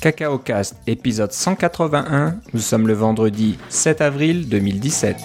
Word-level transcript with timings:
Cacao 0.00 0.38
Cast, 0.38 0.76
épisode 0.86 1.32
181. 1.32 2.36
Nous 2.52 2.60
sommes 2.60 2.86
le 2.86 2.94
vendredi 2.94 3.58
7 3.68 4.00
avril 4.00 4.48
2017. 4.48 5.16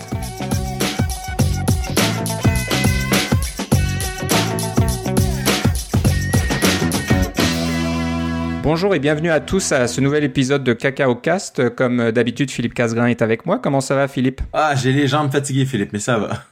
Bonjour 8.63 8.95
et 8.95 8.99
bienvenue 8.99 9.29
à 9.29 9.39
tous 9.41 9.71
à 9.73 9.87
ce 9.87 9.99
nouvel 9.99 10.23
épisode 10.23 10.63
de 10.63 10.71
Cacao 10.73 11.15
Cast. 11.15 11.69
Comme 11.75 12.11
d'habitude, 12.11 12.49
Philippe 12.49 12.73
Casgrain 12.73 13.07
est 13.07 13.21
avec 13.21 13.45
moi. 13.45 13.59
Comment 13.61 13.81
ça 13.81 13.95
va, 13.95 14.07
Philippe? 14.07 14.41
Ah, 14.53 14.73
j'ai 14.75 14.93
les 14.93 15.07
jambes 15.07 15.31
fatiguées, 15.31 15.65
Philippe, 15.65 15.91
mais 15.91 15.99
ça 15.99 16.17
va. 16.17 16.43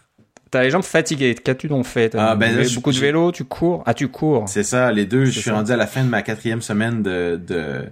T'as 0.51 0.63
les 0.63 0.69
jambes 0.71 0.83
fatiguées. 0.83 1.33
Qu'as-tu 1.35 1.69
donc 1.69 1.85
fait 1.85 2.13
Ah, 2.17 2.35
ben 2.35 2.53
là, 2.55 2.63
je- 2.63 2.75
beaucoup 2.75 2.91
de 2.91 2.99
vélo, 2.99 3.31
tu 3.31 3.45
cours? 3.45 3.83
Ah, 3.85 3.93
tu 3.93 4.09
cours. 4.09 4.43
C'est 4.49 4.63
ça, 4.63 4.91
les 4.91 5.05
deux. 5.05 5.23
Je 5.25 5.31
suis 5.31 5.41
ça. 5.43 5.53
rendu 5.53 5.71
à 5.71 5.77
la 5.77 5.87
fin 5.87 6.03
de 6.03 6.09
ma 6.09 6.21
quatrième 6.21 6.61
semaine 6.61 7.01
de, 7.01 7.39
de, 7.47 7.85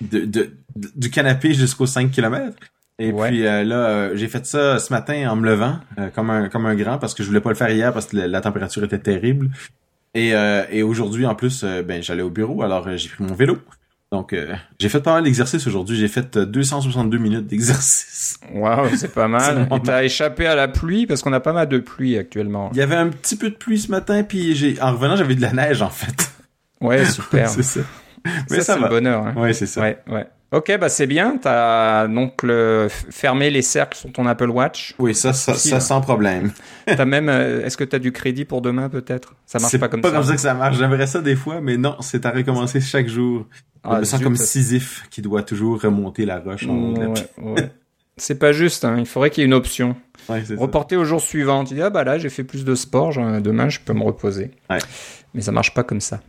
de, 0.00 0.20
de- 0.20 0.50
de- 0.76 0.90
du 0.96 1.10
canapé 1.10 1.54
jusqu'aux 1.54 1.86
5 1.86 2.10
km. 2.10 2.54
Et 2.98 3.12
Ouais. 3.12 3.28
puis 3.28 3.46
euh, 3.46 3.64
là, 3.64 3.76
euh, 3.76 4.10
j'ai 4.14 4.28
fait 4.28 4.44
ça 4.44 4.78
ce 4.78 4.92
matin 4.92 5.30
en 5.30 5.36
me 5.36 5.46
levant, 5.46 5.78
euh, 5.98 6.08
comme 6.14 6.28
un 6.30 6.48
comme 6.50 6.66
un 6.66 6.74
grand, 6.74 6.98
parce 6.98 7.14
que 7.14 7.22
je 7.22 7.28
voulais 7.28 7.40
pas 7.40 7.48
le 7.50 7.54
faire 7.56 7.70
hier 7.70 7.92
parce 7.94 8.06
que 8.06 8.16
la, 8.16 8.28
la 8.28 8.40
température 8.40 8.84
était 8.84 8.98
terrible. 8.98 9.50
Et, 10.14 10.32
et 10.72 10.82
aujourd'hui, 10.82 11.24
en 11.24 11.34
plus, 11.36 11.62
ben 11.64 12.02
j'allais 12.02 12.22
au 12.22 12.30
bureau, 12.30 12.62
alors 12.62 12.88
j'ai 12.96 13.08
pris 13.08 13.22
mon 13.22 13.32
vélo. 13.34 13.58
Donc, 14.12 14.34
j'ai 14.80 14.88
fait 14.88 15.00
pas 15.00 15.12
mal 15.14 15.22
d'exercices 15.22 15.64
aujourd'hui. 15.68 15.96
J'ai 15.96 16.08
fait 16.08 16.36
euh, 16.36 16.44
262 16.44 17.16
minutes 17.16 17.46
d'exercice. 17.46 18.40
Waouh, 18.52 18.88
c'est 18.96 19.14
pas 19.14 19.28
mal. 19.28 19.68
Et 19.72 19.80
t'as 19.80 20.02
échappé 20.02 20.46
à 20.48 20.56
la 20.56 20.66
pluie 20.66 21.06
parce 21.06 21.22
qu'on 21.22 21.32
a 21.32 21.38
pas 21.38 21.52
mal 21.52 21.68
de 21.68 21.78
pluie 21.78 22.18
actuellement. 22.18 22.70
Il 22.72 22.78
y 22.78 22.82
avait 22.82 22.96
un 22.96 23.08
petit 23.08 23.36
peu 23.36 23.50
de 23.50 23.54
pluie 23.54 23.78
ce 23.78 23.88
matin, 23.92 24.24
puis 24.24 24.56
j'ai 24.56 24.82
en 24.82 24.90
revenant, 24.94 25.14
j'avais 25.14 25.36
de 25.36 25.42
la 25.42 25.52
neige 25.52 25.80
en 25.80 25.90
fait. 25.90 26.28
Ouais, 26.80 27.04
super. 27.06 27.48
c'est 27.48 27.62
ça. 27.62 27.80
Mais 28.50 28.56
ça, 28.58 28.62
ça, 28.62 28.74
c'est 28.74 28.80
le 28.80 28.88
bonheur. 28.88 29.26
hein. 29.26 29.34
Ouais, 29.36 29.52
c'est 29.52 29.66
ça. 29.66 29.80
Ouais, 29.80 29.98
ouais. 30.10 30.26
Ok, 30.52 30.76
bah 30.80 30.88
c'est 30.88 31.06
bien. 31.06 31.36
T'as 31.40 32.08
donc 32.08 32.42
le... 32.42 32.88
fermé 33.10 33.50
les 33.50 33.62
cercles 33.62 33.96
sur 33.96 34.10
ton 34.12 34.26
Apple 34.26 34.50
Watch. 34.50 34.94
Oui, 34.98 35.14
ça, 35.14 35.32
ça, 35.32 35.54
ça 35.54 35.76
hein. 35.76 35.80
sans 35.80 36.00
problème. 36.00 36.50
T'as 36.86 37.04
même. 37.04 37.28
euh, 37.28 37.64
Est-ce 37.64 37.76
que 37.76 37.84
t'as 37.84 38.00
du 38.00 38.10
crédit 38.10 38.44
pour 38.44 38.60
demain 38.60 38.88
peut-être? 38.88 39.36
Ça 39.46 39.60
marche 39.60 39.70
C'est 39.70 39.78
pas 39.78 39.86
comme 39.88 40.02
ça. 40.02 40.10
que 40.10 40.36
ça 40.40 40.54
marche. 40.54 40.76
J'aimerais 40.76 41.06
ça 41.06 41.20
des 41.20 41.36
fois, 41.36 41.60
mais 41.60 41.76
non, 41.76 41.94
c'est 42.00 42.26
à 42.26 42.30
recommencer 42.32 42.80
chaque 42.80 43.06
jour. 43.06 43.46
Je 43.84 43.90
Ah, 43.90 44.00
me 44.00 44.04
sens 44.04 44.18
zut, 44.18 44.24
comme 44.24 44.34
ça- 44.36 44.44
Sisyphe 44.44 45.04
qui 45.10 45.22
doit 45.22 45.42
toujours 45.44 45.80
remonter 45.80 46.26
la 46.26 46.40
roche 46.40 46.66
en 46.66 46.94
Ouais, 46.94 47.06
ouais. 47.38 47.70
C'est 48.16 48.38
pas 48.38 48.50
juste. 48.52 48.84
Hein. 48.84 48.96
Il 48.98 49.06
faudrait 49.06 49.30
qu'il 49.30 49.42
y 49.42 49.44
ait 49.44 49.46
une 49.46 49.54
option. 49.54 49.94
Ouais, 50.28 50.42
c'est 50.44 50.56
ça. 50.56 50.60
Reporter 50.60 50.96
au 50.96 51.04
jour 51.04 51.20
suivant. 51.20 51.62
Tu 51.64 51.74
dis 51.74 51.80
ah 51.82 51.90
bah 51.90 52.02
là 52.02 52.18
j'ai 52.18 52.28
fait 52.28 52.44
plus 52.44 52.64
de 52.64 52.74
sport. 52.74 53.12
Demain 53.40 53.68
je 53.68 53.78
peux 53.78 53.92
me 53.94 54.02
reposer. 54.02 54.50
Ouais. 54.68 54.78
Mais 55.32 55.42
ça 55.42 55.52
marche 55.52 55.72
pas 55.74 55.84
comme 55.84 56.00
ça. 56.00 56.20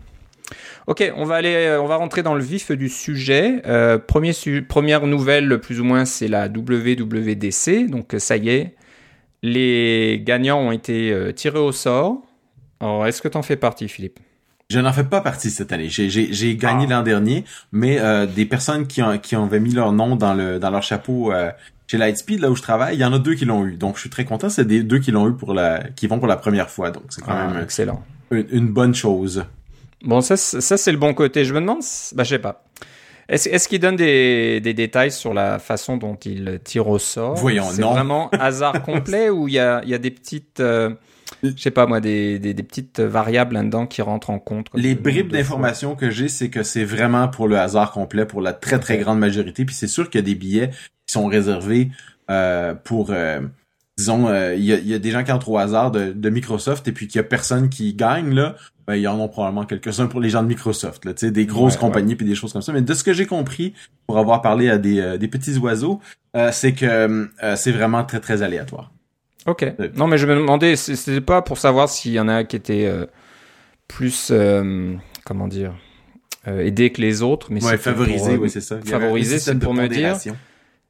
Ok, 0.88 1.12
on 1.16 1.26
va 1.26 1.36
aller, 1.36 1.54
euh, 1.54 1.82
on 1.82 1.86
va 1.88 1.96
rentrer 1.98 2.24
dans 2.24 2.34
le 2.36 2.44
vif 2.44 2.72
du 2.72 2.90
sujet. 2.90 3.62
Euh, 3.68 3.98
premier 3.98 4.34
su- 4.34 4.64
première 4.64 5.06
nouvelle, 5.08 5.60
plus 5.60 5.80
ou 5.80 5.84
moins, 5.84 6.06
c'est 6.06 6.28
la 6.28 6.48
WWDC. 6.48 7.88
Donc 7.90 8.14
euh, 8.16 8.20
ça 8.20 8.38
y 8.38 8.50
est, 8.50 8.76
les 9.44 10.22
gagnants 10.26 10.60
ont 10.60 10.72
été 10.72 11.12
euh, 11.12 11.32
tirés 11.32 11.60
au 11.60 11.72
sort. 11.72 12.22
Alors, 12.80 13.06
est-ce 13.06 13.22
que 13.22 13.28
t'en 13.28 13.44
fais 13.44 13.58
partie, 13.58 13.88
Philippe? 13.88 14.20
Je 14.72 14.80
n'en 14.80 14.92
fais 14.94 15.04
pas 15.04 15.22
partie 15.22 15.52
cette 15.52 15.72
année. 15.72 15.88
J'ai, 15.90 16.56
gagné 16.56 16.86
Ah. 16.90 16.94
l'an 16.96 17.04
dernier, 17.04 17.44
mais 17.72 18.00
euh, 18.00 18.26
des 18.26 18.46
personnes 18.46 18.88
qui, 18.88 19.02
ont, 19.04 19.18
qui 19.18 19.36
avaient 19.36 19.60
mis 19.60 19.74
leur 19.74 19.92
nom 19.92 20.16
dans, 20.16 20.34
le, 20.34 20.60
dans 20.60 20.72
leur 20.72 20.82
chapeau 20.82 21.32
chez 21.88 21.98
Lightspeed, 21.98 22.40
là 22.40 22.50
où 22.50 22.56
je 22.56 22.62
travaille, 22.62 22.96
il 22.96 23.02
y 23.02 23.06
en 23.06 23.12
a 23.12 23.20
deux 23.20 23.36
qui 23.36 23.44
l'ont 23.44 23.66
eu. 23.66 23.76
Donc, 23.76 23.96
je 23.98 24.02
suis 24.02 24.10
très 24.10 24.24
content. 24.24 24.48
C'est 24.50 24.64
des 24.66 24.82
deux 24.82 25.00
qui 25.00 25.12
l'ont 25.12 25.28
eu 25.30 25.34
pour 25.34 25.54
la, 25.54 25.84
qui 25.96 26.08
vont 26.08 26.20
pour 26.20 26.28
la 26.28 26.38
première 26.38 26.70
fois. 26.70 26.90
Donc, 26.90 27.04
c'est 27.10 27.22
quand 27.22 27.34
Ah, 27.36 27.48
même 27.54 27.62
Excellent. 27.64 28.02
une, 28.32 28.48
une 28.52 28.68
bonne 28.70 28.96
chose. 28.96 29.44
Bon, 30.04 30.22
ça, 30.22 30.38
ça 30.38 30.78
c'est 30.78 30.92
le 30.92 30.98
bon 30.98 31.14
côté. 31.14 31.46
Je 31.46 31.54
me 31.54 31.60
demande, 31.60 31.82
bah, 32.14 32.24
je 32.24 32.30
sais 32.30 32.40
pas. 32.40 32.64
Est-ce 33.30 33.48
est-ce 33.48 33.70
qu'il 33.70 33.80
donne 33.80 33.96
des, 33.96 34.60
des 34.60 34.74
détails 34.74 35.12
sur 35.12 35.34
la 35.34 35.58
façon 35.58 35.96
dont 35.98 36.16
il 36.16 36.60
tire 36.64 36.88
au 36.88 37.00
sort? 37.00 37.36
Voyons, 37.36 37.70
C'est 37.72 37.82
vraiment 37.82 38.30
hasard 38.32 38.82
complet 38.86 39.30
ou 39.30 39.48
il 39.48 39.54
y 39.54 39.60
a, 39.60 39.82
il 39.84 39.90
y 39.90 39.94
a 39.94 39.98
des 39.98 40.12
petites, 40.12 40.60
euh, 40.60 40.90
je 41.44 41.54
sais 41.56 41.72
pas 41.72 41.86
moi, 41.86 42.02
des, 42.02 42.40
des, 42.40 42.54
des 42.54 42.64
petites 42.64 43.00
variables 43.00 43.54
là-dedans 43.54 43.88
qui 43.88 44.02
rentrent 44.02 44.32
en 44.32 44.40
compte 44.40 44.68
Les 44.74 44.96
le 44.96 45.00
bribes 45.00 45.32
d'informations 45.32 45.96
que 45.96 46.10
j'ai, 46.10 46.28
c'est 46.28 46.50
que 46.50 46.64
c'est 46.64 46.84
vraiment 46.84 47.30
pour 47.30 47.48
le 47.48 47.58
hasard 47.58 47.92
complet, 47.92 48.26
pour 48.26 48.42
la 48.42 48.52
très 48.54 48.80
très 48.80 48.98
grande 48.98 49.20
majorité. 49.20 49.64
Puis 49.64 49.76
c'est 49.76 49.88
sûr 49.88 50.10
qu'il 50.10 50.20
y 50.20 50.24
a 50.24 50.26
des 50.26 50.36
billets 50.36 50.70
qui 51.08 51.14
sont 51.14 51.28
réservés 51.28 51.90
euh, 52.30 52.74
pour, 52.74 53.12
euh, 53.12 53.40
disons, 54.02 54.28
euh, 54.28 54.56
il 54.56 54.64
y, 54.66 54.74
a, 54.74 54.78
y 54.80 54.94
a 54.94 55.00
des 55.00 55.12
gens 55.12 55.24
qui 55.24 55.32
entrent 55.32 55.50
au 55.50 55.58
hasard 55.58 55.92
de, 55.92 56.12
de 56.12 56.30
Microsoft 56.30 56.88
et 56.88 56.92
puis 56.92 57.08
qu'il 57.08 57.18
y 57.18 57.20
a 57.20 57.24
personne 57.24 57.70
qui 57.70 57.94
gagne 57.94 58.34
là. 58.34 58.56
Ben, 58.88 58.96
il 58.96 59.04
y 59.04 59.08
en 59.08 59.24
a 59.24 59.28
probablement 59.28 59.64
quelques-uns 59.66 60.08
pour 60.08 60.20
les 60.20 60.30
gens 60.30 60.42
de 60.42 60.48
Microsoft, 60.48 61.06
là, 61.06 61.14
tu 61.14 61.28
sais, 61.28 61.32
des 61.32 61.46
grosses 61.46 61.76
Ouais, 61.76 61.80
compagnies 61.80 62.16
puis 62.16 62.26
des 62.26 62.34
choses 62.36 62.52
comme 62.52 62.64
ça. 62.64 62.74
Mais 62.74 62.82
de 62.82 62.94
ce 62.96 63.04
que 63.04 63.14
j'ai 63.14 63.28
compris, 63.28 63.74
pour 64.08 64.18
avoir 64.18 64.42
parlé 64.42 64.70
à 64.70 64.80
des, 64.80 65.00
euh, 65.00 65.18
des 65.18 65.28
petits 65.28 65.56
oiseaux, 65.60 66.00
euh, 66.36 66.50
c'est 66.52 66.74
que 66.74 66.86
euh, 66.86 67.56
c'est 67.56 67.72
vraiment 67.72 68.04
très 68.04 68.20
très 68.20 68.42
aléatoire. 68.42 68.92
Ok. 69.46 69.62
Ouais. 69.62 69.92
Non, 69.96 70.08
mais 70.08 70.18
je 70.18 70.26
me 70.26 70.36
demandais, 70.36 70.76
c'était 70.76 71.22
pas 71.22 71.42
pour 71.44 71.58
savoir 71.60 71.90
s'il 71.90 72.14
y 72.14 72.20
en 72.20 72.28
a 72.28 72.44
qui 72.44 72.56
étaient 72.56 72.88
euh, 72.88 73.06
plus, 73.88 74.30
euh, 74.32 74.96
comment 75.26 75.48
dire, 75.48 75.74
euh, 76.48 76.66
aidés 76.66 76.92
que 76.92 77.02
les 77.02 77.22
autres, 77.22 77.48
mais 77.52 77.64
Ouais, 77.64 77.72
c'était 77.78 77.92
favorisé, 77.92 78.18
pour, 78.18 78.30
euh, 78.30 78.38
oui, 78.38 78.50
c'est 78.50 78.62
ça. 78.62 78.78
Système 78.82 79.40
c'est 79.40 79.60
pour 79.60 79.74
me 79.76 79.88
dire-. 79.88 80.18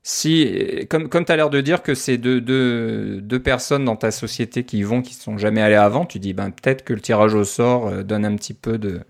Si, 0.04 0.88
comme, 0.90 1.10
comme 1.10 1.26
tu 1.26 1.32
as 1.32 1.36
l'air 1.36 1.52
de 1.52 1.62
dire 1.62 1.84
que 1.84 1.94
c'est 1.94 2.18
deux, 2.18 2.42
deux, 2.42 3.22
deux 3.22 3.40
personnes 3.40 3.86
dans 3.86 3.96
ta 3.96 4.10
société 4.10 4.64
qui 4.64 4.80
y 4.80 4.84
vont, 4.84 5.04
qui 5.04 5.14
sont 5.14 5.38
jamais 5.38 5.62
allées 5.62 5.76
avant, 5.76 6.06
tu 6.06 6.18
dis 6.18 6.34
ben 6.34 6.50
peut-être 6.50 6.84
que 6.84 6.94
le 6.94 7.00
tirage 7.02 7.36
au 7.36 7.44
sort 7.44 7.88
euh, 7.88 8.02
donne 8.02 8.26
un 8.26 8.36
petit 8.36 8.56
peu 8.56 8.80
de, 8.80 9.02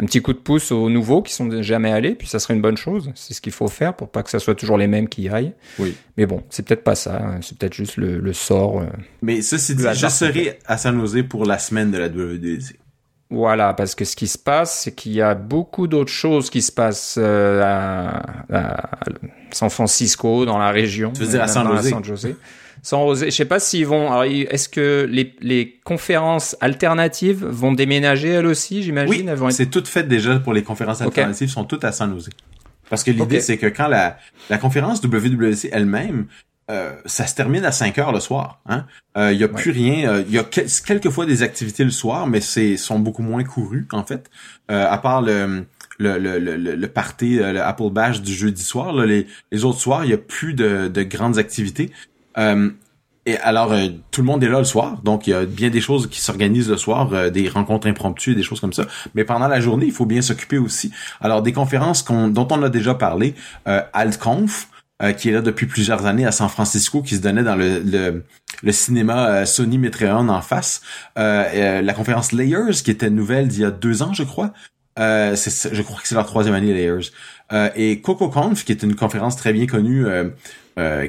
un 0.00 0.06
petit 0.06 0.22
coup 0.22 0.32
de 0.32 0.38
pouce 0.38 0.72
aux 0.72 0.88
nouveaux 0.88 1.20
qui 1.20 1.34
sont 1.34 1.60
jamais 1.60 1.92
allés, 1.92 2.14
puis 2.14 2.26
ça 2.26 2.38
serait 2.38 2.54
une 2.54 2.62
bonne 2.62 2.78
chose. 2.78 3.10
C'est 3.14 3.34
ce 3.34 3.42
qu'il 3.42 3.52
faut 3.52 3.68
faire 3.68 3.94
pour 3.94 4.08
pas 4.08 4.22
que 4.22 4.30
ça 4.30 4.38
soit 4.38 4.54
toujours 4.54 4.78
les 4.78 4.86
mêmes 4.86 5.10
qui 5.10 5.22
y 5.24 5.28
aillent. 5.28 5.52
Oui. 5.78 5.94
Mais 6.16 6.24
bon, 6.24 6.42
c'est 6.48 6.66
peut-être 6.66 6.82
pas 6.82 6.94
ça. 6.94 7.16
hein. 7.22 7.40
C'est 7.42 7.58
peut-être 7.58 7.74
juste 7.74 7.98
le, 7.98 8.18
le 8.18 8.32
sort. 8.32 8.80
euh. 8.80 8.86
Mais 9.20 9.42
ceci 9.42 9.74
dit, 9.74 9.82
je 9.92 10.06
serai 10.08 10.58
à 10.64 10.78
San 10.78 10.98
Jose 10.98 11.24
pour 11.28 11.44
la 11.44 11.58
semaine 11.58 11.90
de 11.90 11.98
la 11.98 12.08
WWDC. 12.08 12.74
Voilà, 13.30 13.74
parce 13.74 13.94
que 13.94 14.06
ce 14.06 14.16
qui 14.16 14.26
se 14.26 14.38
passe, 14.38 14.80
c'est 14.84 14.92
qu'il 14.94 15.12
y 15.12 15.20
a 15.20 15.34
beaucoup 15.34 15.86
d'autres 15.86 16.12
choses 16.12 16.48
qui 16.48 16.62
se 16.62 16.72
passent 16.72 17.18
euh, 17.18 17.62
à, 17.62 18.22
à 18.50 18.90
San 19.50 19.68
Francisco, 19.68 20.46
dans 20.46 20.56
la 20.56 20.70
région. 20.70 21.12
Tu 21.12 21.22
veux 21.22 21.28
dire 21.28 21.42
à 21.42 21.48
San 21.48 21.66
José? 21.68 21.90
San 21.90 22.02
José. 22.02 22.36
San 22.82 23.06
José. 23.06 23.26
Je 23.26 23.36
sais 23.36 23.44
pas 23.44 23.60
s'ils 23.60 23.86
vont. 23.86 24.22
Est-ce 24.22 24.70
que 24.70 25.06
les, 25.10 25.34
les 25.40 25.78
conférences 25.84 26.56
alternatives 26.60 27.44
vont 27.44 27.72
déménager 27.72 28.28
elles 28.28 28.46
aussi 28.46 28.82
J'imagine? 28.82 29.30
Oui, 29.30 29.46
être... 29.46 29.50
c'est 29.50 29.66
tout 29.66 29.84
fait 29.84 30.04
déjà 30.08 30.38
pour 30.38 30.54
les 30.54 30.62
conférences 30.62 31.02
alternatives, 31.02 31.50
sont 31.50 31.64
toutes 31.64 31.84
à 31.84 31.92
San 31.92 32.10
Jose. 32.14 32.30
Parce 32.88 33.04
que 33.04 33.10
l'idée, 33.10 33.40
c'est 33.40 33.58
que 33.58 33.66
quand 33.66 33.88
la, 33.88 34.16
la 34.48 34.56
conférence 34.56 35.02
WWDC 35.04 35.68
elle-même, 35.70 36.28
euh, 36.70 36.92
ça 37.06 37.26
se 37.26 37.34
termine 37.34 37.64
à 37.64 37.72
5 37.72 37.96
heures 37.98 38.12
le 38.12 38.20
soir. 38.20 38.60
Hein? 38.66 38.84
Euh, 39.16 39.32
Il 39.32 39.38
y 39.40 39.44
a 39.44 39.48
plus 39.48 39.70
rien. 39.70 40.08
euh, 40.10 40.24
Il 40.28 40.34
y 40.34 40.38
a 40.38 40.44
quel- 40.44 40.66
quelquefois 40.86 41.24
des 41.26 41.42
activités 41.42 41.84
le 41.84 41.90
soir, 41.90 42.26
mais 42.26 42.40
c'est 42.40 42.76
sont 42.76 42.98
beaucoup 42.98 43.22
moins 43.22 43.42
courues 43.44 43.86
en 43.92 44.04
fait. 44.04 44.30
Euh, 44.70 44.86
à 44.88 44.98
part 44.98 45.22
le 45.22 45.64
le, 46.00 46.16
le, 46.16 46.38
le, 46.38 46.56
le- 46.76 46.86
party, 46.88 47.40
euh, 47.40 47.52
le 47.52 47.60
Apple 47.60 47.90
Bash 47.90 48.20
du 48.22 48.32
jeudi 48.32 48.62
soir, 48.62 48.92
là, 48.92 49.04
les, 49.04 49.26
les 49.50 49.64
autres 49.64 49.80
soirs, 49.80 50.04
il 50.04 50.12
y 50.12 50.14
a 50.14 50.18
plus 50.18 50.54
de, 50.54 50.86
de 50.86 51.02
grandes 51.02 51.38
activités. 51.38 51.90
Euh, 52.38 52.70
et 53.26 53.36
alors, 53.38 53.72
euh, 53.72 53.88
tout 54.12 54.20
le 54.20 54.26
monde 54.28 54.44
est 54.44 54.48
là 54.48 54.58
le 54.58 54.64
soir, 54.64 55.00
donc 55.02 55.26
il 55.26 55.30
y 55.30 55.34
a 55.34 55.44
bien 55.44 55.70
des 55.70 55.80
choses 55.80 56.08
qui 56.08 56.20
s'organisent 56.20 56.70
le 56.70 56.76
soir, 56.76 57.12
euh, 57.12 57.30
des 57.30 57.48
rencontres 57.48 57.88
impromptues, 57.88 58.36
des 58.36 58.44
choses 58.44 58.60
comme 58.60 58.72
ça. 58.72 58.86
Mais 59.16 59.24
pendant 59.24 59.48
la 59.48 59.58
journée, 59.60 59.86
il 59.86 59.92
faut 59.92 60.06
bien 60.06 60.22
s'occuper 60.22 60.58
aussi. 60.58 60.92
Alors, 61.20 61.42
des 61.42 61.52
conférences 61.52 62.02
qu'on- 62.04 62.28
dont 62.28 62.46
on 62.52 62.62
a 62.62 62.68
déjà 62.68 62.94
parlé, 62.94 63.34
euh, 63.66 63.82
AltConf, 63.92 64.68
euh, 65.02 65.12
qui 65.12 65.28
est 65.28 65.32
là 65.32 65.42
depuis 65.42 65.66
plusieurs 65.66 66.06
années 66.06 66.26
à 66.26 66.32
San 66.32 66.48
Francisco, 66.48 67.02
qui 67.02 67.16
se 67.16 67.20
donnait 67.20 67.44
dans 67.44 67.56
le, 67.56 67.80
le, 67.80 68.24
le 68.62 68.72
cinéma 68.72 69.28
euh, 69.28 69.44
Sony 69.46 69.78
Metreon 69.78 70.28
en 70.28 70.42
face. 70.42 70.82
Euh, 71.18 71.44
euh, 71.54 71.82
la 71.82 71.94
conférence 71.94 72.32
Layers, 72.32 72.82
qui 72.84 72.90
était 72.90 73.10
nouvelle 73.10 73.48
d'il 73.48 73.60
y 73.60 73.64
a 73.64 73.70
deux 73.70 74.02
ans, 74.02 74.12
je 74.12 74.24
crois. 74.24 74.52
Je 74.96 75.82
crois 75.82 76.00
que 76.00 76.08
c'est 76.08 76.16
leur 76.16 76.26
troisième 76.26 76.54
année, 76.54 76.74
Layers. 76.74 77.12
Et 77.76 78.00
CocoConf, 78.00 78.64
qui 78.64 78.72
est 78.72 78.82
une 78.82 78.96
conférence 78.96 79.36
très 79.36 79.52
bien 79.52 79.66
connue, 79.66 80.04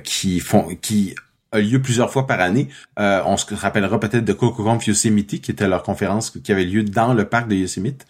qui 0.03 0.39
font, 0.39 0.67
qui 0.79 1.15
a 1.51 1.59
lieu 1.59 1.81
plusieurs 1.81 2.11
fois 2.11 2.27
par 2.27 2.39
année. 2.39 2.69
On 2.97 3.35
se 3.35 3.51
rappellera 3.55 3.99
peut-être 3.99 4.25
de 4.25 4.33
CocoConf 4.33 4.85
Yosemite, 4.85 5.41
qui 5.41 5.49
était 5.49 5.67
leur 5.67 5.81
conférence 5.81 6.29
qui 6.29 6.51
avait 6.51 6.65
lieu 6.65 6.83
dans 6.83 7.15
le 7.15 7.25
parc 7.25 7.47
de 7.47 7.55
Yosemite. 7.55 8.05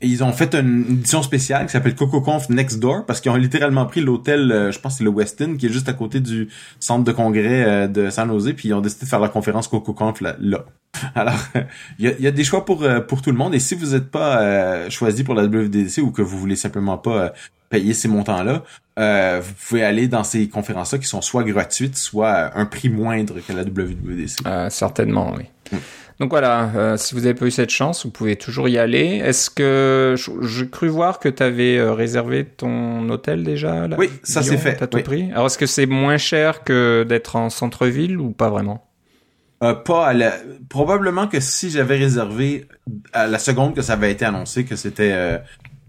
Et 0.00 0.06
ils 0.08 0.22
ont 0.22 0.32
fait 0.32 0.54
une 0.54 0.84
édition 0.90 1.22
spéciale 1.22 1.66
qui 1.66 1.72
s'appelle 1.72 1.94
CocoConf 1.94 2.50
Next 2.50 2.78
Door 2.78 3.06
parce 3.06 3.20
qu'ils 3.20 3.30
ont 3.30 3.36
littéralement 3.36 3.86
pris 3.86 4.00
l'hôtel, 4.00 4.52
euh, 4.52 4.70
je 4.70 4.78
pense 4.78 4.94
que 4.94 4.98
c'est 4.98 5.04
le 5.04 5.10
Westin, 5.10 5.56
qui 5.56 5.66
est 5.66 5.72
juste 5.72 5.88
à 5.88 5.94
côté 5.94 6.20
du 6.20 6.48
centre 6.80 7.04
de 7.04 7.12
congrès 7.12 7.64
euh, 7.64 7.86
de 7.86 8.10
San 8.10 8.28
Jose, 8.28 8.52
puis 8.56 8.68
ils 8.68 8.74
ont 8.74 8.80
décidé 8.80 9.06
de 9.06 9.10
faire 9.10 9.20
la 9.20 9.28
conférence 9.28 9.68
CocoConf 9.68 10.20
là. 10.20 10.36
là. 10.40 10.64
Alors, 11.14 11.38
il 11.98 12.06
y 12.06 12.08
a, 12.08 12.12
il 12.18 12.24
y 12.24 12.26
a 12.26 12.30
des 12.30 12.44
choix 12.44 12.64
pour 12.64 12.82
euh, 12.82 13.00
pour 13.00 13.20
tout 13.20 13.30
le 13.30 13.36
monde. 13.36 13.54
Et 13.54 13.58
si 13.58 13.74
vous 13.74 13.92
n'êtes 13.92 14.10
pas 14.10 14.88
choisi 14.88 15.24
pour 15.24 15.34
la 15.34 15.44
WWDC 15.44 15.98
ou 15.98 16.10
que 16.10 16.22
vous 16.22 16.38
voulez 16.38 16.56
simplement 16.56 16.96
pas 16.96 17.32
payer 17.68 17.94
ces 17.94 18.08
montants-là, 18.08 18.62
euh, 18.98 19.40
vous 19.42 19.54
pouvez 19.68 19.84
aller 19.84 20.08
dans 20.08 20.24
ces 20.24 20.48
conférences-là 20.48 20.98
qui 20.98 21.06
sont 21.06 21.20
soit 21.20 21.44
gratuites, 21.44 21.96
soit 21.96 22.56
un 22.56 22.64
prix 22.64 22.88
moindre 22.88 23.34
que 23.46 23.52
la 23.52 23.62
WWDC. 23.62 24.46
Euh, 24.46 24.70
certainement, 24.70 25.34
oui. 25.36 25.44
Hmm. 25.72 25.76
Donc 26.18 26.30
voilà, 26.30 26.70
euh, 26.74 26.96
si 26.96 27.14
vous 27.14 27.26
avez 27.26 27.34
pas 27.34 27.44
eu 27.44 27.50
cette 27.50 27.70
chance, 27.70 28.06
vous 28.06 28.10
pouvez 28.10 28.36
toujours 28.36 28.68
y 28.68 28.78
aller. 28.78 29.20
Est-ce 29.22 29.50
que 29.50 30.14
j'ai 30.42 30.68
cru 30.68 30.88
voir 30.88 31.18
que 31.18 31.28
tu 31.28 31.42
avais 31.42 31.76
euh, 31.76 31.92
réservé 31.92 32.46
ton 32.46 33.08
hôtel 33.10 33.44
déjà 33.44 33.86
là, 33.86 33.96
Oui, 33.98 34.10
ça 34.22 34.42
c'est 34.42 34.56
fait. 34.56 34.76
T'as 34.76 34.86
tout 34.86 35.02
pris. 35.02 35.30
Alors 35.32 35.46
est-ce 35.46 35.58
que 35.58 35.66
c'est 35.66 35.86
moins 35.86 36.16
cher 36.16 36.64
que 36.64 37.04
d'être 37.06 37.36
en 37.36 37.50
centre-ville 37.50 38.18
ou 38.18 38.30
pas 38.30 38.48
vraiment? 38.48 38.86
Euh, 39.62 39.74
Pas 39.74 40.06
à 40.06 40.12
la... 40.12 40.32
probablement 40.68 41.28
que 41.28 41.40
si 41.40 41.70
j'avais 41.70 41.96
réservé 41.96 42.66
à 43.12 43.26
la 43.26 43.38
seconde 43.38 43.74
que 43.74 43.82
ça 43.82 43.94
avait 43.94 44.12
été 44.12 44.24
annoncé 44.24 44.64
que 44.64 44.76
c'était 44.76 45.12
euh, 45.12 45.38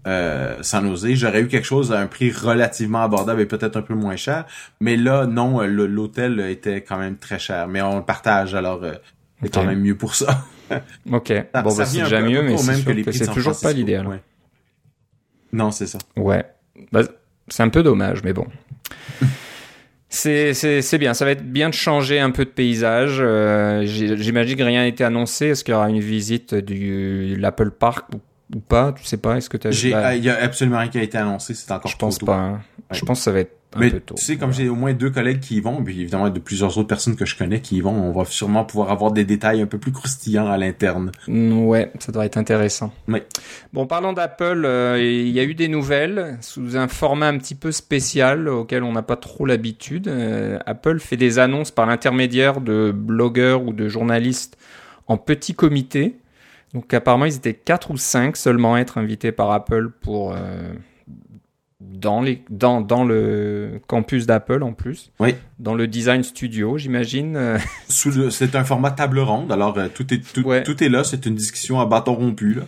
euh, 0.06 0.56
sans 0.62 0.84
oser, 0.86 1.16
j'aurais 1.16 1.42
eu 1.42 1.48
quelque 1.48 1.66
chose 1.66 1.92
à 1.92 2.00
un 2.00 2.06
prix 2.06 2.30
relativement 2.30 3.02
abordable 3.02 3.42
et 3.42 3.46
peut-être 3.46 3.76
un 3.76 3.82
peu 3.82 3.94
moins 3.94 4.16
cher. 4.16 4.46
Mais 4.80 4.96
là, 4.96 5.26
non, 5.26 5.60
l'hôtel 5.60 6.40
était 6.40 6.82
quand 6.82 6.96
même 6.98 7.16
très 7.18 7.38
cher. 7.38 7.68
Mais 7.68 7.82
on 7.82 7.96
le 7.98 8.04
partage, 8.04 8.54
alors 8.54 8.80
c'est 9.42 9.54
quand 9.54 9.64
même 9.64 9.80
mieux 9.80 9.96
pour 9.96 10.14
ça. 10.14 10.44
ok. 11.12 11.32
bon, 11.54 11.74
bah, 11.74 11.84
c'est 11.84 12.02
déjà 12.02 12.20
mieux, 12.20 12.42
mais 12.42 12.56
c'est 12.56 13.32
toujours 13.32 13.58
pas 13.60 13.72
l'idéal. 13.72 14.20
Non, 15.52 15.70
c'est 15.70 15.86
ça. 15.86 15.98
Ouais. 16.16 16.44
Bah, 16.92 17.02
c'est 17.48 17.62
un 17.62 17.68
peu 17.68 17.82
dommage, 17.82 18.22
mais 18.22 18.32
bon. 18.32 18.46
c'est 20.08 20.98
bien, 20.98 21.14
ça 21.14 21.24
va 21.24 21.32
être 21.32 21.44
bien 21.44 21.68
de 21.68 21.74
changer 21.74 22.20
un 22.20 22.30
peu 22.30 22.44
de 22.44 22.50
paysage. 22.50 23.18
Euh, 23.20 23.84
j'imagine 23.84 24.56
que 24.56 24.62
rien 24.62 24.80
n'a 24.80 24.86
été 24.86 25.04
annoncé. 25.04 25.46
Est-ce 25.46 25.64
qu'il 25.64 25.72
y 25.72 25.76
aura 25.76 25.88
une 25.88 26.00
visite 26.00 26.54
du 26.54 27.36
l'Apple 27.36 27.70
Park 27.70 28.06
ou, 28.14 28.60
pas? 28.60 28.92
Tu 28.92 29.04
sais 29.04 29.16
pas? 29.16 29.36
Est-ce 29.36 29.48
que 29.48 29.56
tu 29.56 29.68
as 29.68 30.14
Il 30.16 30.24
y 30.24 30.30
a 30.30 30.42
absolument 30.42 30.78
rien 30.78 30.88
qui 30.88 30.98
a 30.98 31.02
été 31.02 31.18
annoncé. 31.18 31.54
C'est 31.54 31.70
encore. 31.72 31.90
Je 31.90 31.96
pense 31.96 32.18
pas. 32.18 32.36
Hein. 32.36 32.60
Je 32.90 33.04
pense 33.04 33.18
que 33.18 33.24
ça 33.24 33.32
va 33.32 33.40
être 33.40 33.56
mais 33.76 33.90
tu 33.90 34.00
sais, 34.16 34.36
comme 34.36 34.52
j'ai 34.52 34.68
au 34.68 34.74
moins 34.74 34.94
deux 34.94 35.10
collègues 35.10 35.40
qui 35.40 35.56
y 35.56 35.60
vont, 35.60 35.82
puis 35.84 36.00
évidemment 36.00 36.30
de 36.30 36.38
plusieurs 36.38 36.78
autres 36.78 36.88
personnes 36.88 37.16
que 37.16 37.26
je 37.26 37.36
connais 37.36 37.60
qui 37.60 37.76
y 37.76 37.80
vont, 37.82 37.92
on 37.92 38.12
va 38.12 38.24
sûrement 38.24 38.64
pouvoir 38.64 38.90
avoir 38.90 39.12
des 39.12 39.24
détails 39.24 39.60
un 39.60 39.66
peu 39.66 39.78
plus 39.78 39.92
croustillants 39.92 40.46
à 40.46 40.56
l'interne. 40.56 41.12
Mm, 41.26 41.66
ouais, 41.66 41.92
ça 41.98 42.10
doit 42.10 42.24
être 42.24 42.38
intéressant. 42.38 42.92
Oui. 43.08 43.20
Bon, 43.74 43.86
parlant 43.86 44.14
d'Apple, 44.14 44.64
euh, 44.64 44.98
il 45.02 45.28
y 45.28 45.38
a 45.38 45.44
eu 45.44 45.54
des 45.54 45.68
nouvelles 45.68 46.38
sous 46.40 46.76
un 46.76 46.88
format 46.88 47.28
un 47.28 47.36
petit 47.36 47.54
peu 47.54 47.70
spécial 47.70 48.48
auquel 48.48 48.82
on 48.82 48.92
n'a 48.92 49.02
pas 49.02 49.16
trop 49.16 49.44
l'habitude. 49.44 50.08
Euh, 50.08 50.58
Apple 50.64 50.98
fait 50.98 51.18
des 51.18 51.38
annonces 51.38 51.70
par 51.70 51.84
l'intermédiaire 51.84 52.62
de 52.62 52.90
blogueurs 52.90 53.62
ou 53.64 53.74
de 53.74 53.86
journalistes 53.86 54.56
en 55.08 55.18
petit 55.18 55.54
comité. 55.54 56.16
Donc 56.72 56.92
apparemment, 56.94 57.26
ils 57.26 57.36
étaient 57.36 57.54
quatre 57.54 57.90
ou 57.90 57.98
cinq 57.98 58.38
seulement 58.38 58.74
à 58.74 58.80
être 58.80 58.96
invités 58.96 59.32
par 59.32 59.50
Apple 59.50 59.90
pour... 60.00 60.32
Euh, 60.32 60.72
dans, 61.80 62.20
les, 62.20 62.42
dans, 62.50 62.80
dans 62.80 63.04
le 63.04 63.80
campus 63.86 64.26
d'Apple 64.26 64.62
en 64.62 64.72
plus. 64.72 65.12
Oui. 65.20 65.34
Dans 65.58 65.74
le 65.74 65.86
design 65.86 66.22
studio, 66.22 66.76
j'imagine. 66.78 67.36
Euh. 67.36 67.58
c'est 67.88 68.56
un 68.56 68.64
format 68.64 68.90
table 68.90 69.20
ronde, 69.20 69.52
alors 69.52 69.78
euh, 69.78 69.88
tout, 69.92 70.12
est, 70.12 70.20
tout, 70.32 70.42
tout 70.42 70.84
est 70.84 70.88
là, 70.88 71.04
c'est 71.04 71.26
une 71.26 71.34
discussion 71.34 71.80
à 71.80 71.86
bâton 71.86 72.14
rompu. 72.14 72.54
Là. 72.54 72.62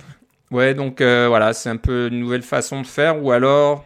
Ouais, 0.50 0.74
donc 0.74 1.00
euh, 1.00 1.26
voilà, 1.28 1.52
c'est 1.52 1.70
un 1.70 1.76
peu 1.76 2.08
une 2.08 2.20
nouvelle 2.20 2.42
façon 2.42 2.82
de 2.82 2.86
faire, 2.86 3.22
ou 3.22 3.32
alors 3.32 3.84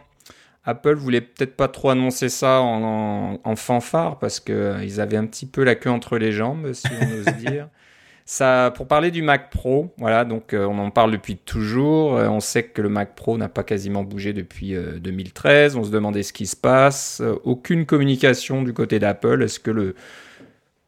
Apple 0.63 0.95
voulait 0.95 1.21
peut-être 1.21 1.55
pas 1.55 1.67
trop 1.67 1.89
annoncer 1.89 2.29
ça 2.29 2.61
en, 2.61 3.39
en, 3.43 3.55
fanfare, 3.55 4.19
parce 4.19 4.39
que 4.39 4.75
ils 4.83 4.99
avaient 5.01 5.17
un 5.17 5.25
petit 5.25 5.45
peu 5.45 5.63
la 5.63 5.75
queue 5.75 5.91
entre 5.91 6.17
les 6.17 6.31
jambes, 6.31 6.73
si 6.73 6.87
on 6.99 7.19
ose 7.19 7.37
dire. 7.37 7.67
Pour 8.27 8.87
parler 8.87 9.11
du 9.11 9.21
Mac 9.21 9.51
Pro, 9.51 9.93
voilà, 9.97 10.25
donc 10.25 10.53
euh, 10.53 10.65
on 10.65 10.79
en 10.79 10.89
parle 10.89 11.11
depuis 11.11 11.37
toujours. 11.37 12.17
Euh, 12.17 12.27
on 12.27 12.39
sait 12.39 12.63
que 12.63 12.81
le 12.81 12.89
Mac 12.89 13.13
Pro 13.13 13.37
n'a 13.37 13.49
pas 13.49 13.63
quasiment 13.63 14.03
bougé 14.03 14.33
depuis 14.33 14.73
2013. 14.73 15.75
Euh, 15.75 15.79
on 15.79 15.83
se 15.83 15.91
demandait 15.91 16.23
ce 16.23 16.33
qui 16.33 16.47
se 16.47 16.55
passe. 16.55 17.21
aucune 17.43 17.85
communication 17.85 18.63
du 18.63 18.73
côté 18.73 18.97
d'Apple. 18.97 19.43
Est-ce 19.43 19.59
que 19.59 19.69
le 19.69 19.95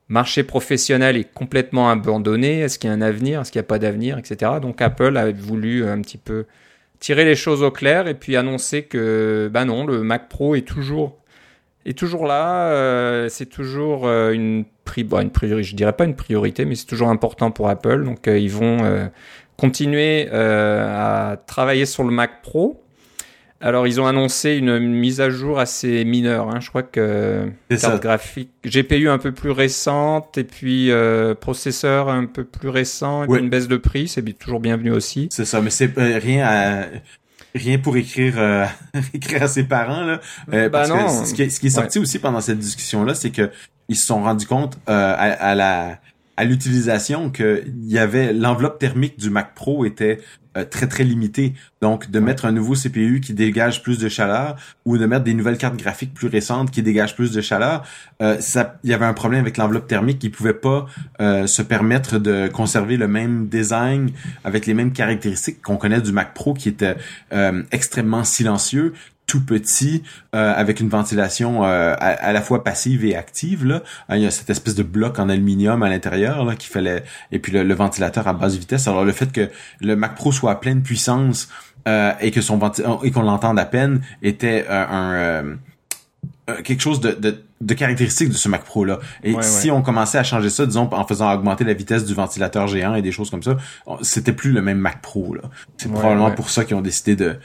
marché 0.07 0.43
professionnel 0.43 1.15
est 1.15 1.31
complètement 1.31 1.91
abandonné? 1.91 2.61
Est-ce 2.61 2.79
qu'il 2.79 2.89
y 2.89 2.93
a 2.93 2.95
un 2.95 3.01
avenir? 3.01 3.41
Est-ce 3.41 3.51
qu'il 3.51 3.59
n'y 3.59 3.65
a 3.65 3.67
pas 3.67 3.79
d'avenir, 3.79 4.17
etc. 4.17 4.53
Donc 4.59 4.81
Apple 4.81 5.15
a 5.15 5.31
voulu 5.31 5.87
un 5.87 6.01
petit 6.01 6.17
peu 6.17 6.45
tirer 6.99 7.23
les 7.23 7.35
choses 7.35 7.61
au 7.61 7.69
clair 7.69 8.07
et 8.07 8.15
puis 8.15 8.35
annoncer 8.35 8.83
que, 8.83 9.47
ben 9.53 9.65
non, 9.65 9.85
le 9.85 10.01
Mac 10.01 10.27
Pro 10.27 10.55
est 10.55 10.67
toujours 10.67 11.19
est 11.87 11.97
toujours 11.97 12.25
là. 12.25 12.69
Euh, 12.71 13.29
c'est 13.29 13.45
toujours 13.45 14.07
euh, 14.07 14.31
une, 14.31 14.65
pri 14.85 15.03
bon, 15.03 15.21
une 15.21 15.29
priorité, 15.29 15.69
je 15.69 15.75
dirais 15.75 15.93
pas 15.93 16.05
une 16.05 16.15
priorité, 16.15 16.65
mais 16.65 16.75
c'est 16.75 16.85
toujours 16.85 17.09
important 17.09 17.51
pour 17.51 17.69
Apple. 17.69 18.03
Donc 18.03 18.27
euh, 18.27 18.37
ils 18.37 18.51
vont 18.51 19.09
continuer 19.55 20.29
à 20.31 21.37
travailler 21.47 21.85
sur 21.85 22.03
le 22.03 22.11
Mac 22.11 22.41
Pro. 22.41 22.83
Alors 23.59 23.87
ils 23.87 23.99
ont 23.99 24.05
annoncé 24.05 24.55
une 24.55 24.77
mise 24.77 25.19
à 25.19 25.31
jour 25.31 25.57
assez 25.57 26.05
mineure. 26.05 26.49
Hein. 26.49 26.59
Je 26.59 26.69
crois 26.69 26.83
que 26.83 27.49
carte 27.69 28.03
graphique, 28.03 28.51
GPU 28.63 29.09
un 29.09 29.17
peu 29.17 29.31
plus 29.31 29.49
récente 29.49 30.37
et 30.37 30.43
puis 30.43 30.91
processeur 31.39 32.09
un 32.09 32.25
peu 32.25 32.43
plus 32.43 32.69
récent 32.69 33.23
et 33.23 33.27
puis 33.27 33.39
une 33.39 33.49
baisse 33.49 33.67
de 33.67 33.77
prix, 33.77 34.07
c'est 34.07 34.21
toujours 34.37 34.59
bienvenu 34.59 34.91
aussi. 34.91 35.29
C'est 35.31 35.45
ça, 35.45 35.61
mais 35.61 35.71
c'est 35.71 35.91
rien 35.97 36.45
à 36.45 36.85
rien 37.57 37.77
pour 37.77 37.97
écrire, 37.97 38.35
euh, 38.37 38.65
écrire 39.13 39.43
à 39.43 39.47
ses 39.47 39.63
parents 39.63 40.01
là. 40.01 40.19
Euh, 40.53 40.69
bah 40.69 40.87
parce 40.87 41.21
que 41.21 41.25
ce 41.27 41.33
qui 41.33 41.41
est, 41.43 41.49
ce 41.49 41.59
qui 41.59 41.67
est 41.67 41.71
sorti 41.71 41.99
aussi 41.99 42.19
pendant 42.19 42.41
cette 42.41 42.59
discussion 42.59 43.03
là, 43.03 43.15
c'est 43.15 43.31
que 43.31 43.51
ils 43.89 43.95
se 43.95 44.05
sont 44.05 44.21
rendus 44.21 44.45
compte 44.45 44.77
euh, 44.89 45.13
à, 45.13 45.31
à, 45.31 45.55
la 45.55 45.99
à 46.37 46.45
l'utilisation 46.45 47.29
que 47.29 47.63
il 47.65 47.91
y 47.91 47.97
avait 47.97 48.31
l'enveloppe 48.31 48.79
thermique 48.79 49.19
du 49.19 49.29
Mac 49.29 49.55
Pro 49.55 49.85
était 49.85 50.19
euh, 50.57 50.65
très 50.65 50.87
très 50.87 51.03
limité. 51.03 51.53
Donc 51.81 52.09
de 52.09 52.19
mettre 52.19 52.45
un 52.45 52.51
nouveau 52.51 52.73
CPU 52.73 53.21
qui 53.21 53.33
dégage 53.33 53.83
plus 53.83 53.99
de 53.99 54.09
chaleur 54.09 54.55
ou 54.85 54.97
de 54.97 55.05
mettre 55.05 55.23
des 55.23 55.33
nouvelles 55.33 55.57
cartes 55.57 55.77
graphiques 55.77 56.13
plus 56.13 56.27
récentes 56.27 56.71
qui 56.71 56.81
dégagent 56.81 57.15
plus 57.15 57.31
de 57.31 57.41
chaleur, 57.41 57.83
euh, 58.21 58.39
ça 58.39 58.79
il 58.83 58.89
y 58.89 58.93
avait 58.93 59.05
un 59.05 59.13
problème 59.13 59.41
avec 59.41 59.57
l'enveloppe 59.57 59.87
thermique 59.87 60.19
qui 60.19 60.29
pouvait 60.29 60.53
pas 60.53 60.87
euh, 61.21 61.47
se 61.47 61.61
permettre 61.61 62.17
de 62.17 62.47
conserver 62.47 62.97
le 62.97 63.07
même 63.07 63.47
design 63.47 64.11
avec 64.43 64.65
les 64.65 64.73
mêmes 64.73 64.93
caractéristiques 64.93 65.61
qu'on 65.61 65.77
connaît 65.77 66.01
du 66.01 66.11
Mac 66.11 66.33
Pro 66.33 66.53
qui 66.53 66.69
était 66.69 66.95
extrêmement 67.71 68.23
silencieux 68.23 68.93
tout 69.27 69.45
petit 69.45 70.03
euh, 70.33 70.53
avec 70.55 70.79
une 70.79 70.87
ventilation 70.87 71.65
euh, 71.65 71.93
à, 71.99 72.31
la 72.31 72.41
fois 72.41 72.63
passive 72.63 73.05
et 73.05 73.15
active 73.15 73.65
là 73.65 73.83
hein, 74.07 74.15
il 74.15 74.23
y 74.23 74.25
a 74.25 74.31
cette 74.31 74.49
espèce 74.49 74.73
de 74.73 74.83
bloc 74.83 75.19
en 75.19 75.27
aluminium 75.27 75.83
à 75.83 75.89
l'intérieur 75.89 76.45
là 76.45 76.55
qui 76.55 76.67
fallait 76.67 77.03
et 77.33 77.39
puis 77.39 77.51
le, 77.51 77.73
ventilateur 77.73 78.27
à 78.27 78.33
basse 78.33 78.55
vitesse 78.55 78.87
alors 78.87 79.03
le 79.03 79.11
fait 79.11 79.31
que 79.31 79.49
le 79.81 79.95
Mac 79.97 80.15
Pro 80.15 80.31
soit 80.31 80.51
à 80.51 80.55
pleine 80.55 80.81
puissance 80.81 81.49
euh, 81.89 82.13
et 82.21 82.31
que 82.31 82.39
son 82.39 82.59
et 83.03 83.11
qu'on 83.11 83.21
l'entende 83.21 83.59
à 83.59 83.65
peine 83.65 84.01
était 84.23 84.65
un 84.69 85.57
quelque 86.63 86.79
chose 86.79 87.01
de, 87.01 87.11
de, 87.11 87.43
de, 87.59 87.73
caractéristique 87.73 88.29
de 88.29 88.33
ce 88.33 88.47
Mac 88.47 88.63
Pro 88.63 88.85
là. 88.85 88.99
Et 89.21 89.35
si 89.41 89.69
on 89.69 89.81
commençait 89.81 90.17
à 90.17 90.23
changer 90.23 90.49
ça, 90.49 90.65
disons 90.65 90.89
en 90.93 91.05
faisant 91.05 91.29
augmenter 91.33 91.65
la 91.65 91.73
vitesse 91.73 92.05
du 92.05 92.13
ventilateur 92.13 92.67
géant 92.67 92.95
et 92.95 93.01
des 93.01 93.11
choses 93.11 93.29
comme 93.29 93.43
ça, 93.43 93.57
c'était 94.01 94.31
plus 94.31 94.53
le 94.53 94.61
même 94.61 94.77
Mac 94.77 95.01
Pro 95.01 95.35
là. 95.35 95.41
C'est 95.75 95.91
probablement 95.91 96.31
pour 96.31 96.49
ça 96.49 96.63
qu'ils 96.63 96.77
ont 96.77 96.81
décidé 96.81 97.17
de 97.17 97.37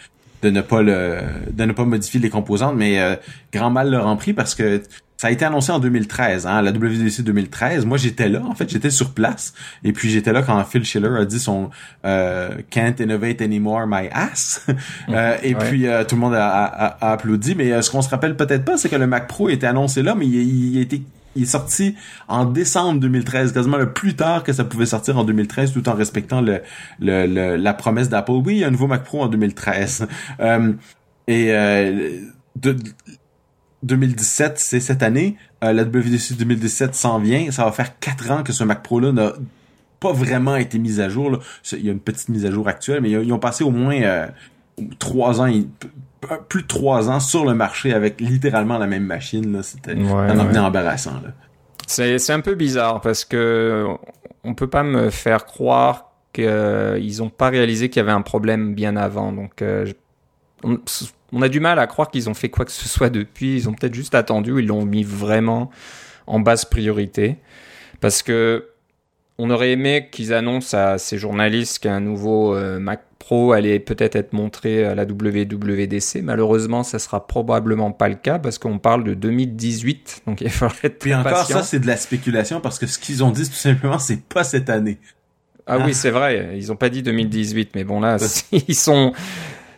de 0.42 0.50
ne 0.50 0.60
pas 0.60 0.82
le 0.82 1.20
de 1.52 1.64
ne 1.64 1.72
pas 1.72 1.84
modifier 1.84 2.20
les 2.20 2.30
composantes, 2.30 2.76
mais 2.76 3.00
euh, 3.00 3.16
grand 3.52 3.70
mal 3.70 3.90
leur 3.90 4.06
en 4.06 4.16
pris 4.16 4.32
parce 4.32 4.54
que 4.54 4.82
ça 5.22 5.28
a 5.28 5.30
été 5.30 5.44
annoncé 5.44 5.70
en 5.70 5.78
2013, 5.78 6.48
hein, 6.48 6.62
la 6.62 6.72
WDC 6.72 7.22
2013. 7.22 7.86
Moi, 7.86 7.96
j'étais 7.96 8.28
là, 8.28 8.42
en 8.44 8.56
fait, 8.56 8.68
j'étais 8.68 8.90
sur 8.90 9.12
place. 9.12 9.54
Et 9.84 9.92
puis, 9.92 10.10
j'étais 10.10 10.32
là 10.32 10.42
quand 10.42 10.64
Phil 10.64 10.84
Schiller 10.84 11.16
a 11.16 11.24
dit 11.24 11.38
son 11.38 11.70
euh, 12.04 12.56
Can't 12.70 12.96
innovate 12.98 13.40
anymore, 13.40 13.86
my 13.86 14.08
ass. 14.10 14.66
euh, 15.10 15.36
et 15.44 15.54
puis, 15.54 15.86
euh, 15.86 16.02
tout 16.02 16.16
le 16.16 16.22
monde 16.22 16.34
a, 16.34 16.64
a, 16.64 17.12
applaudi. 17.12 17.54
Mais 17.54 17.82
ce 17.82 17.88
qu'on 17.88 18.02
se 18.02 18.08
rappelle 18.08 18.34
peut-être 18.34 18.64
pas, 18.64 18.76
c'est 18.76 18.88
que 18.88 18.96
le 18.96 19.06
Mac 19.06 19.28
Pro 19.28 19.48
était 19.48 19.68
annoncé 19.68 20.02
là, 20.02 20.16
mais 20.16 20.26
il, 20.26 20.74
il, 20.74 20.78
a 20.78 20.80
été 20.80 21.02
il 21.36 21.44
est 21.44 21.46
sorti 21.46 21.94
en 22.28 22.44
décembre 22.44 23.00
2013, 23.00 23.52
quasiment 23.52 23.78
le 23.78 23.92
plus 23.92 24.14
tard 24.14 24.42
que 24.42 24.52
ça 24.52 24.64
pouvait 24.64 24.86
sortir 24.86 25.18
en 25.18 25.24
2013, 25.24 25.72
tout 25.72 25.88
en 25.88 25.94
respectant 25.94 26.40
le, 26.40 26.60
le, 27.00 27.56
la 27.56 27.74
promesse 27.74 28.08
d'Apple. 28.08 28.32
Oui, 28.32 28.56
il 28.56 28.58
y 28.58 28.64
a 28.64 28.68
un 28.68 28.70
nouveau 28.70 28.86
Mac 28.86 29.04
Pro 29.04 29.22
en 29.22 29.28
2013. 29.28 30.06
Euh, 30.40 30.72
et 31.26 31.52
euh, 31.52 32.20
de, 32.56 32.76
2017, 33.82 34.58
c'est 34.58 34.80
cette 34.80 35.02
année. 35.02 35.36
Euh, 35.64 35.72
la 35.72 35.84
WDC 35.84 36.36
2017 36.36 36.94
s'en 36.94 37.18
vient. 37.18 37.50
Ça 37.50 37.64
va 37.64 37.72
faire 37.72 37.98
quatre 37.98 38.30
ans 38.30 38.42
que 38.42 38.52
ce 38.52 38.64
Mac 38.64 38.82
Pro-là 38.82 39.12
n'a 39.12 39.32
pas 40.00 40.12
vraiment 40.12 40.56
été 40.56 40.78
mis 40.78 41.00
à 41.00 41.08
jour. 41.08 41.30
Là. 41.30 41.38
Il 41.72 41.84
y 41.84 41.88
a 41.88 41.92
une 41.92 42.00
petite 42.00 42.28
mise 42.28 42.44
à 42.44 42.50
jour 42.50 42.68
actuelle, 42.68 43.00
mais 43.00 43.10
ils 43.10 43.32
ont 43.32 43.38
passé 43.38 43.64
au 43.64 43.70
moins 43.70 44.00
euh, 44.02 44.26
trois 44.98 45.40
ans, 45.40 45.50
plus 46.48 46.62
de 46.62 46.66
trois 46.66 47.10
ans 47.10 47.20
sur 47.20 47.44
le 47.44 47.54
marché 47.54 47.92
avec 47.92 48.20
littéralement 48.20 48.78
la 48.78 48.86
même 48.86 49.04
machine. 49.04 49.52
Là. 49.52 49.62
C'était 49.62 49.92
un 49.92 50.56
embarrassant. 50.64 51.20
Là. 51.22 51.30
C'est, 51.86 52.18
c'est 52.18 52.32
un 52.32 52.40
peu 52.40 52.54
bizarre 52.54 53.00
parce 53.00 53.24
que 53.24 53.86
on 54.44 54.54
peut 54.54 54.68
pas 54.68 54.82
me 54.82 55.10
faire 55.10 55.44
croire 55.44 56.12
qu'ils 56.32 57.22
ont 57.22 57.28
pas 57.28 57.50
réalisé 57.50 57.90
qu'il 57.90 58.00
y 58.00 58.04
avait 58.04 58.12
un 58.12 58.22
problème 58.22 58.74
bien 58.74 58.96
avant. 58.96 59.32
Donc 59.32 59.62
euh, 59.62 59.92
on, 60.64 60.78
on, 61.32 61.42
a 61.42 61.48
du 61.48 61.60
mal 61.60 61.78
à 61.78 61.86
croire 61.86 62.10
qu'ils 62.10 62.30
ont 62.30 62.34
fait 62.34 62.48
quoi 62.48 62.64
que 62.64 62.72
ce 62.72 62.88
soit 62.88 63.10
depuis. 63.10 63.56
Ils 63.56 63.68
ont 63.68 63.74
peut-être 63.74 63.94
juste 63.94 64.14
attendu. 64.14 64.58
Ils 64.58 64.66
l'ont 64.66 64.84
mis 64.84 65.04
vraiment 65.04 65.70
en 66.26 66.40
basse 66.40 66.64
priorité 66.64 67.38
parce 68.00 68.22
que 68.22 68.68
on 69.38 69.50
aurait 69.50 69.72
aimé 69.72 70.08
qu'ils 70.12 70.32
annoncent 70.32 70.76
à 70.76 70.98
ces 70.98 71.18
journalistes 71.18 71.80
qu'un 71.80 72.00
nouveau 72.00 72.54
euh, 72.54 72.78
Mac 72.78 73.02
Pro 73.22 73.52
allait 73.52 73.78
peut-être 73.78 74.16
être 74.16 74.32
montré 74.32 74.84
à 74.84 74.96
la 74.96 75.04
WWDC. 75.04 76.22
Malheureusement, 76.24 76.82
ça 76.82 76.98
sera 76.98 77.24
probablement 77.28 77.92
pas 77.92 78.08
le 78.08 78.16
cas 78.16 78.40
parce 78.40 78.58
qu'on 78.58 78.80
parle 78.80 79.04
de 79.04 79.14
2018, 79.14 80.22
donc 80.26 80.40
il 80.40 80.50
faudrait 80.50 80.78
être 80.82 80.98
Puis 80.98 81.14
encore, 81.14 81.46
ça 81.46 81.62
c'est 81.62 81.78
de 81.78 81.86
la 81.86 81.96
spéculation 81.96 82.60
parce 82.60 82.80
que 82.80 82.88
ce 82.88 82.98
qu'ils 82.98 83.22
ont 83.22 83.30
dit 83.30 83.48
tout 83.48 83.54
simplement, 83.54 84.00
c'est 84.00 84.24
pas 84.24 84.42
cette 84.42 84.68
année. 84.68 84.98
Ah 85.68 85.78
oui, 85.78 85.94
c'est 85.94 86.10
vrai. 86.10 86.54
Ils 86.56 86.72
ont 86.72 86.76
pas 86.76 86.88
dit 86.88 87.04
2018, 87.04 87.76
mais 87.76 87.84
bon 87.84 88.00
là, 88.00 88.16
ils 88.52 88.74
sont, 88.74 89.12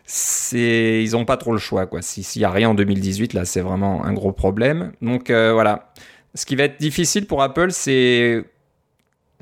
c'est, 0.06 1.02
ils 1.02 1.14
ont 1.14 1.26
pas 1.26 1.36
trop 1.36 1.52
le 1.52 1.58
choix 1.58 1.84
quoi. 1.84 2.00
S'il 2.00 2.40
y 2.40 2.46
a 2.46 2.50
rien 2.50 2.70
en 2.70 2.74
2018, 2.74 3.34
là, 3.34 3.44
c'est 3.44 3.60
vraiment 3.60 4.06
un 4.06 4.14
gros 4.14 4.32
problème. 4.32 4.92
Donc 5.02 5.28
euh, 5.28 5.52
voilà. 5.52 5.92
Ce 6.34 6.46
qui 6.46 6.56
va 6.56 6.64
être 6.64 6.80
difficile 6.80 7.26
pour 7.26 7.42
Apple, 7.42 7.72
c'est 7.72 8.42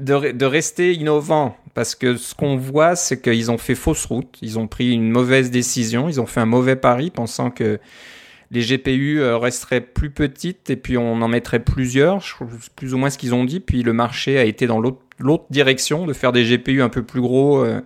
de, 0.00 0.32
de, 0.32 0.44
rester 0.44 0.92
innovant 0.92 1.56
parce 1.74 1.94
que 1.94 2.16
ce 2.16 2.34
qu'on 2.34 2.56
voit, 2.56 2.96
c'est 2.96 3.20
qu'ils 3.20 3.50
ont 3.50 3.58
fait 3.58 3.74
fausse 3.74 4.04
route. 4.04 4.38
Ils 4.42 4.58
ont 4.58 4.66
pris 4.66 4.92
une 4.92 5.10
mauvaise 5.10 5.50
décision. 5.50 6.08
Ils 6.08 6.20
ont 6.20 6.26
fait 6.26 6.40
un 6.40 6.46
mauvais 6.46 6.76
pari, 6.76 7.10
pensant 7.10 7.50
que 7.50 7.78
les 8.50 8.60
GPU 8.60 9.20
euh, 9.20 9.38
resteraient 9.38 9.80
plus 9.80 10.10
petites 10.10 10.68
et 10.68 10.76
puis 10.76 10.98
on 10.98 11.22
en 11.22 11.28
mettrait 11.28 11.60
plusieurs, 11.60 12.22
plus 12.76 12.92
ou 12.92 12.98
moins 12.98 13.08
ce 13.08 13.16
qu'ils 13.16 13.34
ont 13.34 13.44
dit. 13.44 13.60
Puis 13.60 13.82
le 13.82 13.94
marché 13.94 14.38
a 14.38 14.44
été 14.44 14.66
dans 14.66 14.78
l'autre 14.80 15.44
direction, 15.50 16.06
de 16.06 16.12
faire 16.12 16.32
des 16.32 16.44
GPU 16.44 16.82
un 16.82 16.90
peu 16.90 17.02
plus 17.02 17.22
gros, 17.22 17.64
euh, 17.64 17.80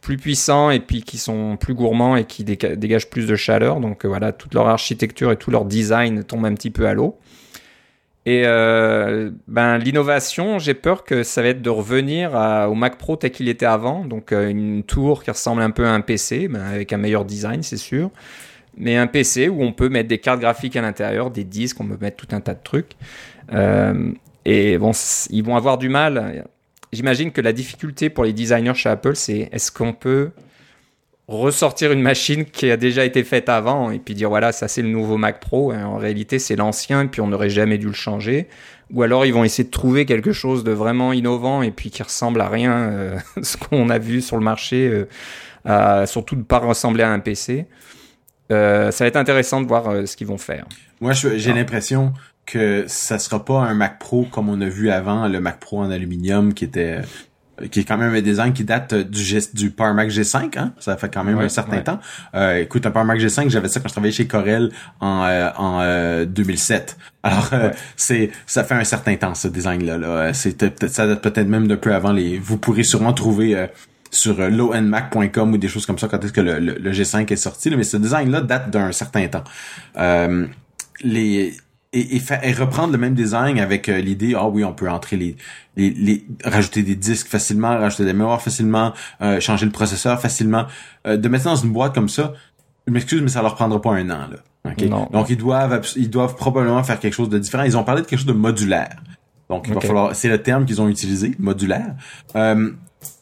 plus 0.00 0.16
puissants 0.16 0.70
et 0.70 0.80
puis 0.80 1.02
qui 1.02 1.18
sont 1.18 1.56
plus 1.56 1.74
gourmands 1.74 2.16
et 2.16 2.24
qui 2.24 2.42
dégagent 2.42 3.08
plus 3.08 3.26
de 3.28 3.36
chaleur. 3.36 3.78
Donc 3.78 4.04
euh, 4.04 4.08
voilà, 4.08 4.32
toute 4.32 4.54
leur 4.54 4.66
architecture 4.66 5.30
et 5.30 5.36
tout 5.36 5.52
leur 5.52 5.64
design 5.64 6.24
tombe 6.24 6.44
un 6.44 6.54
petit 6.54 6.70
peu 6.70 6.86
à 6.88 6.94
l'eau. 6.94 7.16
Et 8.30 8.42
ben 9.48 9.78
l'innovation, 9.78 10.58
j'ai 10.58 10.74
peur 10.74 11.04
que 11.04 11.22
ça 11.22 11.40
va 11.40 11.48
être 11.48 11.62
de 11.62 11.70
revenir 11.70 12.32
au 12.68 12.74
Mac 12.74 12.98
Pro 12.98 13.16
tel 13.16 13.30
qu'il 13.30 13.48
était 13.48 13.64
avant, 13.64 14.04
donc 14.04 14.32
une 14.32 14.82
tour 14.82 15.22
qui 15.22 15.30
ressemble 15.30 15.62
un 15.62 15.70
peu 15.70 15.86
à 15.86 15.92
un 15.92 16.00
PC, 16.02 16.48
ben, 16.48 16.60
avec 16.60 16.92
un 16.92 16.98
meilleur 16.98 17.24
design, 17.24 17.62
c'est 17.62 17.78
sûr 17.78 18.10
mais 18.78 18.96
un 18.96 19.06
PC 19.06 19.48
où 19.48 19.62
on 19.62 19.72
peut 19.72 19.88
mettre 19.88 20.08
des 20.08 20.18
cartes 20.18 20.40
graphiques 20.40 20.76
à 20.76 20.80
l'intérieur, 20.80 21.30
des 21.30 21.44
disques, 21.44 21.80
on 21.80 21.86
peut 21.86 21.98
mettre 22.00 22.16
tout 22.16 22.34
un 22.34 22.40
tas 22.40 22.54
de 22.54 22.62
trucs. 22.62 22.92
Euh, 23.52 24.12
et 24.44 24.78
bon, 24.78 24.92
ils 25.30 25.42
vont 25.42 25.56
avoir 25.56 25.78
du 25.78 25.88
mal. 25.88 26.46
J'imagine 26.92 27.32
que 27.32 27.40
la 27.40 27.52
difficulté 27.52 28.08
pour 28.08 28.24
les 28.24 28.32
designers 28.32 28.74
chez 28.74 28.88
Apple, 28.88 29.16
c'est 29.16 29.48
est-ce 29.52 29.70
qu'on 29.72 29.92
peut 29.92 30.30
ressortir 31.28 31.92
une 31.92 32.00
machine 32.00 32.44
qui 32.44 32.70
a 32.70 32.76
déjà 32.76 33.04
été 33.04 33.22
faite 33.22 33.48
avant 33.48 33.90
et 33.90 33.98
puis 33.98 34.14
dire 34.14 34.30
voilà, 34.30 34.50
ça 34.50 34.66
c'est 34.66 34.82
le 34.82 34.88
nouveau 34.88 35.16
Mac 35.16 35.40
Pro. 35.40 35.72
Hein, 35.72 35.84
en 35.84 35.98
réalité, 35.98 36.38
c'est 36.38 36.56
l'ancien 36.56 37.02
et 37.02 37.06
puis 37.06 37.20
on 37.20 37.28
n'aurait 37.28 37.50
jamais 37.50 37.78
dû 37.78 37.86
le 37.86 37.92
changer. 37.92 38.48
Ou 38.92 39.02
alors 39.02 39.26
ils 39.26 39.34
vont 39.34 39.44
essayer 39.44 39.64
de 39.64 39.70
trouver 39.70 40.06
quelque 40.06 40.32
chose 40.32 40.64
de 40.64 40.72
vraiment 40.72 41.12
innovant 41.12 41.62
et 41.62 41.70
puis 41.70 41.90
qui 41.90 42.02
ressemble 42.02 42.40
à 42.40 42.48
rien, 42.48 42.72
euh, 42.72 43.18
ce 43.42 43.56
qu'on 43.56 43.90
a 43.90 43.98
vu 43.98 44.22
sur 44.22 44.36
le 44.38 44.44
marché, 44.44 45.06
euh, 45.66 46.06
surtout 46.06 46.36
de 46.36 46.42
pas 46.42 46.58
ressembler 46.58 47.02
à 47.02 47.10
un 47.10 47.18
PC. 47.18 47.66
Euh, 48.50 48.90
ça 48.90 49.04
va 49.04 49.08
être 49.08 49.16
intéressant 49.16 49.60
de 49.60 49.66
voir 49.66 49.88
euh, 49.88 50.06
ce 50.06 50.16
qu'ils 50.16 50.26
vont 50.26 50.38
faire. 50.38 50.66
Moi, 51.00 51.12
j'ai 51.12 51.52
l'impression 51.52 52.12
que 52.46 52.84
ça 52.86 53.18
sera 53.18 53.44
pas 53.44 53.60
un 53.60 53.74
Mac 53.74 53.98
Pro 53.98 54.24
comme 54.24 54.48
on 54.48 54.60
a 54.60 54.68
vu 54.68 54.90
avant, 54.90 55.28
le 55.28 55.40
Mac 55.40 55.60
Pro 55.60 55.80
en 55.80 55.90
aluminium 55.90 56.54
qui 56.54 56.64
était 56.64 57.00
qui 57.70 57.80
est 57.80 57.84
quand 57.84 57.98
même 57.98 58.14
un 58.14 58.20
design 58.20 58.52
qui 58.52 58.64
date 58.64 58.94
du, 58.94 59.22
G, 59.22 59.38
du 59.54 59.70
Power 59.70 59.94
Mac 59.94 60.10
G5, 60.10 60.58
hein? 60.58 60.72
ça 60.78 60.96
fait 60.96 61.12
quand 61.12 61.24
même 61.24 61.38
un 61.38 61.48
certain 61.48 61.80
temps. 61.80 61.98
Euh, 62.34 62.60
écoute, 62.60 62.86
un 62.86 62.90
Power 62.90 63.04
Mac 63.04 63.18
G5, 63.18 63.48
j'avais 63.50 63.68
ça 63.68 63.80
quand 63.80 63.88
je 63.88 63.94
travaillais 63.94 64.12
chez 64.12 64.26
Corel 64.26 64.70
en, 65.00 65.24
euh, 65.24 65.50
en 65.56 66.24
2007. 66.24 66.96
Alors, 67.22 67.50
c'est 67.96 68.30
ça 68.46 68.64
fait 68.64 68.74
un 68.74 68.84
certain 68.84 69.16
temps 69.16 69.34
ce 69.34 69.48
design-là. 69.48 69.98
Là. 69.98 70.34
C'est 70.34 70.88
ça 70.88 71.06
date 71.06 71.22
peut-être 71.22 71.48
même 71.48 71.66
de 71.66 71.74
peu 71.74 71.94
avant 71.94 72.12
les. 72.12 72.38
Vous 72.38 72.58
pourrez 72.58 72.84
sûrement 72.84 73.12
trouver 73.12 73.68
sur 74.10 74.40
euh, 74.40 74.48
lowendmac.com 74.48 75.52
ou 75.52 75.58
des 75.58 75.68
choses 75.68 75.86
comme 75.86 75.98
ça 75.98 76.08
quand 76.08 76.22
est-ce 76.24 76.32
que 76.32 76.40
le, 76.40 76.58
le, 76.58 76.92
G5 76.92 77.30
est 77.32 77.36
sorti. 77.36 77.70
mais 77.70 77.84
ce 77.84 77.96
design-là 77.96 78.40
date 78.40 78.70
d'un 78.70 78.92
certain 78.92 79.26
temps. 79.28 79.44
Euh, 79.96 80.46
les 81.02 81.54
et, 81.92 82.16
et, 82.16 82.52
reprendre 82.52 82.92
le 82.92 82.98
même 82.98 83.14
design 83.14 83.58
avec 83.58 83.88
euh, 83.88 83.98
l'idée 83.98 84.34
ah 84.36 84.46
oui 84.48 84.62
on 84.62 84.74
peut 84.74 84.90
entrer 84.90 85.16
les, 85.16 85.36
les, 85.76 85.90
les 85.90 86.26
rajouter 86.44 86.82
des 86.82 86.94
disques 86.94 87.28
facilement 87.28 87.78
rajouter 87.78 88.04
des 88.04 88.12
mémoires 88.12 88.42
facilement 88.42 88.92
euh, 89.22 89.40
changer 89.40 89.64
le 89.64 89.72
processeur 89.72 90.20
facilement. 90.20 90.66
De 91.06 91.28
mettre 91.28 91.44
dans 91.44 91.56
une 91.56 91.72
boîte 91.72 91.94
comme 91.94 92.10
ça 92.10 92.34
je 92.86 92.92
m'excuse 92.92 93.22
mais 93.22 93.28
ça 93.28 93.40
leur 93.40 93.54
prendra 93.54 93.80
pas 93.80 93.92
un 93.92 94.10
an 94.10 94.28
là. 94.30 94.38
Donc 95.12 95.30
ils 95.30 95.36
doivent 95.36 95.86
ils 95.96 96.10
doivent 96.10 96.36
probablement 96.36 96.82
faire 96.82 96.98
quelque 96.98 97.14
chose 97.14 97.28
de 97.28 97.38
différent. 97.38 97.64
Ils 97.64 97.76
ont 97.76 97.84
parlé 97.84 98.02
de 98.02 98.06
quelque 98.06 98.18
chose 98.18 98.26
de 98.26 98.32
modulaire. 98.32 98.96
Donc 99.48 99.66
il 99.68 99.74
va 99.74 99.80
falloir 99.80 100.14
c'est 100.14 100.28
le 100.28 100.42
terme 100.42 100.66
qu'ils 100.66 100.80
ont 100.80 100.88
utilisé 100.88 101.34
modulaire. 101.38 101.94
Euh, 102.36 102.70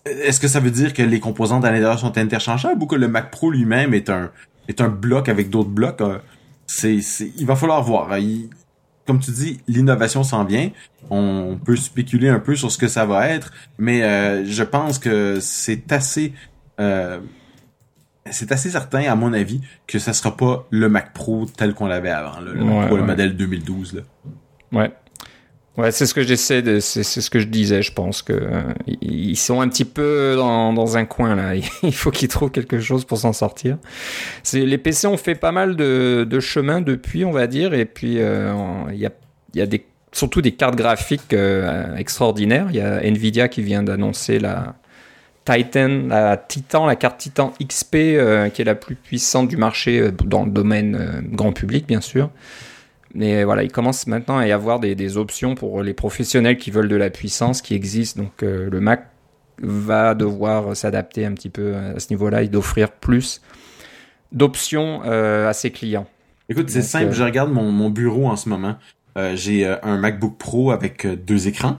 est-ce 0.04 0.40
que 0.40 0.49
ça 0.49 0.61
veut 0.61 0.70
dire 0.70 0.94
que 0.94 1.02
les 1.02 1.20
composantes 1.20 1.64
à 1.64 1.70
l'intérieur 1.70 1.99
sont 1.99 2.16
interchangeables 2.16 2.82
ou 2.82 2.87
que 2.87 2.96
le 2.96 3.08
Mac 3.08 3.30
Pro 3.30 3.50
lui-même 3.50 3.94
est 3.94 4.11
un 4.11 4.30
est 4.68 4.80
un 4.80 4.88
bloc 4.88 5.28
avec 5.28 5.50
d'autres 5.50 5.70
blocs 5.70 6.00
euh, 6.00 6.18
C'est 6.66 6.99
il 7.37 7.46
va 7.46 7.56
falloir 7.56 7.82
voir. 7.82 8.11
comme 9.06 9.20
tu 9.20 9.30
dis, 9.30 9.61
l'innovation 9.68 10.23
s'en 10.25 10.44
vient. 10.44 10.70
On 11.11 11.58
peut 11.64 11.76
spéculer 11.76 12.28
un 12.28 12.40
peu 12.40 12.56
sur 12.56 12.73
ce 12.73 12.78
que 12.78 12.88
ça 12.88 13.06
va 13.06 13.28
être, 13.28 13.52
mais 13.78 14.02
euh, 14.02 14.44
je 14.44 14.62
pense 14.64 14.99
que 14.99 15.38
c'est 15.40 15.92
assez 15.92 16.32
euh, 16.80 17.20
c'est 18.30 18.52
assez 18.52 18.70
certain, 18.70 19.04
à 19.11 19.14
mon 19.14 19.32
avis, 19.32 19.61
que 19.87 19.99
ça 19.99 20.12
sera 20.12 20.37
pas 20.37 20.66
le 20.70 20.88
Mac 20.88 21.12
Pro 21.12 21.46
tel 21.46 21.75
qu'on 21.75 21.87
l'avait 21.87 22.11
avant, 22.11 22.40
le 22.40 22.54
Mac 22.54 22.88
Pro, 22.88 22.96
le 22.96 23.04
modèle 23.04 23.37
2012. 23.37 23.94
Là. 23.94 24.02
Ouais. 24.73 24.92
Ouais, 25.76 25.92
c'est 25.92 26.06
ce 26.06 26.14
que 26.14 26.23
j'essaie 26.23 26.62
de, 26.62 26.80
c'est 26.80 27.02
ce 27.02 27.28
que 27.28 27.38
je 27.38 27.49
disais. 27.49 27.83
Je 27.83 27.92
pense 27.92 28.23
que 28.23 28.33
euh, 28.33 28.62
ils 29.02 29.37
sont 29.37 29.61
un 29.61 29.68
petit 29.68 29.85
peu 29.85 30.35
dans, 30.35 30.73
dans 30.73 30.97
un 30.97 31.04
coin 31.04 31.35
là. 31.35 31.54
Il 31.83 31.95
faut 31.95 32.11
qu'ils 32.11 32.28
trouvent 32.28 32.50
quelque 32.50 32.80
chose 32.80 33.04
pour 33.04 33.18
s'en 33.18 33.35
sortir. 33.35 33.76
C'est 34.42 34.61
les 34.64 34.78
PC 34.78 35.06
ont 35.06 35.18
fait 35.18 35.35
pas 35.35 35.52
mal 35.52 35.76
de, 35.76 36.26
de 36.28 36.40
chemin 36.40 36.80
depuis, 36.80 37.26
on 37.26 37.30
va 37.30 37.47
dire, 37.47 37.75
et 37.75 37.85
puis 37.85 38.21
euh, 38.21 38.54
il 38.90 38.99
y 38.99 39.06
a, 39.06 39.11
y 39.54 39.61
a 39.61 39.66
des 39.66 39.85
surtout 40.12 40.40
des 40.40 40.52
cartes 40.52 40.76
graphiques 40.76 41.35
euh, 41.35 41.95
extraordinaires. 41.97 42.68
Il 42.71 42.76
y 42.76 42.80
a 42.80 43.02
Nvidia 43.02 43.49
qui 43.49 43.61
vient 43.61 43.83
d'annoncer 43.83 44.38
la 44.38 44.76
Titan, 45.45 46.06
la 46.09 46.38
Titan, 46.38 46.87
la 46.87 46.97
carte 46.97 47.18
Titan 47.18 47.52
XP, 47.62 47.90
qui 47.90 48.62
est 48.62 48.64
la 48.64 48.75
plus 48.75 48.95
puissante 48.95 49.49
du 49.49 49.59
marché 49.59 50.11
dans 50.25 50.45
le 50.47 50.50
domaine 50.50 51.23
grand 51.30 51.52
public, 51.52 51.87
bien 51.87 52.00
sûr. 52.00 52.30
Mais 53.16 53.44
voilà, 53.44 53.62
il 53.62 53.73
commence 53.73 54.06
maintenant 54.06 54.37
à 54.37 54.46
y 54.46 54.52
avoir 54.52 54.78
des, 54.78 55.16
options 55.16 55.54
pour 55.54 55.82
les 55.82 55.94
professionnels 55.94 56.58
qui 56.58 56.70
veulent 56.70 56.88
de 56.88 56.96
la 56.96 57.08
puissance 57.08 57.62
qui 57.62 57.75
existent. 57.75 58.23
Donc 58.23 58.42
euh, 58.42 58.68
le 58.70 58.80
Mac 58.80 59.08
va 59.62 60.14
devoir 60.14 60.76
s'adapter 60.76 61.25
un 61.25 61.32
petit 61.32 61.49
peu 61.49 61.75
à 61.75 61.99
ce 61.99 62.11
niveau-là 62.11 62.42
et 62.42 62.49
d'offrir 62.49 62.92
plus 62.92 63.40
d'options 64.32 65.00
euh, 65.06 65.49
à 65.49 65.54
ses 65.54 65.70
clients. 65.70 66.06
Écoute, 66.50 66.68
c'est 66.68 66.82
simple, 66.82 67.06
euh, 67.06 67.12
je 67.12 67.25
regarde 67.25 67.50
mon, 67.50 67.73
mon, 67.73 67.88
bureau 67.88 68.28
en 68.28 68.37
ce 68.37 68.50
moment. 68.50 68.76
J'ai 69.32 69.66
un 69.66 69.96
MacBook 69.96 70.37
Pro 70.37 70.73
avec 70.73 71.06
deux 71.06 71.49
écrans. 71.49 71.78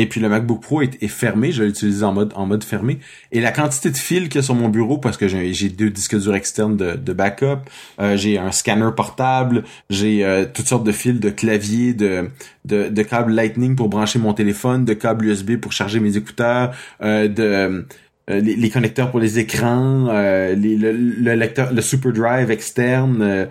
Et 0.00 0.06
puis 0.06 0.20
le 0.20 0.28
MacBook 0.28 0.62
Pro 0.62 0.80
est, 0.80 1.08
fermé, 1.08 1.50
je 1.50 1.64
l'ai 1.64 1.70
utilisé 1.70 2.04
en 2.04 2.12
mode 2.12 2.32
en 2.36 2.46
mode 2.46 2.62
fermé. 2.62 3.00
Et 3.32 3.40
la 3.40 3.50
quantité 3.50 3.90
de 3.90 3.96
fils 3.96 4.28
qu'il 4.28 4.36
y 4.36 4.38
a 4.38 4.42
sur 4.42 4.54
mon 4.54 4.68
bureau, 4.68 4.96
parce 4.98 5.16
que 5.16 5.26
j'ai 5.26 5.68
deux 5.70 5.90
disques 5.90 6.16
durs 6.16 6.36
externes 6.36 6.76
de, 6.76 6.94
de 6.94 7.12
backup, 7.12 7.68
euh, 8.00 8.16
j'ai 8.16 8.38
un 8.38 8.52
scanner 8.52 8.90
portable, 8.96 9.64
j'ai 9.90 10.24
euh, 10.24 10.44
toutes 10.44 10.68
sortes 10.68 10.84
de 10.84 10.92
fils 10.92 11.18
de 11.18 11.30
clavier, 11.30 11.94
de, 11.94 12.30
de, 12.64 12.88
de 12.88 13.02
câbles 13.02 13.32
Lightning 13.32 13.74
pour 13.74 13.88
brancher 13.88 14.20
mon 14.20 14.34
téléphone, 14.34 14.84
de 14.84 14.94
câbles 14.94 15.24
USB 15.24 15.56
pour 15.56 15.72
charger 15.72 15.98
mes 15.98 16.16
écouteurs, 16.16 16.76
euh, 17.02 17.26
de 17.26 17.84
les, 18.28 18.70
connecteurs 18.70 19.10
pour 19.10 19.18
les 19.18 19.40
écrans, 19.40 20.12
le, 20.12 21.34
lecteur, 21.34 21.72
le 21.72 21.82
Super 21.82 22.12
Drive 22.12 22.52
externe 22.52 23.48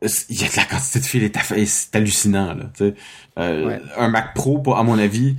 il 0.00 0.40
y 0.40 0.44
a 0.44 0.48
de 0.48 0.56
la 0.56 0.64
quantité 0.64 1.00
de 1.00 1.04
fils, 1.04 1.88
c'est 1.90 1.96
hallucinant 1.96 2.54
là. 2.54 2.92
Un 3.96 4.08
Mac 4.10 4.34
Pro, 4.34 4.62
à 4.76 4.84
mon 4.84 4.96
avis, 4.96 5.34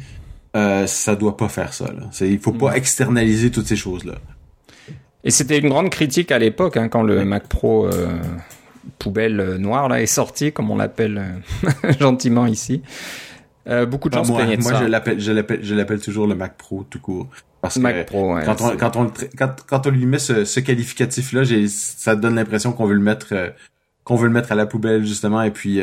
euh, 0.56 0.88
ça 0.88 1.16
doit 1.16 1.38
pas 1.38 1.48
faire 1.48 1.74
ça. 1.74 1.86
Là. 1.86 2.10
Il 2.22 2.40
faut 2.40 2.52
pas 2.52 2.76
externaliser 2.76 3.52
toutes 3.52 3.68
ces 3.68 3.76
choses-là. 3.76 4.16
Et 5.24 5.32
c'était 5.32 5.60
une 5.60 5.70
grande 5.70 5.90
critique 5.90 6.32
à 6.32 6.40
l'époque, 6.40 6.78
hein, 6.78 6.88
quand 6.88 7.04
le 7.04 7.24
Mac 7.26 7.48
Pro 7.48 7.86
euh, 7.86 8.08
poubelle 8.98 9.40
euh, 9.40 9.58
noire 9.58 9.90
là, 9.90 10.02
est 10.02 10.08
sorti, 10.08 10.52
comme 10.52 10.72
on 10.72 10.78
l'appelle 10.78 11.42
gentiment 12.00 12.48
ici. 12.48 12.82
beaucoup 13.88 14.10
de 14.10 14.16
gens 14.16 14.24
se 14.24 14.32
plaignaient 14.32 14.58
de 14.58 14.64
moi, 14.64 14.72
ça. 14.72 14.78
Moi, 14.80 14.88
je 14.88 14.92
l'appelle, 14.92 15.20
je 15.20 15.32
l'appelle, 15.32 15.60
je 15.62 15.76
l'appelle 15.76 16.00
toujours 16.00 16.26
le 16.26 16.36
Mac 16.36 16.58
Pro 16.58 16.84
tout 16.90 17.00
court. 17.00 17.28
Parce 17.62 17.76
Mac 17.78 18.06
que 18.06 18.10
Pro, 18.10 18.38
quand, 18.46 18.62
on, 18.62 18.78
quand, 18.78 18.96
on, 18.96 19.12
quand, 19.38 19.56
quand, 19.68 19.88
on 19.88 19.90
lui 19.90 20.06
met 20.06 20.20
ce, 20.20 20.46
ce 20.46 20.62
qualificatif-là, 20.62 21.44
ça 21.68 22.16
donne 22.16 22.36
l'impression 22.36 22.72
qu'on 22.72 22.86
veut 22.86 22.96
le 22.96 23.02
mettre, 23.02 23.54
qu'on 24.06 24.16
veut 24.16 24.28
le 24.28 24.34
mettre 24.34 24.54
à 24.54 24.56
la 24.56 24.66
poubelle 24.66 25.06
justement, 25.06 25.44
et 25.44 25.52
puis 25.52 25.82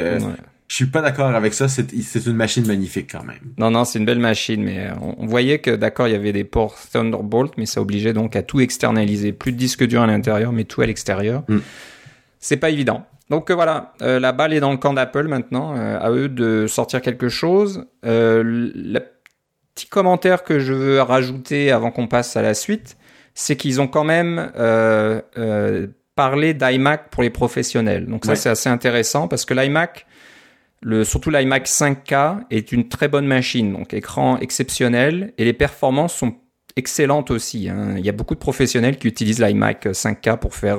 je 0.68 0.74
suis 0.74 0.86
pas 0.86 1.00
d'accord 1.00 1.26
avec 1.26 1.54
ça. 1.54 1.68
C'est 1.68 2.26
une 2.26 2.34
machine 2.34 2.66
magnifique 2.66 3.10
quand 3.12 3.22
même. 3.22 3.52
Non, 3.56 3.70
non, 3.70 3.84
c'est 3.84 3.98
une 3.98 4.04
belle 4.04 4.18
machine, 4.18 4.62
mais 4.62 4.88
on, 5.00 5.26
voyait 5.26 5.60
que 5.60 5.70
d'accord, 5.70 6.08
il 6.08 6.12
y 6.12 6.16
avait 6.16 6.32
des 6.32 6.44
ports 6.44 6.76
Thunderbolt, 6.92 7.52
mais 7.56 7.66
ça 7.66 7.80
obligeait 7.80 8.12
donc 8.12 8.34
à 8.34 8.42
tout 8.42 8.60
externaliser. 8.60 9.32
Plus 9.32 9.52
de 9.52 9.56
disque 9.58 9.84
dur 9.84 10.02
à 10.02 10.06
l'intérieur, 10.06 10.52
mais 10.52 10.64
tout 10.64 10.82
à 10.82 10.86
l'extérieur. 10.86 11.44
Mm. 11.48 11.58
C'est 12.40 12.56
pas 12.56 12.70
évident. 12.70 13.06
Donc 13.30 13.50
euh, 13.50 13.54
voilà, 13.54 13.92
euh, 14.02 14.20
la 14.20 14.32
balle 14.32 14.52
est 14.52 14.60
dans 14.60 14.70
le 14.70 14.76
camp 14.76 14.92
d'Apple 14.92 15.28
maintenant. 15.28 15.74
Euh, 15.76 15.98
à 16.00 16.10
eux 16.10 16.28
de 16.28 16.66
sortir 16.66 17.00
quelque 17.00 17.28
chose. 17.28 17.86
le 18.02 19.00
petit 19.74 19.88
commentaire 19.88 20.42
que 20.42 20.58
je 20.58 20.72
veux 20.72 21.00
rajouter 21.00 21.70
avant 21.70 21.90
qu'on 21.90 22.06
passe 22.06 22.36
à 22.36 22.42
la 22.42 22.54
suite, 22.54 22.96
c'est 23.34 23.56
qu'ils 23.56 23.80
ont 23.80 23.88
quand 23.88 24.04
même 24.04 24.50
parlé 26.14 26.54
d'iMac 26.54 27.10
pour 27.10 27.22
les 27.22 27.30
professionnels. 27.30 28.06
Donc 28.06 28.24
ça, 28.24 28.36
c'est 28.36 28.48
assez 28.48 28.70
intéressant 28.70 29.28
parce 29.28 29.44
que 29.44 29.54
l'iMac 29.54 30.06
surtout 31.04 31.30
l'iMac 31.30 31.66
5K 31.66 32.44
est 32.50 32.72
une 32.72 32.88
très 32.88 33.08
bonne 33.08 33.26
machine, 33.26 33.72
donc 33.72 33.94
écran 33.94 34.38
exceptionnel 34.38 35.32
et 35.38 35.44
les 35.44 35.52
performances 35.52 36.14
sont 36.14 36.34
excellente 36.76 37.30
aussi. 37.30 37.68
Hein. 37.68 37.94
Il 37.96 38.04
y 38.04 38.08
a 38.08 38.12
beaucoup 38.12 38.34
de 38.34 38.40
professionnels 38.40 38.98
qui 38.98 39.08
utilisent 39.08 39.40
l'iMac 39.40 39.86
5K 39.86 40.38
pour 40.38 40.54
faire 40.54 40.78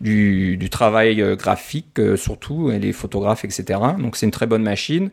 du, 0.00 0.56
du, 0.56 0.70
travail 0.70 1.22
graphique, 1.36 2.00
surtout, 2.16 2.72
et 2.72 2.80
les 2.80 2.92
photographes, 2.92 3.44
etc. 3.44 3.78
Donc 3.98 4.16
c'est 4.16 4.26
une 4.26 4.32
très 4.32 4.46
bonne 4.46 4.64
machine. 4.64 5.10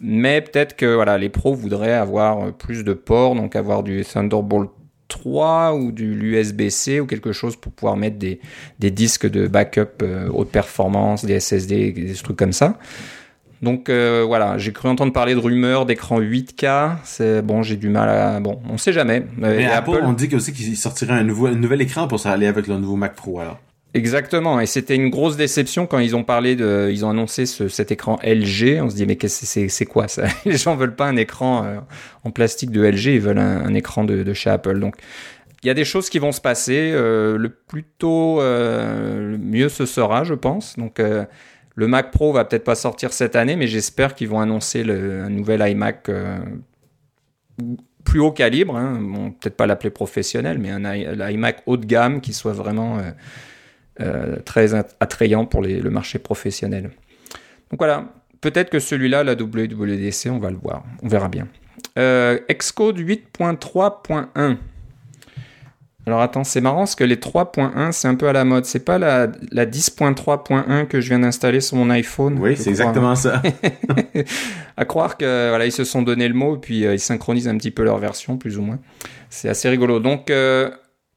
Mais 0.00 0.40
peut-être 0.40 0.76
que 0.76 0.94
voilà, 0.94 1.18
les 1.18 1.28
pros 1.28 1.54
voudraient 1.54 1.92
avoir 1.92 2.52
plus 2.52 2.84
de 2.84 2.92
ports, 2.92 3.34
donc 3.34 3.56
avoir 3.56 3.82
du 3.82 4.04
Thunderbolt 4.04 4.70
3 5.08 5.74
ou 5.74 5.90
du 5.90 6.14
l'USB-C 6.14 7.00
ou 7.00 7.06
quelque 7.06 7.32
chose 7.32 7.56
pour 7.56 7.72
pouvoir 7.72 7.96
mettre 7.96 8.18
des, 8.18 8.40
disques 8.78 9.28
de 9.28 9.48
backup 9.48 10.02
euh, 10.02 10.28
haute 10.28 10.50
performance, 10.50 11.24
des 11.24 11.40
SSD, 11.40 11.92
des 11.92 12.14
trucs 12.14 12.36
comme 12.36 12.52
ça. 12.52 12.78
Donc 13.62 13.88
euh, 13.88 14.24
voilà, 14.26 14.56
j'ai 14.58 14.72
cru 14.72 14.88
entendre 14.88 15.12
parler 15.12 15.34
de 15.34 15.40
rumeurs 15.40 15.86
d'écran 15.86 16.20
8K. 16.20 16.96
C'est 17.04 17.42
bon, 17.42 17.62
j'ai 17.62 17.76
du 17.76 17.88
mal 17.88 18.08
à 18.08 18.40
bon, 18.40 18.60
on 18.68 18.78
sait 18.78 18.92
jamais. 18.92 19.24
Mais 19.36 19.66
Apple, 19.66 20.00
on 20.02 20.12
dit 20.12 20.34
aussi 20.34 20.52
qu'il 20.52 20.76
sortirait 20.76 21.14
un 21.14 21.24
nouveau 21.24 21.46
un 21.46 21.54
nouvel 21.54 21.82
écran 21.82 22.06
pour 22.06 22.20
ça 22.20 22.32
aller 22.32 22.46
avec 22.46 22.66
le 22.66 22.76
nouveau 22.76 22.96
Mac 22.96 23.14
Pro 23.14 23.40
alors. 23.40 23.58
Exactement, 23.94 24.60
et 24.60 24.66
c'était 24.66 24.94
une 24.94 25.08
grosse 25.08 25.38
déception 25.38 25.86
quand 25.86 25.98
ils 25.98 26.14
ont 26.14 26.22
parlé 26.22 26.56
de, 26.56 26.90
ils 26.92 27.06
ont 27.06 27.10
annoncé 27.10 27.46
ce, 27.46 27.68
cet 27.68 27.90
écran 27.90 28.18
LG. 28.22 28.80
On 28.82 28.90
se 28.90 28.94
dit 28.94 29.06
mais 29.06 29.16
c'est 29.26 29.68
c'est 29.68 29.86
quoi 29.86 30.08
ça? 30.08 30.26
Les 30.44 30.58
gens 30.58 30.76
veulent 30.76 30.94
pas 30.94 31.06
un 31.06 31.16
écran 31.16 31.64
euh, 31.64 31.78
en 32.22 32.30
plastique 32.30 32.70
de 32.70 32.82
LG, 32.82 33.06
ils 33.06 33.20
veulent 33.20 33.38
un, 33.38 33.72
écran 33.74 34.04
de, 34.04 34.22
de, 34.22 34.32
chez 34.34 34.50
Apple. 34.50 34.78
Donc 34.78 34.96
il 35.62 35.68
y 35.68 35.70
a 35.70 35.74
des 35.74 35.86
choses 35.86 36.10
qui 36.10 36.18
vont 36.18 36.32
se 36.32 36.40
passer. 36.42 36.90
Euh, 36.92 37.38
le 37.38 37.48
plus 37.48 37.82
tôt, 37.82 38.42
euh, 38.42 39.32
le 39.32 39.38
mieux 39.38 39.70
ce 39.70 39.86
sera, 39.86 40.22
je 40.22 40.34
pense. 40.34 40.76
Donc 40.76 41.00
le 41.78 41.86
Mac 41.86 42.10
Pro 42.10 42.32
va 42.32 42.44
peut-être 42.44 42.64
pas 42.64 42.74
sortir 42.74 43.12
cette 43.12 43.36
année, 43.36 43.54
mais 43.54 43.68
j'espère 43.68 44.16
qu'ils 44.16 44.28
vont 44.28 44.40
annoncer 44.40 44.82
un 44.82 45.30
nouvel 45.30 45.62
iMac 45.70 46.10
plus 48.04 48.18
haut 48.18 48.32
calibre. 48.32 48.76
Hein. 48.76 49.32
Peut-être 49.38 49.56
pas 49.56 49.68
l'appeler 49.68 49.90
professionnel, 49.90 50.58
mais 50.58 50.70
un 50.72 51.30
iMac 51.30 51.62
haut 51.66 51.76
de 51.76 51.86
gamme 51.86 52.20
qui 52.20 52.32
soit 52.32 52.52
vraiment 52.52 52.98
euh, 54.00 54.36
très 54.44 54.74
attrayant 54.74 55.46
pour 55.46 55.62
le 55.62 55.88
marché 55.88 56.18
professionnel. 56.18 56.90
Donc 57.70 57.78
voilà, 57.78 58.08
peut-être 58.40 58.70
que 58.70 58.80
celui-là, 58.80 59.22
la 59.22 59.34
WWDC, 59.34 60.30
on 60.30 60.38
va 60.38 60.50
le 60.50 60.56
voir, 60.56 60.84
on 61.04 61.08
verra 61.08 61.28
bien. 61.28 61.46
Euh, 61.96 62.40
Xcode 62.50 62.98
8.3.1. 62.98 64.56
Alors 66.08 66.22
attends, 66.22 66.42
c'est 66.42 66.62
marrant 66.62 66.78
parce 66.78 66.94
que 66.94 67.04
les 67.04 67.16
3.1, 67.16 67.92
c'est 67.92 68.08
un 68.08 68.14
peu 68.14 68.28
à 68.28 68.32
la 68.32 68.46
mode. 68.46 68.64
C'est 68.64 68.82
pas 68.82 68.98
la, 68.98 69.28
la 69.52 69.66
10.3.1 69.66 70.86
que 70.86 71.02
je 71.02 71.08
viens 71.10 71.18
d'installer 71.18 71.60
sur 71.60 71.76
mon 71.76 71.90
iPhone. 71.90 72.38
Oui, 72.40 72.56
c'est 72.56 72.70
exactement 72.70 73.14
ça. 73.14 73.42
à 74.78 74.86
croire 74.86 75.18
que 75.18 75.50
voilà, 75.50 75.66
ils 75.66 75.72
se 75.72 75.84
sont 75.84 76.00
donné 76.00 76.26
le 76.26 76.32
mot 76.32 76.56
et 76.56 76.60
puis 76.60 76.86
euh, 76.86 76.94
ils 76.94 76.98
synchronisent 76.98 77.48
un 77.48 77.58
petit 77.58 77.70
peu 77.70 77.84
leur 77.84 77.98
version, 77.98 78.38
plus 78.38 78.56
ou 78.56 78.62
moins. 78.62 78.78
C'est 79.28 79.50
assez 79.50 79.68
rigolo. 79.68 80.00
Donc 80.00 80.30
euh, 80.30 80.70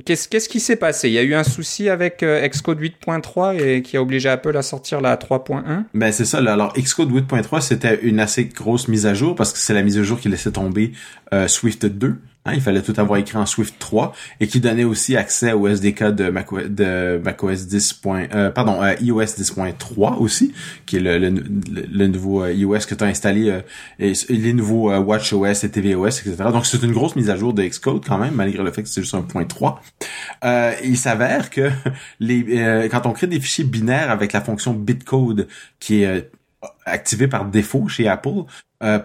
Qu'est-ce 0.04 0.50
qui 0.50 0.60
s'est 0.60 0.76
passé? 0.76 1.08
Il 1.08 1.14
y 1.14 1.20
a 1.20 1.24
eu 1.24 1.36
un 1.36 1.46
souci 1.46 1.88
avec 1.88 2.22
euh, 2.22 2.46
Xcode 2.46 2.82
8.3 2.82 3.64
et 3.64 3.82
qui 3.84 3.96
a 3.96 4.02
obligé 4.02 4.28
Apple 4.28 4.58
à 4.58 4.62
sortir 4.62 5.00
la 5.00 5.16
3.1 5.16 5.84
Ben 5.94 6.12
c'est 6.12 6.26
ça. 6.26 6.40
Alors 6.40 6.74
Xcode 6.74 7.14
8.3 7.14 7.62
c'était 7.62 7.98
une 8.02 8.20
assez 8.20 8.44
grosse 8.44 8.90
mise 8.90 9.06
à 9.06 9.14
jour 9.14 9.36
parce 9.36 9.54
que 9.54 9.60
c'est 9.60 9.74
la 9.74 9.84
mise 9.84 9.98
à 9.98 10.04
jour 10.04 10.20
qui 10.20 10.28
laissait 10.28 10.52
tomber 10.52 10.92
Swift 11.48 11.86
2. 11.86 12.18
Hein, 12.44 12.54
il 12.56 12.62
fallait 12.62 12.82
tout 12.82 12.96
avoir 12.98 13.20
écrit 13.20 13.38
en 13.38 13.46
Swift 13.46 13.76
3 13.78 14.14
et 14.40 14.48
qui 14.48 14.60
donnait 14.60 14.84
aussi 14.84 15.16
accès 15.16 15.54
au 15.54 15.68
SDK 15.68 16.06
de 16.06 16.32
de 16.70 17.22
macOS 17.24 17.68
10. 17.68 18.02
Euh, 18.34 18.50
pardon, 18.50 18.82
euh, 18.82 18.96
iOS 19.00 19.22
10.3 19.22 20.18
aussi, 20.18 20.52
qui 20.88 20.98
est 20.98 21.02
le, 21.02 21.20
le, 21.20 21.30
le 21.30 22.08
nouveau 22.08 22.42
euh, 22.42 22.52
iOS 22.52 22.80
que 22.88 22.96
tu 22.96 23.04
as 23.04 23.08
installé, 23.08 23.52
euh, 23.52 23.62
et, 24.00 24.14
les 24.30 24.54
nouveaux 24.54 24.92
WatchOS 24.92 25.64
et 25.64 25.70
tvOS, 25.70 26.08
etc. 26.08 26.36
Donc 26.52 26.66
c'est 26.66 26.82
une 26.82 26.94
grosse 26.94 27.16
mise 27.16 27.30
à 27.30 27.36
jour 27.36 27.54
de 27.54 27.62
Xcode 27.62 28.04
quand 28.04 28.18
même, 28.18 28.34
malgré 28.34 28.64
le 28.64 28.72
fait 28.72 28.82
que 28.82 28.90
c'est 28.90 29.02
juste 29.02 29.14
un 29.14 29.22
point 29.22 29.46
3. 29.46 29.80
il 30.84 30.98
s'avère 30.98 31.52
que 31.52 31.70
les 32.20 32.90
quand 32.90 33.06
on 33.06 33.12
crée 33.12 33.28
des 33.28 33.40
fichiers 33.40 33.66
binaires 33.66 34.10
avec 34.10 34.34
la 34.34 34.42
fonction 34.42 34.74
bitcode 34.74 35.48
qui 35.80 36.02
est 36.02 36.32
activée 36.86 37.28
par 37.28 37.46
défaut 37.46 37.88
chez 37.88 38.08
Apple, 38.08 38.46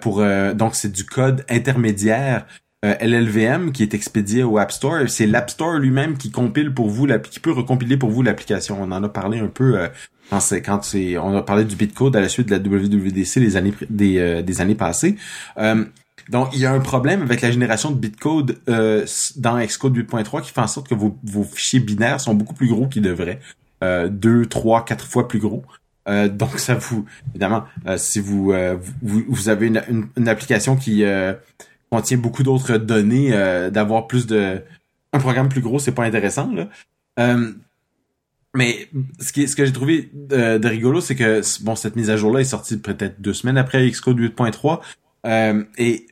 pour 0.00 0.24
donc 0.54 0.74
c'est 0.74 0.92
du 0.92 1.04
code 1.04 1.44
intermédiaire 1.50 2.46
euh, 2.46 2.65
LLVM 3.00 3.72
qui 3.72 3.82
est 3.82 3.94
expédié 3.94 4.42
au 4.42 4.58
App 4.58 4.72
Store. 4.72 5.08
C'est 5.08 5.26
l'App 5.26 5.50
Store 5.50 5.78
lui-même 5.78 6.16
qui 6.16 6.30
compile 6.30 6.72
pour 6.72 6.88
vous, 6.88 7.06
qui 7.30 7.40
peut 7.40 7.52
recompiler 7.52 7.96
pour 7.96 8.10
vous 8.10 8.22
l'application. 8.22 8.78
On 8.80 8.92
en 8.92 9.02
a 9.02 9.08
parlé 9.08 9.38
un 9.38 9.48
peu 9.48 9.78
euh, 9.78 9.88
quand 10.30 10.82
c'est 10.82 11.18
on 11.18 11.36
a 11.36 11.42
parlé 11.42 11.64
du 11.64 11.76
bitcode 11.76 12.16
à 12.16 12.20
la 12.20 12.28
suite 12.28 12.48
de 12.48 12.54
la 12.54 12.60
WWDC 12.60 13.56
années 13.56 13.74
des, 13.88 14.18
euh, 14.18 14.42
des 14.42 14.60
années 14.60 14.74
passées. 14.74 15.16
donc 16.28 16.48
il 16.52 16.58
y 16.58 16.66
a 16.66 16.72
un 16.72 16.80
problème 16.80 17.22
avec 17.22 17.40
la 17.40 17.50
génération 17.50 17.90
de 17.90 17.96
bitcode 17.96 18.58
dans 18.66 19.58
Xcode 19.58 19.96
8.3 19.96 20.42
qui 20.42 20.52
fait 20.52 20.60
en 20.60 20.66
sorte 20.66 20.88
que 20.88 20.94
vos, 20.94 21.16
vos 21.24 21.44
fichiers 21.44 21.80
binaires 21.80 22.20
sont 22.20 22.34
beaucoup 22.34 22.54
plus 22.54 22.68
gros 22.68 22.88
qu'ils 22.88 23.02
devraient. 23.02 23.40
deux, 24.10 24.46
trois, 24.46 24.84
quatre 24.84 25.06
fois 25.06 25.28
plus 25.28 25.38
gros. 25.38 25.64
donc 26.06 26.58
ça 26.58 26.74
vous 26.74 27.04
évidemment 27.30 27.64
si 27.96 28.18
vous, 28.18 28.52
vous, 29.02 29.48
avez 29.48 29.68
une 29.68 30.28
application 30.28 30.76
qui 30.76 31.04
contient 31.90 32.18
beaucoup 32.18 32.42
d'autres 32.42 32.78
données, 32.78 33.32
euh, 33.32 33.70
d'avoir 33.70 34.06
plus 34.06 34.26
de 34.26 34.62
un 35.12 35.18
programme 35.18 35.48
plus 35.48 35.60
gros, 35.60 35.78
c'est 35.78 35.92
pas 35.92 36.04
intéressant 36.04 36.52
là. 36.52 36.68
Euh, 37.18 37.52
mais 38.54 38.88
ce 39.20 39.32
que 39.32 39.64
j'ai 39.64 39.72
trouvé 39.72 40.10
de, 40.14 40.66
rigolo, 40.66 41.00
c'est 41.00 41.14
que 41.14 41.42
bon 41.62 41.76
cette 41.76 41.96
mise 41.96 42.10
à 42.10 42.16
jour 42.16 42.32
là 42.32 42.40
est 42.40 42.44
sortie 42.44 42.78
peut-être 42.78 43.20
deux 43.20 43.34
semaines 43.34 43.58
après 43.58 43.88
Xcode 43.90 44.18
8.3 44.18 44.80
euh, 45.26 45.64
et 45.76 46.06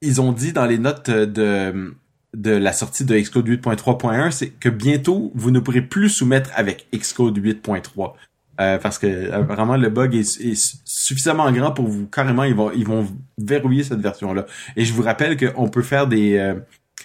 ils 0.00 0.20
ont 0.20 0.32
dit 0.32 0.52
dans 0.52 0.66
les 0.66 0.78
notes 0.78 1.10
de 1.10 1.94
de 2.34 2.50
la 2.50 2.72
sortie 2.72 3.04
de 3.04 3.16
Xcode 3.16 3.48
8.3.1, 3.48 4.30
c'est 4.32 4.50
que 4.50 4.68
bientôt 4.68 5.30
vous 5.34 5.50
ne 5.50 5.60
pourrez 5.60 5.82
plus 5.82 6.08
soumettre 6.08 6.50
avec 6.54 6.88
Xcode 6.92 7.38
8.3. 7.38 8.14
Euh, 8.60 8.78
parce 8.78 8.98
que 8.98 9.32
apparemment 9.32 9.76
le 9.76 9.88
bug 9.88 10.14
est, 10.14 10.78
suffisamment 10.84 11.50
grand 11.50 11.72
pour 11.72 11.88
vous 11.88 12.06
carrément 12.06 12.44
ils 12.44 12.54
vont 12.54 12.70
ils 12.70 12.86
vont 12.86 13.04
verrouiller 13.36 13.82
cette 13.82 13.98
version 13.98 14.32
là 14.32 14.46
et 14.76 14.84
je 14.84 14.92
vous 14.92 15.02
rappelle 15.02 15.36
qu'on 15.36 15.68
peut 15.68 15.82
faire 15.82 16.06
des 16.06 16.38
euh, 16.38 16.54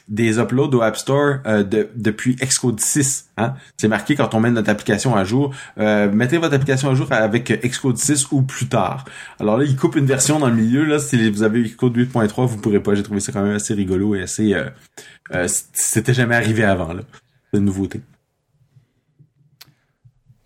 des 0.07 0.37
uploads 0.37 0.75
au 0.75 0.81
App 0.83 0.95
Store 0.95 1.37
euh, 1.47 1.63
de, 1.63 1.89
depuis 1.95 2.35
Xcode 2.35 2.79
6 2.79 3.31
hein? 3.37 3.55
c'est 3.77 3.87
marqué 3.87 4.15
quand 4.15 4.35
on 4.35 4.39
met 4.39 4.51
notre 4.51 4.69
application 4.69 5.15
à 5.15 5.23
jour. 5.23 5.55
Mettez 5.77 6.37
votre 6.37 6.53
application 6.53 6.91
à 6.91 6.93
jour 6.93 7.07
avec 7.11 7.51
Xcode 7.65 7.97
6 7.97 8.31
ou 8.31 8.43
plus 8.43 8.67
tard. 8.67 9.05
Alors 9.39 9.57
là 9.57 9.65
il 9.65 9.75
coupe 9.75 9.95
une 9.95 10.05
version 10.05 10.37
dans 10.37 10.49
le 10.49 10.55
milieu 10.55 10.83
là. 10.83 10.99
Si 10.99 11.31
vous 11.31 11.41
avez 11.41 11.63
Xcode 11.63 11.97
8.3 11.97 12.45
vous 12.45 12.57
pourrez 12.57 12.79
pas. 12.79 12.93
J'ai 12.93 13.03
trouvé 13.03 13.21
ça 13.21 13.31
quand 13.31 13.41
même 13.41 13.55
assez 13.55 13.73
rigolo 13.73 14.13
et 14.13 14.21
assez 14.21 14.55
c'était 15.73 16.13
jamais 16.13 16.35
arrivé 16.35 16.63
avant 16.63 16.93
là. 16.93 17.01
De 17.53 17.59
nouveauté 17.59 18.01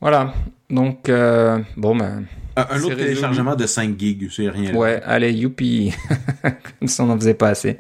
voilà. 0.04 0.34
Donc, 0.70 1.08
euh, 1.08 1.60
bon, 1.78 1.96
ben. 1.96 2.26
Un, 2.58 2.84
autre 2.84 2.96
téléchargement 2.96 3.56
de 3.56 3.66
5 3.66 3.98
gigs, 3.98 4.30
c'est 4.30 4.50
rien. 4.50 4.76
Ouais, 4.76 5.02
allez, 5.06 5.32
youpi. 5.32 5.94
Comme 6.80 6.90
ça, 6.90 7.04
on 7.04 7.06
n'en 7.06 7.16
faisait 7.16 7.36
pas 7.36 7.48
assez. 7.48 7.78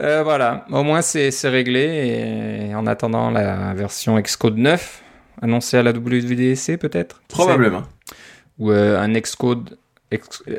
Euh, 0.00 0.22
voilà, 0.22 0.66
au 0.70 0.84
moins 0.84 1.02
c'est 1.02 1.32
réglé. 1.48 2.68
Et 2.70 2.74
en 2.76 2.86
attendant 2.86 3.32
la 3.32 3.74
version 3.74 4.20
Xcode 4.20 4.56
9, 4.56 5.02
annoncée 5.42 5.76
à 5.76 5.82
la 5.82 5.90
WWDC 5.90 6.78
peut-être 6.78 7.20
Probablement. 7.26 7.82
Ou 8.60 8.70
euh, 8.70 8.96
un 8.96 9.12
Xcode, 9.12 9.78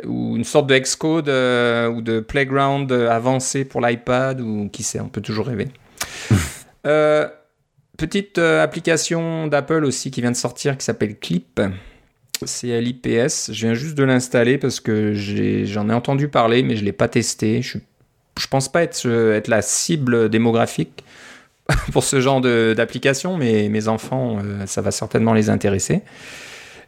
ou 0.06 0.36
une 0.36 0.43
sorte 0.43 0.67
de 0.67 0.77
Xcode 0.77 1.30
ou 1.30 2.01
de 2.01 2.19
Playground 2.19 2.91
avancé 2.91 3.63
pour 3.63 3.80
l'iPad, 3.80 4.41
ou 4.41 4.67
qui 4.67 4.84
sait, 4.84 4.99
on 4.99 5.08
peut 5.08 5.21
toujours 5.21 5.47
rêver. 5.47 5.69
euh, 6.86 7.30
Petite 7.97 8.38
euh, 8.38 8.63
application 8.63 9.47
d'Apple 9.47 9.83
aussi 9.83 10.12
qui 10.12 10.21
vient 10.21 10.29
de 10.29 10.36
sortir 10.36 10.77
qui 10.77 10.86
s'appelle 10.86 11.17
Clip. 11.17 11.60
C'est 12.45 12.79
l'IPS. 12.79 13.51
Je 13.51 13.65
viens 13.65 13.73
juste 13.73 13.95
de 13.95 14.03
l'installer 14.03 14.60
parce 14.60 14.79
que 14.79 15.13
j'en 15.15 15.89
ai, 15.89 15.93
entendu 15.93 16.27
parler, 16.27 16.62
mais 16.62 16.75
je 16.75 16.86
l'ai 16.86 16.91
pas 16.91 17.07
testé. 17.07 17.63
Je, 17.63 17.79
je 18.39 18.47
pense 18.47 18.71
pas 18.71 18.83
être, 18.83 19.03
être 19.07 19.47
la 19.47 19.63
cible 19.63 20.29
démographique 20.29 21.03
pour 21.91 22.03
ce 22.03 22.21
genre 22.21 22.39
d'application, 22.39 23.36
mais 23.36 23.67
mes 23.67 23.88
enfants, 23.88 24.38
euh, 24.43 24.67
ça 24.67 24.81
va 24.81 24.91
certainement 24.91 25.33
les 25.33 25.49
intéresser. 25.49 26.03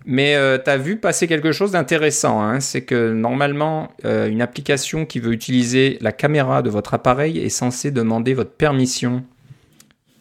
Mais 0.05 0.35
euh, 0.35 0.59
tu 0.63 0.69
as 0.69 0.77
vu 0.77 0.97
passer 0.97 1.25
quelque 1.25 1.51
chose 1.51 1.71
d'intéressant, 1.71 2.39
hein. 2.39 2.59
c'est 2.59 2.83
que 2.83 3.11
normalement, 3.11 3.91
une 4.03 4.43
application 4.43 5.07
qui 5.07 5.19
veut 5.19 5.33
utiliser 5.33 5.97
la 6.01 6.11
caméra 6.11 6.61
de 6.61 6.69
votre 6.69 6.93
appareil 6.93 7.39
est 7.39 7.49
censée 7.49 7.89
demander 7.89 8.35
votre 8.35 8.51
permission 8.51 9.23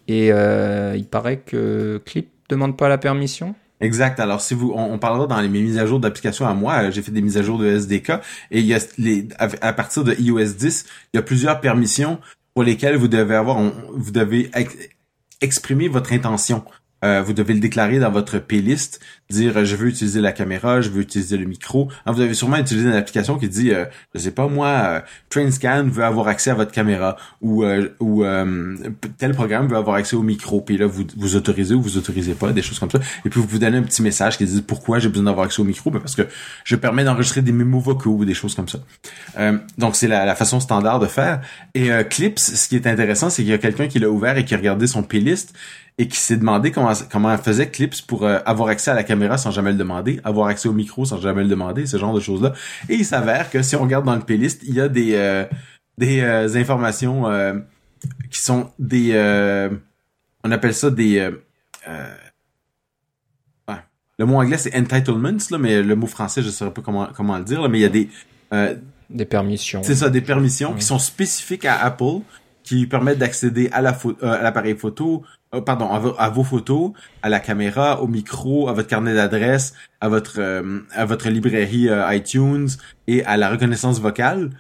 et 0.09 0.33
euh, 0.33 0.97
il 0.97 1.07
paraît 1.07 1.39
que 1.39 2.03
Clip 2.05 2.31
demande 2.49 2.77
pas 2.77 2.89
la 2.89 2.99
permission. 2.99 3.55
Exact. 3.81 4.19
Alors, 4.19 4.41
si 4.41 4.55
vous, 4.55 4.73
on, 4.75 4.99
parlera 4.99 5.27
dans 5.27 5.41
les 5.41 5.49
mises 5.49 5.79
à 5.79 5.87
jour 5.87 6.01
d'applications 6.01 6.47
à 6.47 6.55
moi, 6.55 6.91
j'ai 6.91 7.03
fait 7.03 7.13
des 7.13 7.23
mises 7.23 7.37
à 7.37 7.43
jour 7.43 7.59
de 7.59 7.67
SDK 7.67 8.11
et 8.51 8.59
il 8.59 8.67
y 8.67 8.75
a 8.75 8.81
les, 8.97 9.29
à, 9.39 9.73
partir 9.73 10.03
de 10.03 10.15
iOS 10.15 10.55
10, 10.55 10.87
il 11.13 11.17
y 11.19 11.21
a 11.21 11.23
plusieurs 11.23 11.61
permissions 11.61 12.19
pour 12.55 12.65
lesquelles 12.65 12.97
vous 12.97 13.07
devez 13.07 13.37
avoir, 13.37 13.61
vous 13.93 14.11
devez 14.11 14.51
exprimer 15.41 15.87
votre 15.87 16.13
intention. 16.13 16.65
Euh, 17.05 17.23
vous 17.23 17.33
devez 17.33 17.55
le 17.55 17.61
déclarer 17.61 17.99
dans 17.99 18.11
votre 18.11 18.39
playlist, 18.39 19.01
dire 19.31 19.57
euh, 19.57 19.65
je 19.65 19.77
veux 19.77 19.89
utiliser 19.89 20.21
la 20.21 20.33
caméra, 20.33 20.81
je 20.81 20.91
veux 20.91 21.03
utiliser 21.03 21.37
le 21.37 21.45
micro. 21.45 21.89
Alors, 22.05 22.17
vous 22.17 22.23
avez 22.23 22.35
sûrement 22.35 22.57
utilisé 22.57 22.89
une 22.89 22.95
application 22.95 23.39
qui 23.39 23.49
dit, 23.49 23.73
euh, 23.73 23.85
je 24.15 24.21
sais 24.21 24.31
pas 24.31 24.49
moi, 24.49 24.69
euh, 24.69 25.01
TrainScan 25.29 25.89
veut 25.91 26.05
avoir 26.05 26.29
accès 26.29 26.51
à 26.51 26.55
votre 26.55 26.73
caméra 26.73 27.17
ou 27.41 27.65
ou 28.01 28.25
tel 29.19 29.35
programme 29.35 29.69
veut 29.69 29.77
avoir 29.77 29.97
accès 29.97 30.17
au 30.17 30.23
micro. 30.23 30.61
Puis 30.61 30.79
là, 30.79 30.87
vous 30.87 31.05
vous 31.17 31.37
autorisez 31.37 31.75
ou 31.75 31.83
vous 31.83 31.99
autorisez 31.99 32.35
pas, 32.35 32.53
des 32.53 32.63
choses 32.63 32.79
comme 32.79 32.91
ça. 32.91 32.99
Et 33.25 33.29
puis 33.29 33.41
vous 33.41 33.47
vous 33.47 33.59
donnez 33.59 33.79
un 33.79 33.83
petit 33.83 34.03
message 34.03 34.39
qui 34.39 34.45
dit 34.45 34.63
pourquoi 34.63 34.99
j'ai 34.99 35.09
besoin 35.09 35.25
d'avoir 35.25 35.47
accès 35.47 35.61
au 35.61 35.65
micro, 35.65 35.91
ben 35.91 36.01
parce 36.01 36.15
que 36.15 36.27
je 36.65 36.77
permets 36.77 37.05
d'enregistrer 37.05 37.43
des 37.43 37.53
mémos 37.53 37.83
vocaux 37.83 38.11
ou 38.11 38.25
des 38.25 38.35
choses 38.35 38.55
comme 38.55 38.69
ça. 38.69 38.79
donc 39.77 39.97
c'est 39.97 40.09
la, 40.09 40.25
la, 40.25 40.35
façon 40.35 40.61
standard 40.61 41.01
de 41.01 41.07
faire. 41.07 41.41
Et 41.75 41.91
Clips, 42.09 42.39
ce 42.39 42.69
qui 42.69 42.77
est 42.77 42.87
intéressant, 42.87 43.31
c'est 43.31 43.43
qu'il 43.43 43.51
y 43.51 43.55
a 43.55 43.59
quelqu'un 43.59 43.89
qui 43.89 43.99
l'a 43.99 44.09
ouvert 44.09 44.37
et 44.37 44.45
qui 44.45 44.55
a 44.55 44.57
regardé 44.57 44.87
son 44.87 45.03
playlist 45.03 45.55
et 45.99 46.07
qui 46.07 46.17
s'est 46.17 46.37
demandé 46.37 46.71
comment 46.71 46.93
comment 47.11 47.33
elle 47.33 47.39
faisait 47.39 47.69
Clips 47.69 48.03
pour 48.07 48.25
euh, 48.25 48.39
avoir 48.47 48.69
accès 48.69 48.91
à 48.91 48.95
la 48.95 49.03
caméra 49.03 49.37
sans 49.37 49.51
jamais 49.51 49.73
le 49.73 49.77
demander, 49.77 50.21
avoir 50.25 50.47
accès 50.47 50.69
au 50.69 50.73
micro 50.73 51.05
sans 51.05 51.21
jamais 51.21 51.43
le 51.43 51.49
demander, 51.49 51.87
ce 51.87 51.99
genre 51.99 52.15
de 52.15 52.21
choses-là. 52.21 52.55
Et 52.89 52.95
il 52.95 53.05
s'avère 53.05 53.51
que 53.51 53.63
si 53.63 53.75
on 53.77 53.83
regarde 53.83 54.05
dans 54.05 54.15
le 54.15 54.23
playlist, 54.23 54.63
il 54.65 54.75
y 54.75 54.81
a 54.81 54.89
des 54.89 55.15
euh, 55.17 55.45
des 55.99 56.21
euh, 56.21 56.55
informations 56.55 57.25
qui 58.31 58.41
sont 58.41 58.71
des 58.79 59.13
on 60.45 60.51
appelle 60.53 60.75
ça 60.75 60.91
des 60.91 61.31
le 64.21 64.27
mot 64.27 64.41
anglais 64.41 64.59
c'est 64.59 64.77
entitlements 64.77 65.39
là, 65.51 65.59
mais 65.59 65.83
le 65.83 65.95
mot 65.95 66.07
français 66.07 66.43
je 66.43 66.51
saurais 66.51 66.73
pas 66.73 66.83
comment 66.83 67.09
comment 67.15 67.39
le 67.39 67.45
dire 67.45 67.61
là, 67.61 67.69
mais 67.69 67.79
il 67.79 67.83
y 67.83 67.85
a 67.85 67.89
des 67.89 68.09
des 69.11 69.25
permissions. 69.25 69.83
C'est 69.83 69.95
ça, 69.95 70.11
des 70.11 70.21
permissions 70.21 70.75
qui 70.75 70.85
sont 70.85 70.99
spécifiques 70.99 71.65
à 71.65 71.83
Apple 71.83 72.21
qui 72.69 72.87
permettent 72.87 73.19
d'accéder 73.19 73.71
à 73.73 73.81
la 73.81 73.97
à 74.21 74.43
l'appareil 74.43 74.77
photo, 74.77 75.23
euh, 75.55 75.63
pardon, 75.63 75.89
à, 75.91 76.29
vos 76.29 76.45
photos, 76.45 76.93
à 77.23 77.31
la 77.31 77.41
caméra, 77.41 78.03
au 78.03 78.07
micro, 78.07 78.69
à 78.69 78.75
votre 78.75 78.89
carnet 78.89 79.15
d'adresse, 79.15 79.73
à 80.03 80.11
votre 80.11 80.39
euh, 80.39 80.81
à 80.93 81.07
votre 81.07 81.31
librairie 81.31 81.89
euh, 81.89 82.15
iTunes 82.15 82.69
et 83.07 83.25
à 83.25 83.39
la 83.39 83.49
reconnaissance 83.49 84.01
vocale 84.01 84.51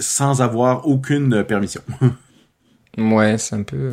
sans 0.00 0.42
avoir 0.42 0.86
aucune 0.88 1.44
permission. 1.44 1.80
ouais, 2.98 3.38
c'est 3.38 3.54
un 3.54 3.62
peu. 3.62 3.92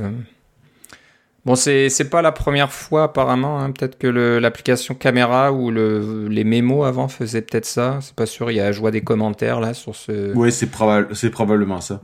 Bon, 1.46 1.56
c'est 1.56 1.90
c'est 1.90 2.10
pas 2.10 2.22
la 2.22 2.32
première 2.32 2.72
fois 2.72 3.04
apparemment. 3.06 3.60
Hein. 3.60 3.72
Peut-être 3.72 3.98
que 3.98 4.08
l'application 4.08 4.94
caméra 4.94 5.52
ou 5.52 5.72
le 5.72 6.28
les 6.28 6.44
mémos 6.44 6.86
avant 6.86 7.08
faisaient 7.08 7.42
peut-être 7.42 7.66
ça. 7.66 8.00
C'est 8.02 8.16
pas 8.16 8.28
sûr. 8.28 8.52
Il 8.52 8.58
y 8.58 8.60
a 8.60 8.72
joie 8.72 8.92
des 8.92 9.02
commentaires 9.02 9.60
là 9.60 9.74
sur 9.74 9.96
ce. 9.96 10.36
Oui, 10.36 10.52
c'est 10.52 10.70
probable, 10.70 11.16
c'est 11.16 11.32
probablement 11.32 11.82
ça. 11.82 12.02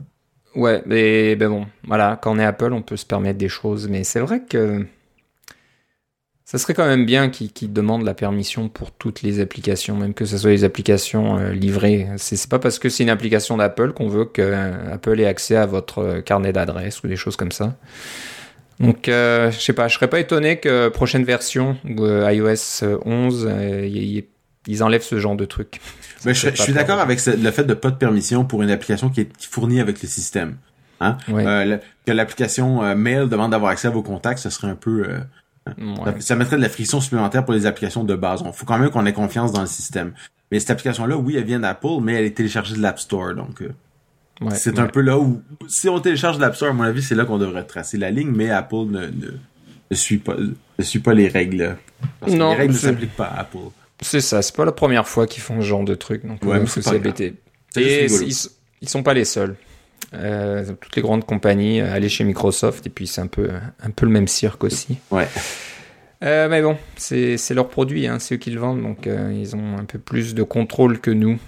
Ouais, 0.58 0.82
mais 0.86 1.36
ben 1.36 1.48
bon, 1.50 1.66
voilà, 1.84 2.18
quand 2.20 2.34
on 2.34 2.38
est 2.40 2.44
Apple, 2.44 2.72
on 2.72 2.82
peut 2.82 2.96
se 2.96 3.06
permettre 3.06 3.38
des 3.38 3.48
choses, 3.48 3.86
mais 3.86 4.02
c'est 4.02 4.18
vrai 4.18 4.42
que 4.42 4.84
ça 6.44 6.58
serait 6.58 6.74
quand 6.74 6.84
même 6.84 7.06
bien 7.06 7.30
qu'ils 7.30 7.72
demandent 7.72 8.04
la 8.04 8.14
permission 8.14 8.68
pour 8.68 8.90
toutes 8.90 9.22
les 9.22 9.38
applications, 9.38 9.94
même 9.94 10.14
que 10.14 10.24
ce 10.24 10.36
soit 10.36 10.50
les 10.50 10.64
applications 10.64 11.38
euh, 11.38 11.52
livrées. 11.52 12.08
C'est 12.16 12.48
pas 12.50 12.58
parce 12.58 12.80
que 12.80 12.88
c'est 12.88 13.04
une 13.04 13.08
application 13.10 13.56
d'Apple 13.56 13.92
qu'on 13.92 14.08
veut 14.08 14.24
que 14.24 14.42
euh, 14.42 14.94
Apple 14.94 15.20
ait 15.20 15.26
accès 15.26 15.54
à 15.54 15.66
votre 15.66 15.98
euh, 16.00 16.20
carnet 16.22 16.52
d'adresse 16.52 17.04
ou 17.04 17.06
des 17.06 17.14
choses 17.14 17.36
comme 17.36 17.52
ça. 17.52 17.76
Donc, 18.80 19.04
je 19.06 19.56
sais 19.60 19.72
pas, 19.72 19.86
je 19.86 19.94
serais 19.94 20.08
pas 20.08 20.18
étonné 20.18 20.58
que 20.58 20.88
prochaine 20.88 21.24
version 21.24 21.76
iOS 21.84 22.84
11, 23.04 23.48
ils 24.66 24.82
enlèvent 24.82 25.02
ce 25.02 25.18
genre 25.18 25.36
de 25.36 25.44
truc. 25.44 25.80
Mais 26.24 26.34
je, 26.34 26.50
suis 26.50 26.72
d'accord 26.72 26.98
avec 26.98 27.24
le 27.26 27.50
fait 27.50 27.64
de 27.64 27.74
pas 27.74 27.90
de 27.90 27.96
permission 27.96 28.44
pour 28.44 28.62
une 28.62 28.70
application 28.70 29.08
qui 29.08 29.20
est 29.20 29.46
fournie 29.46 29.80
avec 29.80 30.02
le 30.02 30.08
système. 30.08 30.56
Hein? 31.00 31.16
Euh, 31.28 31.78
que 32.06 32.12
l'application 32.12 32.82
euh, 32.82 32.94
Mail 32.94 33.28
demande 33.28 33.52
d'avoir 33.52 33.70
accès 33.70 33.88
à 33.88 33.90
vos 33.90 34.02
contacts, 34.02 34.40
ce 34.40 34.50
serait 34.50 34.68
un 34.68 34.74
peu... 34.74 35.04
Euh, 35.08 36.20
ça, 36.20 36.34
mettrait 36.34 36.56
de 36.56 36.62
la 36.62 36.68
friction 36.68 37.00
supplémentaire 37.00 37.44
pour 37.44 37.54
les 37.54 37.66
applications 37.66 38.02
de 38.02 38.14
base. 38.16 38.42
Il 38.44 38.52
faut 38.52 38.66
quand 38.66 38.78
même 38.78 38.90
qu'on 38.90 39.06
ait 39.06 39.12
confiance 39.12 39.52
dans 39.52 39.60
le 39.60 39.66
système. 39.66 40.12
Mais 40.50 40.60
cette 40.60 40.70
application-là, 40.70 41.16
oui, 41.16 41.36
elle 41.36 41.44
vient 41.44 41.60
d'Apple, 41.60 42.00
mais 42.02 42.14
elle 42.14 42.24
est 42.24 42.36
téléchargée 42.36 42.74
de 42.74 42.80
l'App 42.80 42.98
Store. 42.98 43.34
Donc, 43.34 43.62
c'est 44.54 44.78
un 44.78 44.86
peu 44.86 45.02
là 45.02 45.18
où... 45.18 45.42
Si 45.68 45.88
on 45.88 46.00
télécharge 46.00 46.36
de 46.36 46.40
l'App 46.40 46.56
Store, 46.56 46.70
à 46.70 46.72
mon 46.72 46.84
avis, 46.84 47.02
c'est 47.02 47.14
là 47.14 47.26
qu'on 47.26 47.38
devrait 47.38 47.64
tracer 47.64 47.98
la 47.98 48.10
ligne, 48.10 48.32
mais 48.34 48.50
Apple 48.50 48.86
ne, 48.88 49.06
ne, 49.90 49.94
suit, 49.94 50.18
pas, 50.18 50.36
ne 50.36 50.84
suit 50.84 51.00
pas 51.00 51.12
les 51.12 51.28
règles. 51.28 51.76
Parce 52.18 52.32
que 52.32 52.38
les 52.38 52.54
règles 52.54 52.72
ne 52.72 52.78
s'appliquent 52.78 53.16
pas 53.16 53.26
à 53.26 53.40
Apple. 53.40 53.58
C'est 54.00 54.20
ça, 54.20 54.42
c'est 54.42 54.54
pas 54.54 54.64
la 54.64 54.72
première 54.72 55.08
fois 55.08 55.26
qu'ils 55.26 55.42
font 55.42 55.60
ce 55.60 55.66
genre 55.66 55.84
de 55.84 55.94
truc, 55.94 56.24
donc 56.26 56.42
ouais, 56.44 56.64
c'est 56.66 56.98
bêté. 56.98 57.34
Et 57.76 58.06
ils, 58.06 58.32
ils, 58.80 58.88
sont 58.88 59.02
pas 59.02 59.14
les 59.14 59.24
seuls. 59.24 59.56
Euh, 60.14 60.64
toutes 60.80 60.96
les 60.96 61.02
grandes 61.02 61.26
compagnies 61.26 61.80
euh, 61.80 61.92
aller 61.92 62.08
chez 62.08 62.24
Microsoft 62.24 62.86
et 62.86 62.90
puis 62.90 63.06
c'est 63.06 63.20
un 63.20 63.26
peu 63.26 63.50
un 63.82 63.90
peu 63.90 64.06
le 64.06 64.12
même 64.12 64.28
cirque 64.28 64.64
aussi. 64.64 64.98
Ouais. 65.10 65.28
Euh, 66.24 66.48
mais 66.48 66.62
bon, 66.62 66.76
c'est 66.96 67.38
leur 67.50 67.68
produit, 67.68 68.06
hein, 68.06 68.18
c'est 68.18 68.34
eux 68.34 68.38
qui 68.38 68.50
le 68.50 68.60
vendent, 68.60 68.82
donc 68.82 69.06
euh, 69.06 69.32
ils 69.32 69.54
ont 69.54 69.78
un 69.78 69.84
peu 69.84 69.98
plus 69.98 70.34
de 70.34 70.42
contrôle 70.42 70.98
que 71.00 71.10
nous. 71.10 71.38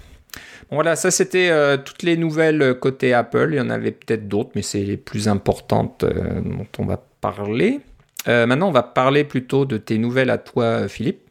Bon, 0.69 0.77
voilà, 0.77 0.95
ça 0.95 1.11
c'était 1.11 1.49
euh, 1.49 1.77
toutes 1.77 2.03
les 2.03 2.15
nouvelles 2.15 2.75
côté 2.79 3.13
Apple. 3.13 3.49
Il 3.51 3.57
y 3.57 3.61
en 3.61 3.69
avait 3.69 3.91
peut-être 3.91 4.27
d'autres, 4.27 4.51
mais 4.55 4.61
c'est 4.61 4.83
les 4.83 4.97
plus 4.97 5.27
importantes 5.27 6.05
dont 6.05 6.67
on 6.79 6.85
va 6.85 7.03
parler. 7.19 7.81
maintenant, 8.27 8.69
on 8.69 8.71
va 8.71 8.83
parler 8.83 9.23
plutôt 9.25 9.65
de 9.65 9.77
tes 9.77 9.97
nouvelles 9.97 10.29
à 10.29 10.37
toi, 10.37 10.87
Philippe. 10.87 11.21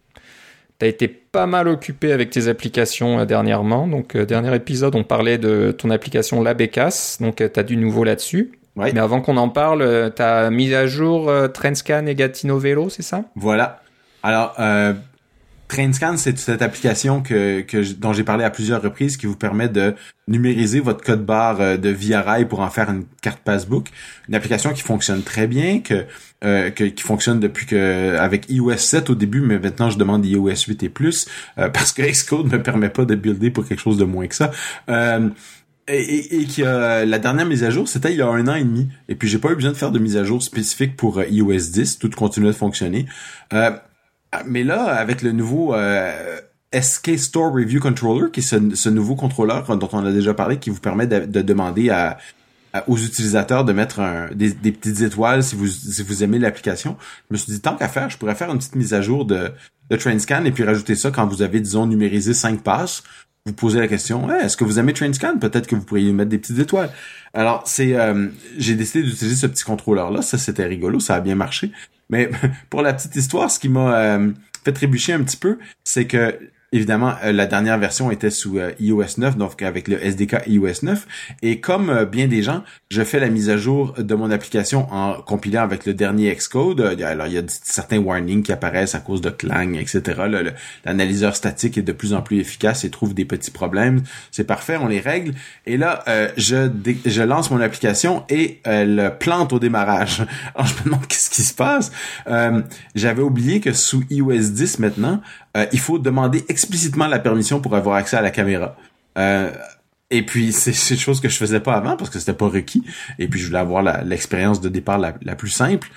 Tu 0.81 0.87
as 0.87 0.89
été 0.89 1.09
pas 1.09 1.47
mal 1.47 1.69
occupé 1.69 2.11
avec 2.13 2.31
tes 2.31 2.49
applications 2.49 3.21
euh, 3.21 3.25
dernièrement. 3.27 3.87
Donc, 3.87 4.17
euh, 4.17 4.25
dernier 4.25 4.55
épisode, 4.55 4.95
on 4.97 5.05
parlait 5.05 5.37
de 5.37 5.73
ton 5.73 5.91
application 5.91 6.43
Labecas. 6.43 7.19
Donc, 7.21 7.41
euh, 7.41 7.49
tu 7.53 7.61
as 7.61 7.63
du 7.63 7.77
nouveau 7.77 8.03
là-dessus. 8.03 8.53
Mais 8.77 8.99
avant 8.99 9.21
qu'on 9.21 9.37
en 9.37 9.51
parle, 9.51 10.13
tu 10.17 10.23
as 10.23 10.49
mis 10.49 10.73
à 10.75 10.87
jour 10.87 11.31
Trendscan 11.53 12.07
et 12.07 12.15
Gatino 12.15 12.57
Velo, 12.57 12.89
c'est 12.89 13.03
ça? 13.03 13.25
Voilà. 13.35 13.83
Alors, 14.23 14.55
TrainScan, 15.71 16.17
c'est 16.17 16.37
cette 16.37 16.63
application 16.63 17.23
que, 17.23 17.61
que 17.61 17.93
dont 17.95 18.13
j'ai 18.13 18.25
parlé 18.25 18.43
à 18.43 18.51
plusieurs 18.51 18.83
reprises 18.83 19.17
qui 19.17 19.27
vous 19.27 19.37
permet 19.37 19.69
de 19.69 19.95
numériser 20.27 20.81
votre 20.81 21.05
code 21.05 21.25
barre 21.25 21.61
euh, 21.61 21.77
de 21.77 21.91
Via 21.91 22.23
Rail 22.23 22.47
pour 22.47 22.61
en 22.61 22.71
faire 22.71 22.91
une 22.91 23.05
carte 23.23 23.39
passbook. 23.39 23.89
Une 24.29 24.35
application 24.35 24.73
qui 24.73 24.83
fonctionne 24.83 25.23
très 25.23 25.47
bien, 25.47 25.79
que, 25.79 26.07
euh, 26.43 26.71
qui 26.71 27.03
fonctionne 27.03 27.39
depuis 27.39 27.67
que 27.67 28.17
avec 28.19 28.51
iOS 28.51 28.79
7 28.79 29.11
au 29.11 29.15
début, 29.15 29.41
mais 29.41 29.61
maintenant 29.61 29.91
je 29.91 29.99
demande 29.99 30.27
iOS 30.27 30.67
8 30.67 30.83
et 30.83 30.89
plus 30.89 31.29
euh, 31.59 31.69
parce 31.73 31.93
que 31.93 32.03
Xcode 32.03 32.51
me 32.51 32.61
permet 32.61 32.91
pas 32.91 33.05
de 33.05 33.15
builder 33.15 33.53
pour 33.53 33.65
quelque 33.65 33.81
chose 33.81 33.97
de 33.97 34.05
moins 34.05 34.27
que 34.27 34.35
ça. 34.35 34.51
et, 34.89 36.41
et, 36.41 36.45
qui 36.47 36.63
la 36.63 37.19
dernière 37.21 37.47
mise 37.47 37.63
à 37.63 37.71
jour, 37.71 37.89
c'était 37.89 38.11
il 38.11 38.19
y 38.19 38.23
a 38.23 38.29
un 38.29 38.49
an 38.49 38.57
et 38.57 38.65
demi. 38.65 38.89
Et 39.09 39.15
puis 39.15 39.29
j'ai 39.29 39.39
pas 39.39 39.53
eu 39.53 39.55
besoin 39.55 39.71
de 39.71 39.77
faire 39.77 39.93
de 39.93 40.01
mise 40.01 40.17
à 40.17 40.25
jour 40.25 40.43
spécifique 40.43 40.97
pour 40.97 41.23
iOS 41.23 41.71
10, 41.73 42.01
tout 42.01 42.11
continue 42.11 42.47
de 42.47 42.53
fonctionner. 42.53 43.07
Ah, 43.53 43.85
mais 44.47 44.65
là, 44.65 44.85
avec 44.85 45.23
le 45.23 45.33
nouveau 45.33 45.75
euh, 45.75 46.41
SK 46.79 47.19
Store 47.19 47.53
Review 47.53 47.81
Controller, 47.81 48.31
qui 48.33 48.41
est 48.41 48.75
ce, 48.75 48.89
nouveau 48.89 49.17
contrôleur 49.17 49.77
dont 49.77 49.89
on 49.93 50.05
a 50.05 50.13
déjà 50.13 50.35
parlé, 50.35 50.59
qui 50.59 50.71
vous 50.71 50.81
permet 50.81 51.07
de, 51.07 51.43
demander 51.43 51.91
à, 51.91 52.19
aux 52.87 52.97
utilisateurs 52.97 53.65
de 53.65 53.73
mettre 53.73 54.29
des, 54.35 54.51
petites 54.53 55.01
étoiles 55.01 55.43
si 55.43 55.57
vous, 55.57 55.67
si 55.67 56.03
vous 56.03 56.23
aimez 56.23 56.39
l'application. 56.39 56.97
Je 57.29 57.35
me 57.35 57.39
suis 57.39 57.53
dit, 57.53 57.61
tant 57.61 57.77
qu'à 57.77 57.89
faire, 57.89 58.09
je 58.11 58.19
pourrais 58.19 58.37
faire 58.37 58.51
une 58.51 58.59
petite 58.59 58.77
mise 58.77 58.95
à 58.95 59.03
jour 59.03 59.25
de, 59.25 59.51
de 59.91 59.97
TrainScan 59.97 60.45
et 60.45 60.53
puis 60.53 60.63
rajouter 60.63 60.95
ça 60.95 61.11
quand 61.11 61.27
vous 61.27 61.43
avez, 61.43 61.61
disons, 61.61 61.87
numérisé 61.87 62.33
cinq 62.35 62.63
passes. 62.63 63.03
Vous 63.47 63.55
posez 63.55 63.81
la 63.81 63.89
question, 63.89 64.31
est-ce 64.31 64.57
que 64.57 64.65
vous 64.65 64.79
aimez 64.79 64.93
TrainScan? 64.93 65.39
Peut-être 65.39 65.67
que 65.67 65.75
vous 65.75 65.83
pourriez 65.83 66.13
mettre 66.13 66.29
des 66.29 66.39
petites 66.39 66.59
étoiles. 66.59 66.91
Alors, 67.33 67.63
c'est, 67.67 67.97
euh, 67.97 68.29
j'ai 68.59 68.75
décidé 68.75 69.03
d'utiliser 69.03 69.35
ce 69.35 69.47
petit 69.47 69.65
contrôleur-là. 69.65 70.21
Ça, 70.21 70.37
c'était 70.37 70.67
rigolo. 70.67 71.01
Ça 71.01 71.15
a 71.15 71.21
bien 71.21 71.35
marché. 71.35 71.73
Mais 72.11 72.31
pour 72.71 72.83
la 72.83 72.93
petite 72.93 73.17
histoire, 73.17 73.51
ce 73.51 73.59
qui 73.59 73.69
m'a 73.69 73.99
euh, 73.99 74.33
fait 74.65 74.73
trébucher 74.73 75.13
un 75.13 75.23
petit 75.23 75.37
peu, 75.37 75.59
c'est 75.85 76.07
que 76.07 76.39
Évidemment, 76.73 77.15
euh, 77.25 77.33
la 77.33 77.47
dernière 77.47 77.79
version 77.79 78.13
était 78.13 78.31
sous 78.31 78.59
euh, 78.59 78.71
iOS 78.79 79.19
9, 79.19 79.37
donc 79.37 79.61
avec 79.61 79.89
le 79.89 80.01
SDK 80.05 80.47
iOS 80.47 80.85
9. 80.85 81.35
Et 81.43 81.59
comme 81.59 81.91
euh, 81.91 82.05
bien 82.05 82.29
des 82.29 82.45
gens, 82.45 82.63
je 82.93 83.03
fais 83.03 83.19
la 83.19 83.29
mise 83.29 83.51
à 83.51 83.57
jour 83.57 83.95
de 83.99 84.15
mon 84.15 84.31
application 84.31 84.87
en 84.93 85.21
compilant 85.21 85.63
avec 85.63 85.85
le 85.85 85.95
dernier 85.95 86.33
Xcode. 86.33 86.81
Alors, 86.81 87.27
il 87.27 87.33
y 87.33 87.39
a 87.39 87.43
certains 87.49 87.99
warnings 87.99 88.45
qui 88.45 88.53
apparaissent 88.53 88.95
à 88.95 89.01
cause 89.01 89.21
de 89.21 89.31
Clang, 89.31 89.75
etc. 89.75 90.23
L'analyseur 90.85 91.35
statique 91.35 91.77
est 91.77 91.83
de 91.83 91.91
plus 91.91 92.15
en 92.15 92.23
plus 92.23 92.39
efficace 92.39 92.85
et 92.85 92.91
trouve 92.91 93.15
des 93.15 93.25
petits 93.25 93.51
problèmes. 93.51 94.05
C'est 94.31 94.45
parfait, 94.45 94.77
on 94.77 94.87
les 94.87 95.01
règle. 95.01 95.35
Et 95.67 95.77
là, 95.77 96.05
je, 96.37 96.71
je 97.05 97.23
lance 97.23 97.51
mon 97.51 97.61
application 97.61 98.25
et 98.29 98.61
elle 98.65 99.17
plante 99.19 99.53
au 99.53 99.59
démarrage. 99.59 100.23
Alors, 100.55 100.69
je 100.69 100.75
me 100.75 100.85
demande 100.85 101.07
qu'est-ce 101.09 101.31
qui 101.31 101.43
se 101.43 101.55
passe. 101.55 101.91
J'avais 102.95 103.23
oublié 103.23 103.61
que 103.61 103.73
sous 103.73 104.05
iOS 104.11 104.51
10 104.51 104.79
maintenant, 104.79 105.21
euh, 105.57 105.67
il 105.73 105.81
faut 105.81 105.99
demander 105.99 106.45
explicitement 106.49 107.07
la 107.07 107.19
permission 107.19 107.61
pour 107.61 107.75
avoir 107.75 107.97
accès 107.97 108.17
à 108.17 108.23
la 108.23 108.31
caméra. 108.31 108.77
Euh, 109.19 109.51
et 110.11 110.25
puis 110.25 110.53
c'est 110.53 110.73
une 110.95 111.01
chose 111.01 111.21
que 111.21 111.29
je 111.29 111.37
faisais 111.37 111.61
pas 111.61 111.75
avant 111.75 111.97
parce 111.97 112.11
que 112.11 112.19
c'était 112.19 112.33
pas 112.33 112.49
requis. 112.49 112.85
Et 113.19 113.29
puis 113.29 113.41
je 113.41 113.47
voulais 113.47 113.59
avoir 113.59 113.83
l'expérience 114.05 114.61
de 114.61 114.69
départ 114.69 114.99
la, 114.99 115.13
plus 115.13 115.51
simple. 115.51 115.89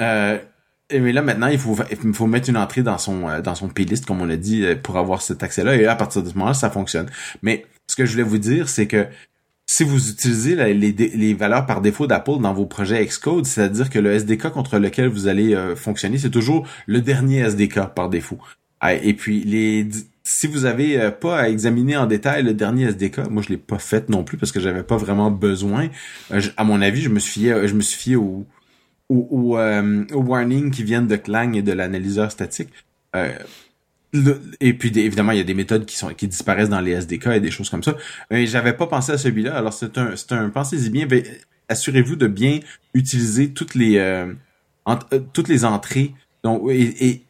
Euh, 0.00 0.38
et 0.88 1.00
mais 1.00 1.12
là 1.12 1.22
maintenant 1.22 1.48
il 1.48 1.58
faut 1.58 2.26
mettre 2.26 2.48
une 2.48 2.56
entrée 2.56 2.82
dans 2.82 2.98
son 2.98 3.40
dans 3.40 3.56
son 3.56 3.68
playlist 3.68 4.06
comme 4.06 4.20
on 4.20 4.24
l'a 4.24 4.36
dit 4.36 4.64
pour 4.84 4.98
avoir 4.98 5.20
cet 5.20 5.42
accès 5.42 5.64
là 5.64 5.74
et 5.74 5.84
à 5.86 5.96
partir 5.96 6.22
de 6.22 6.28
ce 6.28 6.34
moment-là 6.34 6.54
ça 6.54 6.70
fonctionne. 6.70 7.08
Mais 7.42 7.66
ce 7.88 7.96
que 7.96 8.06
je 8.06 8.12
voulais 8.12 8.22
vous 8.22 8.38
dire 8.38 8.68
c'est 8.68 8.86
que 8.86 9.08
si 9.68 9.82
vous 9.82 10.10
utilisez 10.10 10.54
les, 10.74 11.34
valeurs 11.34 11.66
par 11.66 11.80
défaut 11.80 12.06
d'Apple 12.06 12.38
dans 12.40 12.54
vos 12.54 12.66
projets 12.66 13.04
Xcode, 13.04 13.46
c'est-à-dire 13.46 13.90
que 13.90 13.98
le 13.98 14.12
SDK 14.12 14.50
contre 14.50 14.78
lequel 14.78 15.08
vous 15.08 15.26
allez 15.26 15.56
fonctionner, 15.74 16.18
c'est 16.18 16.30
toujours 16.30 16.68
le 16.86 17.00
dernier 17.00 17.38
SDK 17.38 17.86
par 17.92 18.08
défaut. 18.08 18.38
Ah, 18.86 18.94
et 18.94 19.14
puis 19.14 19.42
les 19.44 19.88
si 20.22 20.46
vous 20.48 20.64
avez 20.64 21.00
euh, 21.00 21.10
pas 21.10 21.38
à 21.38 21.48
examiner 21.48 21.96
en 21.96 22.06
détail 22.06 22.42
le 22.42 22.52
dernier 22.52 22.84
SDK, 22.86 23.30
moi 23.30 23.42
je 23.42 23.50
l'ai 23.50 23.56
pas 23.56 23.78
fait 23.78 24.08
non 24.08 24.24
plus 24.24 24.36
parce 24.36 24.52
que 24.52 24.60
j'avais 24.60 24.82
pas 24.82 24.96
vraiment 24.96 25.30
besoin. 25.30 25.88
Euh, 26.32 26.40
à 26.56 26.64
mon 26.64 26.82
avis, 26.82 27.00
je 27.00 27.08
me 27.08 27.18
suis 27.18 27.40
fié, 27.40 27.68
je 27.68 27.74
me 27.74 27.82
suis 27.82 27.98
fié 27.98 28.16
au 28.16 28.46
au, 29.08 29.56
au 29.56 30.20
warning 30.22 30.72
qui 30.72 30.82
viennent 30.82 31.06
de 31.06 31.14
Clang 31.14 31.54
et 31.54 31.62
de 31.62 31.72
l'analyseur 31.72 32.32
statique 32.32 32.70
et 34.60 34.74
puis 34.74 34.96
évidemment, 34.98 35.32
il 35.32 35.38
y 35.38 35.40
a 35.40 35.44
des 35.44 35.54
méthodes 35.54 35.84
qui 35.84 35.96
sont 35.96 36.08
qui 36.14 36.28
disparaissent 36.28 36.68
dans 36.68 36.80
les 36.80 36.92
SDK 36.92 37.26
et 37.28 37.40
des 37.40 37.50
choses 37.50 37.70
comme 37.70 37.82
ça. 37.82 37.96
Mais 38.30 38.46
j'avais 38.46 38.72
pas 38.72 38.86
pensé 38.86 39.12
à 39.12 39.18
celui-là. 39.18 39.56
Alors 39.56 39.72
c'est 39.72 39.98
un 39.98 40.16
c'est 40.16 40.32
un 40.32 40.48
pensez-y 40.50 40.90
bien. 40.90 41.06
Assurez-vous 41.68 42.16
de 42.16 42.26
bien 42.26 42.60
utiliser 42.94 43.50
toutes 43.50 43.74
les 43.74 43.98
euh, 43.98 44.32
euh, 44.88 45.20
toutes 45.32 45.48
les 45.48 45.64
entrées. 45.64 46.14
Et, 46.70 47.08
et 47.08 47.25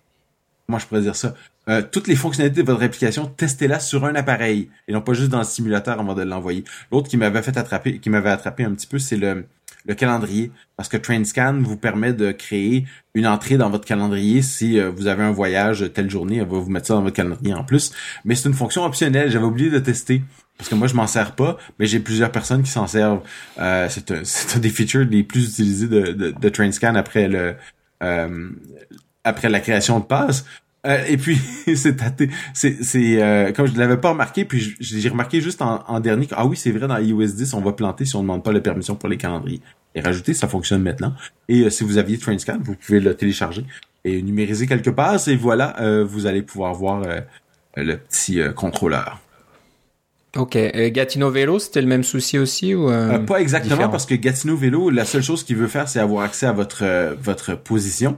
moi 0.69 0.79
je 0.79 0.87
pourrais 0.87 1.03
dire 1.03 1.17
ça. 1.17 1.35
Euh, 1.69 1.83
toutes 1.83 2.07
les 2.07 2.17
fonctionnalités 2.17 2.63
de 2.63 2.67
votre 2.67 2.83
application, 2.83 3.27
testez-la 3.27 3.81
sur 3.81 4.05
un 4.05 4.15
appareil 4.15 4.71
et 4.87 4.93
non 4.93 5.01
pas 5.01 5.15
juste 5.15 5.31
dans 5.31 5.39
le 5.39 5.45
simulateur 5.45 5.99
avant 5.99 6.15
de 6.15 6.23
l'envoyer. 6.23 6.65
L'autre 6.93 7.09
qui 7.09 7.17
m'avait 7.17 7.43
fait 7.43 7.57
attraper, 7.57 7.99
qui 7.99 8.11
m'avait 8.11 8.31
attrapé 8.31 8.65
un 8.65 8.73
petit 8.73 8.87
peu, 8.87 8.99
c'est 8.99 9.17
le 9.17 9.47
le 9.87 9.95
calendrier 9.95 10.51
parce 10.77 10.89
que 10.89 10.97
TrainScan 10.97 11.61
vous 11.63 11.77
permet 11.77 12.13
de 12.13 12.33
créer 12.33 12.87
une 13.15 13.27
entrée 13.27 13.57
dans 13.57 13.71
votre 13.71 13.85
calendrier 13.85 14.43
si 14.43 14.79
euh, 14.79 14.91
vous 14.91 15.07
avez 15.07 15.23
un 15.23 15.31
voyage 15.31 15.91
telle 15.95 16.11
journée, 16.11 16.37
elle 16.37 16.49
va 16.49 16.59
vous 16.59 16.71
mettre 16.71 16.89
ça 16.89 16.95
dans 16.95 17.03
votre 17.03 17.17
calendrier 17.17 17.55
en 17.55 17.65
plus. 17.65 17.93
Mais 18.25 18.35
c'est 18.35 18.49
une 18.49 18.55
fonction 18.55 18.85
optionnelle, 18.85 19.31
j'avais 19.31 19.45
oublié 19.45 19.71
de 19.71 19.79
tester 19.79 20.23
parce 20.59 20.69
que 20.69 20.75
moi 20.75 20.89
je 20.89 20.95
m'en 20.95 21.07
sers 21.07 21.35
pas, 21.35 21.59
mais 21.79 21.87
j'ai 21.87 22.01
plusieurs 22.01 22.33
personnes 22.33 22.63
qui 22.63 22.71
s'en 22.71 22.87
servent. 22.87 23.23
Euh, 23.59 23.87
c'est 23.89 24.11
un, 24.11 24.23
un, 24.55 24.59
des 24.59 24.71
features 24.71 25.05
les 25.05 25.23
plus 25.23 25.51
utilisés 25.51 25.89
de, 25.89 26.13
de, 26.13 26.31
de 26.31 26.49
TrainScan 26.49 26.95
après 26.95 27.29
le 27.29 27.55
euh, 28.03 28.51
après 29.27 29.49
la 29.49 29.61
création 29.61 29.99
de 29.99 30.05
passe. 30.05 30.47
Euh, 30.87 31.05
et 31.09 31.17
puis 31.17 31.39
c'est 31.75 31.97
c'est 32.55 32.83
c'est 32.83 33.23
euh, 33.23 33.53
comme 33.53 33.67
je 33.67 33.77
l'avais 33.77 33.97
pas 33.97 34.11
remarqué 34.11 34.45
puis 34.45 34.77
j'ai 34.79 35.09
remarqué 35.09 35.41
juste 35.41 35.61
en, 35.61 35.83
en 35.89 36.01
dernier 36.01 36.27
que, 36.27 36.35
ah 36.37 36.47
oui 36.47 36.57
c'est 36.57 36.71
vrai 36.71 36.87
dans 36.87 36.99
iOS 36.99 37.27
10 37.35 37.55
on 37.55 37.61
va 37.61 37.73
planter 37.73 38.05
si 38.05 38.15
on 38.15 38.21
demande 38.21 38.45
pas 38.45 38.53
la 38.53 38.61
permission 38.61 38.95
pour 38.95 39.09
les 39.09 39.17
calendriers. 39.17 39.61
Et 39.95 40.01
rajouter 40.01 40.35
ça 40.35 40.47
fonctionne 40.47 40.83
maintenant. 40.83 41.15
Et 41.49 41.63
euh, 41.63 41.71
si 41.71 41.83
vous 41.83 41.99
aviez 41.99 42.19
TrainScan 42.19 42.59
vous 42.63 42.75
pouvez 42.75 43.01
le 43.01 43.15
télécharger 43.15 43.65
et 44.05 44.23
numériser 44.23 44.67
quelque 44.67 44.91
part 44.91 45.17
et 45.27 45.35
voilà 45.35 45.75
vous 46.05 46.27
allez 46.27 46.43
pouvoir 46.43 46.75
voir 46.75 47.03
le 47.77 47.97
petit 47.97 48.41
contrôleur. 48.55 49.21
Ok, 50.37 50.57
Gatineau 50.93 51.31
Vélo, 51.31 51.59
c'était 51.59 51.81
le 51.81 51.89
même 51.89 52.05
souci 52.05 52.39
aussi 52.39 52.73
ou 52.73 52.89
Pas 53.27 53.41
exactement 53.41 53.89
parce 53.89 54.07
que 54.07 54.15
Gatineau 54.15 54.55
Vélo, 54.55 54.91
la 54.91 55.05
seule 55.05 55.25
chose 55.25 55.43
qu'il 55.43 55.57
veut 55.57 55.67
faire, 55.67 55.89
c'est 55.89 55.99
avoir 55.99 56.23
accès 56.23 56.47
à 56.47 56.53
votre 56.53 57.17
votre 57.21 57.57
position 57.57 58.17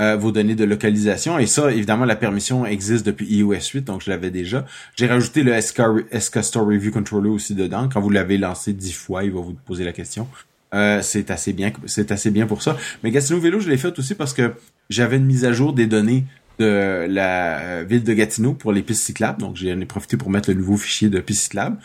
euh, 0.00 0.16
vos 0.16 0.32
données 0.32 0.54
de 0.54 0.64
localisation. 0.64 1.38
Et 1.38 1.46
ça, 1.46 1.70
évidemment, 1.70 2.06
la 2.06 2.16
permission 2.16 2.64
existe 2.64 3.04
depuis 3.04 3.26
iOS 3.26 3.74
8, 3.74 3.82
donc 3.82 4.02
je 4.02 4.08
l'avais 4.08 4.30
déjà. 4.30 4.64
J'ai 4.96 5.06
rajouté 5.06 5.42
le 5.42 5.60
SK, 5.60 6.42
Store 6.42 6.66
Review 6.66 6.90
Controller 6.90 7.28
aussi 7.28 7.54
dedans. 7.54 7.88
Quand 7.92 8.00
vous 8.00 8.08
l'avez 8.08 8.38
lancé 8.38 8.72
dix 8.72 8.92
fois, 8.92 9.24
il 9.24 9.32
va 9.32 9.40
vous 9.40 9.52
poser 9.52 9.84
la 9.84 9.92
question. 9.92 10.26
Euh, 10.72 11.02
c'est 11.02 11.30
assez 11.30 11.52
bien, 11.52 11.72
c'est 11.84 12.12
assez 12.12 12.30
bien 12.30 12.46
pour 12.46 12.62
ça. 12.62 12.78
Mais 13.02 13.10
Gatineau 13.10 13.40
Vélo, 13.40 13.60
je 13.60 13.68
l'ai 13.68 13.76
fait 13.76 13.98
aussi 13.98 14.14
parce 14.14 14.32
que 14.32 14.54
j'avais 14.88 15.18
une 15.18 15.26
mise 15.26 15.44
à 15.44 15.52
jour 15.52 15.74
des 15.74 15.86
données 15.86 16.24
de 16.58 17.06
la 17.08 17.58
euh, 17.58 17.84
ville 17.86 18.04
de 18.04 18.14
Gatineau 18.14 18.54
pour 18.54 18.72
les 18.72 18.82
pistes 18.82 19.04
cyclables. 19.04 19.40
Donc, 19.40 19.56
j'en 19.56 19.80
ai 19.80 19.86
profité 19.86 20.16
pour 20.16 20.30
mettre 20.30 20.50
le 20.50 20.56
nouveau 20.56 20.76
fichier 20.76 21.10
de 21.10 21.20
pistes 21.20 21.42
cyclables. 21.42 21.76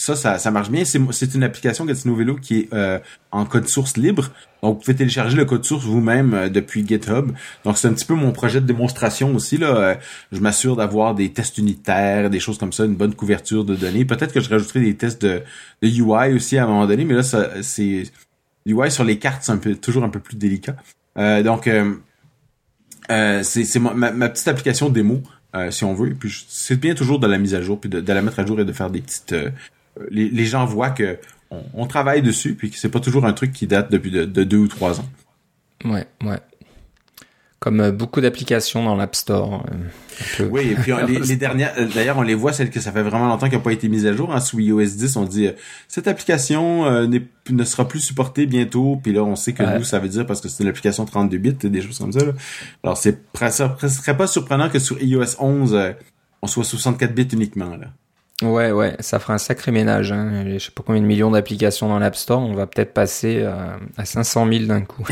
Ça, 0.00 0.16
ça, 0.16 0.38
ça 0.38 0.50
marche 0.50 0.70
bien. 0.70 0.84
C'est 0.86 1.34
une 1.34 1.42
application 1.42 1.84
Gatineau 1.84 2.36
qui 2.36 2.60
est 2.60 2.68
euh, 2.72 2.98
en 3.32 3.44
code 3.44 3.68
source 3.68 3.98
libre. 3.98 4.30
Donc, 4.62 4.76
vous 4.76 4.80
pouvez 4.80 4.96
télécharger 4.96 5.36
le 5.36 5.44
code 5.44 5.62
source 5.62 5.84
vous-même 5.84 6.32
euh, 6.32 6.48
depuis 6.48 6.86
GitHub. 6.86 7.32
Donc, 7.64 7.76
c'est 7.76 7.86
un 7.86 7.92
petit 7.92 8.06
peu 8.06 8.14
mon 8.14 8.32
projet 8.32 8.62
de 8.62 8.66
démonstration 8.66 9.34
aussi. 9.34 9.58
Là. 9.58 9.76
Euh, 9.76 9.94
je 10.32 10.40
m'assure 10.40 10.74
d'avoir 10.74 11.14
des 11.14 11.30
tests 11.32 11.58
unitaires, 11.58 12.30
des 12.30 12.40
choses 12.40 12.56
comme 12.56 12.72
ça, 12.72 12.86
une 12.86 12.94
bonne 12.94 13.14
couverture 13.14 13.62
de 13.66 13.76
données. 13.76 14.06
Peut-être 14.06 14.32
que 14.32 14.40
je 14.40 14.48
rajouterai 14.48 14.80
des 14.80 14.94
tests 14.94 15.20
de, 15.20 15.42
de 15.82 15.88
UI 15.88 16.32
aussi 16.34 16.56
à 16.56 16.64
un 16.64 16.68
moment 16.68 16.86
donné, 16.86 17.04
mais 17.04 17.14
là, 17.14 17.22
c'est 17.22 18.04
UI 18.64 18.90
sur 18.90 19.04
les 19.04 19.18
cartes, 19.18 19.42
c'est 19.42 19.52
un 19.52 19.58
peu, 19.58 19.74
toujours 19.74 20.04
un 20.04 20.08
peu 20.08 20.20
plus 20.20 20.36
délicat. 20.36 20.76
donc, 21.44 21.68
c'est 23.08 23.78
ma, 23.78 24.12
ma, 24.12 24.28
petite 24.30 24.48
application 24.48 24.88
démo. 24.88 25.20
si 25.68 25.84
on 25.84 25.92
veut. 25.92 26.14
Puis 26.14 26.46
c'est 26.48 26.80
bien 26.80 26.94
toujours 26.94 27.18
de 27.18 27.26
la 27.26 27.36
mise 27.36 27.54
à 27.54 27.60
jour, 27.60 27.78
puis 27.78 27.90
de, 27.90 28.00
de, 28.00 28.12
la 28.14 28.22
mettre 28.22 28.40
à 28.40 28.46
jour 28.46 28.58
et 28.60 28.64
de 28.64 28.72
faire 28.72 28.88
des 28.88 29.02
petites 29.02 29.34
les, 30.10 30.44
gens 30.44 30.64
voient 30.64 30.90
que 30.90 31.18
on, 31.50 31.86
travaille 31.86 32.22
dessus, 32.22 32.54
puis 32.54 32.70
que 32.70 32.76
c'est 32.76 32.90
pas 32.90 33.00
toujours 33.00 33.24
un 33.24 33.32
truc 33.32 33.52
qui 33.52 33.66
date 33.66 33.90
depuis 33.90 34.10
de, 34.10 34.24
deux 34.24 34.58
ou 34.58 34.68
trois 34.68 35.00
ans. 35.00 35.08
Ouais, 35.84 36.06
ouais. 36.24 36.38
Comme 37.58 37.80
euh, 37.80 37.92
beaucoup 37.92 38.22
d'applications 38.22 38.84
dans 38.84 38.96
l'App 38.96 39.14
Store. 39.14 39.66
Euh, 40.40 40.48
oui, 40.48 40.68
et 40.70 40.74
puis 40.76 40.92
les, 41.28 41.36
dernières, 41.36 41.74
euh, 41.76 41.86
d'ailleurs, 41.94 42.16
on 42.16 42.22
les 42.22 42.34
voit, 42.34 42.54
celles 42.54 42.70
que 42.70 42.80
ça 42.80 42.90
fait 42.90 43.02
vraiment 43.02 43.28
longtemps 43.28 43.48
qu'elles 43.48 43.58
n'ont 43.58 43.64
pas 43.64 43.72
été 43.72 43.88
mises 43.88 44.06
à 44.06 44.14
jour. 44.14 44.32
Hein, 44.32 44.40
sous 44.40 44.60
iOS 44.60 44.82
10, 44.82 45.16
on 45.16 45.24
dit 45.24 45.50
cette 45.86 46.08
application 46.08 47.06
ne 47.06 47.64
sera 47.64 47.86
plus 47.86 48.00
supportée 48.00 48.46
bientôt. 48.46 48.98
Puis 49.02 49.12
là, 49.12 49.24
on 49.24 49.36
sait 49.36 49.52
que 49.52 49.62
nous, 49.78 49.84
ça 49.84 49.98
veut 49.98 50.08
dire 50.08 50.24
parce 50.26 50.40
que 50.40 50.48
c'est 50.48 50.62
une 50.62 50.70
application 50.70 51.04
32 51.04 51.36
bits, 51.36 51.52
des 51.52 51.82
choses 51.82 51.98
comme 51.98 52.12
ça. 52.12 52.20
Alors, 52.82 52.96
c'est 52.96 53.18
ça 53.50 53.76
serait 53.88 54.16
pas 54.16 54.26
surprenant 54.26 54.70
que 54.70 54.78
sur 54.78 55.02
iOS 55.02 55.36
11, 55.38 55.78
on 56.40 56.46
soit 56.46 56.64
64 56.64 57.14
bits 57.14 57.28
uniquement. 57.32 57.76
Là. 57.76 57.88
Ouais, 58.42 58.72
ouais, 58.72 58.96
ça 59.00 59.18
fera 59.18 59.34
un 59.34 59.38
sacré 59.38 59.72
ménage. 59.72 60.12
Hein. 60.12 60.44
Je 60.46 60.58
sais 60.58 60.70
pas 60.70 60.82
combien 60.84 61.00
de 61.00 61.06
millions 61.06 61.30
d'applications 61.30 61.88
dans 61.88 61.98
l'App 61.98 62.16
Store. 62.16 62.40
On 62.40 62.54
va 62.54 62.66
peut-être 62.66 62.92
passer 62.92 63.42
à, 63.42 63.78
à 63.96 64.04
500 64.04 64.48
000 64.50 64.64
d'un 64.64 64.82
coup. 64.82 65.06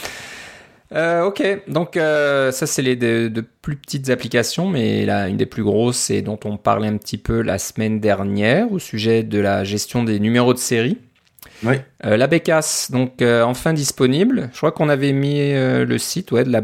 euh, 0.94 1.24
ok, 1.24 1.42
donc 1.68 1.96
euh, 1.96 2.52
ça 2.52 2.66
c'est 2.66 2.82
les 2.82 2.96
de, 2.96 3.28
de, 3.28 3.40
plus 3.40 3.76
petites 3.76 4.10
applications, 4.10 4.68
mais 4.68 5.04
là 5.04 5.28
une 5.28 5.36
des 5.36 5.46
plus 5.46 5.64
grosses, 5.64 5.98
c'est 5.98 6.22
dont 6.22 6.38
on 6.44 6.56
parlait 6.56 6.88
un 6.88 6.96
petit 6.96 7.18
peu 7.18 7.42
la 7.42 7.58
semaine 7.58 8.00
dernière 8.00 8.70
au 8.72 8.78
sujet 8.78 9.22
de 9.22 9.40
la 9.40 9.64
gestion 9.64 10.04
des 10.04 10.20
numéros 10.20 10.54
de 10.54 10.58
série. 10.58 10.98
Oui. 11.64 11.74
Euh, 12.04 12.16
la 12.16 12.26
Bécasse, 12.26 12.90
donc 12.90 13.20
euh, 13.22 13.42
enfin 13.42 13.72
disponible. 13.72 14.50
Je 14.52 14.58
crois 14.58 14.72
qu'on 14.72 14.88
avait 14.88 15.12
mis 15.12 15.40
euh, 15.40 15.84
le 15.84 15.98
site 15.98 16.30
ouais, 16.32 16.44
de 16.44 16.52
la 16.52 16.60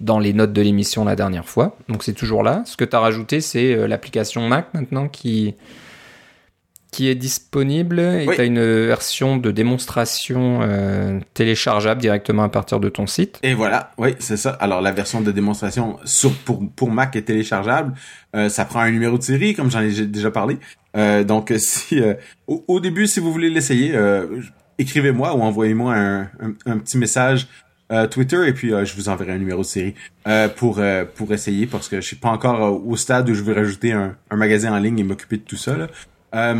dans 0.00 0.18
les 0.18 0.32
notes 0.32 0.52
de 0.52 0.62
l'émission 0.62 1.04
la 1.04 1.16
dernière 1.16 1.48
fois. 1.48 1.76
Donc 1.88 2.02
c'est 2.02 2.12
toujours 2.12 2.42
là. 2.42 2.62
Ce 2.66 2.76
que 2.76 2.84
tu 2.84 2.94
as 2.94 3.00
rajouté, 3.00 3.40
c'est 3.40 3.74
euh, 3.74 3.86
l'application 3.86 4.46
Mac 4.46 4.68
maintenant 4.74 5.08
qui, 5.08 5.54
qui 6.90 7.08
est 7.08 7.14
disponible 7.14 7.98
et 7.98 8.26
tu 8.26 8.40
as 8.40 8.44
une 8.44 8.60
version 8.60 9.38
de 9.38 9.50
démonstration 9.50 10.60
euh, 10.62 11.18
téléchargeable 11.32 12.00
directement 12.00 12.42
à 12.42 12.48
partir 12.48 12.78
de 12.78 12.88
ton 12.88 13.06
site. 13.06 13.38
Et 13.42 13.54
voilà, 13.54 13.92
oui, 13.96 14.14
c'est 14.18 14.36
ça. 14.36 14.50
Alors 14.50 14.82
la 14.82 14.92
version 14.92 15.22
de 15.22 15.32
démonstration 15.32 15.98
sur, 16.04 16.32
pour, 16.32 16.62
pour 16.74 16.90
Mac 16.90 17.16
est 17.16 17.22
téléchargeable. 17.22 17.94
Euh, 18.34 18.50
ça 18.50 18.66
prend 18.66 18.80
un 18.80 18.90
numéro 18.90 19.16
de 19.16 19.22
série, 19.22 19.54
comme 19.54 19.70
j'en 19.70 19.80
ai 19.80 20.06
déjà 20.06 20.30
parlé. 20.30 20.58
donc 21.24 21.54
si 21.58 22.02
au, 22.46 22.80
début, 22.80 23.06
si 23.06 23.20
vous 23.20 23.32
voulez 23.32 23.48
l'essayer, 23.48 23.94
écrivez-moi 24.78 25.34
ou 25.34 25.40
envoyez-moi 25.40 25.94
un, 25.94 26.22
un, 26.66 26.78
petit 26.78 26.98
message 26.98 27.48
euh, 27.92 28.08
Twitter 28.08 28.48
et 28.48 28.52
puis 28.52 28.72
euh, 28.72 28.84
je 28.84 28.96
vous 28.96 29.08
enverrai 29.08 29.32
un 29.32 29.38
numéro 29.38 29.62
de 29.62 29.66
série 29.66 29.94
euh, 30.26 30.48
pour 30.48 30.80
pour 31.14 31.32
essayer 31.32 31.66
parce 31.66 31.88
que 31.88 32.00
je 32.00 32.06
suis 32.06 32.16
pas 32.16 32.30
encore 32.30 32.84
au 32.84 32.96
stade 32.96 33.28
où 33.30 33.34
je 33.34 33.42
veux 33.42 33.54
rajouter 33.54 33.92
un, 33.92 34.16
un 34.30 34.36
magasin 34.36 34.72
en 34.72 34.78
ligne 34.78 34.98
et 34.98 35.04
m'occuper 35.04 35.36
de 35.36 35.42
tout 35.42 35.56
ça. 35.56 35.76
mais 36.32 36.56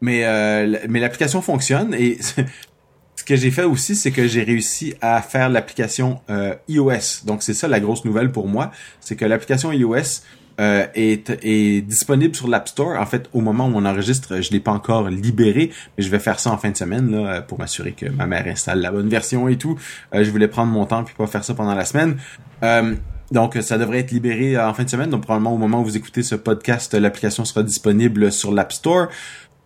mais 0.00 1.00
l'application 1.00 1.42
fonctionne 1.42 1.94
et 1.94 2.18
ce 3.16 3.24
que 3.24 3.36
j'ai 3.36 3.50
fait 3.50 3.64
aussi 3.64 3.94
c'est 3.94 4.10
que 4.10 4.26
j'ai 4.26 4.42
réussi 4.42 4.94
à 5.00 5.22
faire 5.22 5.48
l'application 5.48 6.20
iOS. 6.68 7.24
Donc 7.24 7.42
c'est 7.44 7.54
ça 7.54 7.68
la 7.68 7.78
grosse 7.78 8.04
nouvelle 8.04 8.32
pour 8.32 8.48
moi, 8.48 8.72
c'est 9.00 9.14
que 9.14 9.24
l'application 9.24 9.70
iOS 9.70 10.22
euh, 10.60 10.86
est, 10.94 11.30
est, 11.42 11.82
disponible 11.82 12.34
sur 12.34 12.48
l'App 12.48 12.68
Store. 12.68 13.00
En 13.00 13.06
fait, 13.06 13.28
au 13.32 13.40
moment 13.40 13.68
où 13.68 13.72
on 13.74 13.84
enregistre, 13.84 14.40
je 14.40 14.50
l'ai 14.50 14.60
pas 14.60 14.72
encore 14.72 15.08
libéré, 15.08 15.70
mais 15.96 16.04
je 16.04 16.10
vais 16.10 16.18
faire 16.18 16.40
ça 16.40 16.50
en 16.50 16.58
fin 16.58 16.70
de 16.70 16.76
semaine 16.76 17.10
là, 17.10 17.42
pour 17.42 17.58
m'assurer 17.58 17.92
que 17.92 18.06
ma 18.06 18.26
mère 18.26 18.46
installe 18.46 18.80
la 18.80 18.90
bonne 18.90 19.08
version 19.08 19.48
et 19.48 19.56
tout. 19.56 19.78
Euh, 20.14 20.24
je 20.24 20.30
voulais 20.30 20.48
prendre 20.48 20.72
mon 20.72 20.84
temps 20.86 21.04
puis 21.04 21.14
pas 21.16 21.26
faire 21.26 21.44
ça 21.44 21.54
pendant 21.54 21.74
la 21.74 21.84
semaine. 21.84 22.16
Euh, 22.62 22.94
donc, 23.30 23.56
ça 23.60 23.78
devrait 23.78 23.98
être 24.00 24.10
libéré 24.10 24.58
en 24.58 24.74
fin 24.74 24.84
de 24.84 24.90
semaine. 24.90 25.10
Donc, 25.10 25.22
probablement 25.22 25.54
au 25.54 25.58
moment 25.58 25.80
où 25.80 25.84
vous 25.84 25.96
écoutez 25.96 26.22
ce 26.22 26.34
podcast, 26.34 26.94
l'application 26.94 27.44
sera 27.44 27.62
disponible 27.62 28.32
sur 28.32 28.52
l'App 28.52 28.72
Store. 28.72 29.08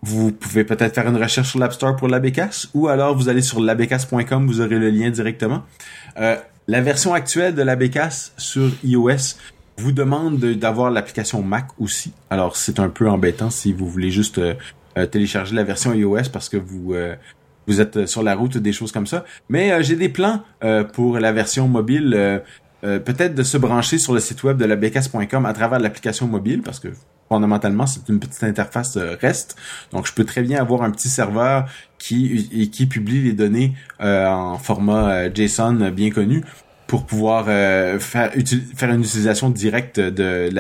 Vous 0.03 0.33
pouvez 0.33 0.65
peut-être 0.65 0.95
faire 0.95 1.09
une 1.09 1.17
recherche 1.17 1.51
sur 1.51 1.61
l'App 1.61 1.73
Store 1.73 1.95
pour 1.95 2.09
l'ABCAS 2.09 2.67
ou 2.75 2.89
alors 2.89 3.17
vous 3.17 3.29
allez 3.29 3.41
sur 3.41 3.61
labecas.com, 3.61 4.47
vous 4.47 4.61
aurez 4.61 4.79
le 4.79 4.91
lien 4.91 5.11
directement. 5.11 5.63
Euh, 6.19 6.37
la 6.67 6.81
version 6.81 7.15
actuelle 7.15 7.55
de 7.55 7.63
l'ABCAS 7.63 8.33
sur 8.37 8.73
iOS 8.83 9.37
vous 9.79 9.93
demande 9.93 10.39
d'avoir 10.39 10.91
l'application 10.91 11.43
Mac 11.43 11.67
aussi. 11.79 12.13
Alors 12.31 12.57
c'est 12.57 12.81
un 12.81 12.89
peu 12.89 13.09
embêtant 13.09 13.51
si 13.51 13.73
vous 13.73 13.89
voulez 13.89 14.11
juste 14.11 14.39
euh, 14.39 14.55
euh, 14.99 15.07
télécharger 15.07 15.55
la 15.55 15.65
version 15.65 15.93
iOS 15.95 16.31
parce 16.33 16.49
que 16.49 16.57
vous 16.57 16.95
euh, 16.95 17.17
vous 17.67 17.81
êtes 17.81 18.07
sur 18.07 18.23
la 18.23 18.35
route 18.35 18.59
des 18.59 18.73
choses 18.73 18.91
comme 18.91 19.07
ça. 19.07 19.25
Mais 19.49 19.85
j'ai 19.85 19.95
des 19.95 20.09
plans 20.09 20.43
pour 20.95 21.21
la 21.21 21.31
version 21.31 21.69
mobile. 21.69 22.43
peut-être 22.83 23.37
de 23.37 23.45
se 23.45 23.57
brancher 23.57 23.99
sur 23.99 24.13
le 24.13 24.19
site 24.19 24.43
web 24.43 24.57
de 24.57 24.65
la 24.65 24.75
à 24.75 25.53
travers 25.53 25.79
l'application 25.79 26.27
mobile 26.27 26.63
parce 26.63 26.81
que 26.81 26.89
fondamentalement, 27.29 27.87
c'est 27.87 28.09
une 28.09 28.19
petite 28.19 28.43
interface 28.43 28.97
REST. 28.97 29.55
Donc, 29.93 30.09
je 30.09 30.13
peux 30.13 30.25
très 30.25 30.43
bien 30.43 30.61
avoir 30.61 30.83
un 30.83 30.91
petit 30.91 31.09
serveur 31.09 31.67
qui, 31.99 32.69
qui 32.73 32.87
publie 32.87 33.23
les 33.23 33.33
données 33.33 33.77
en 34.01 34.59
format 34.59 35.33
JSON 35.33 35.93
bien 35.93 36.11
connu 36.11 36.43
pour 36.93 37.07
pouvoir 37.07 37.47
euh, 37.49 37.99
faire, 37.99 38.31
faire 38.77 38.91
une 38.91 39.01
utilisation 39.01 39.49
directe 39.49 39.99
de 39.99 40.51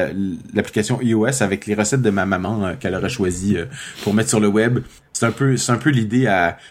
l'application 0.55 0.99
iOS 1.03 1.42
avec 1.42 1.66
les 1.66 1.75
recettes 1.75 2.01
de 2.01 2.09
ma 2.09 2.25
maman 2.25 2.64
euh, 2.64 2.73
qu'elle 2.73 2.95
aurait 2.95 3.11
choisi 3.11 3.59
euh, 3.59 3.66
pour 4.03 4.14
mettre 4.14 4.31
sur 4.31 4.40
le 4.40 4.49
web. 4.49 4.79
C'est 5.12 5.27
un 5.27 5.31
peu 5.31 5.59
c'est 5.59 5.73
un 5.73 5.77
peu 5.77 5.90
l'idée 5.90 6.27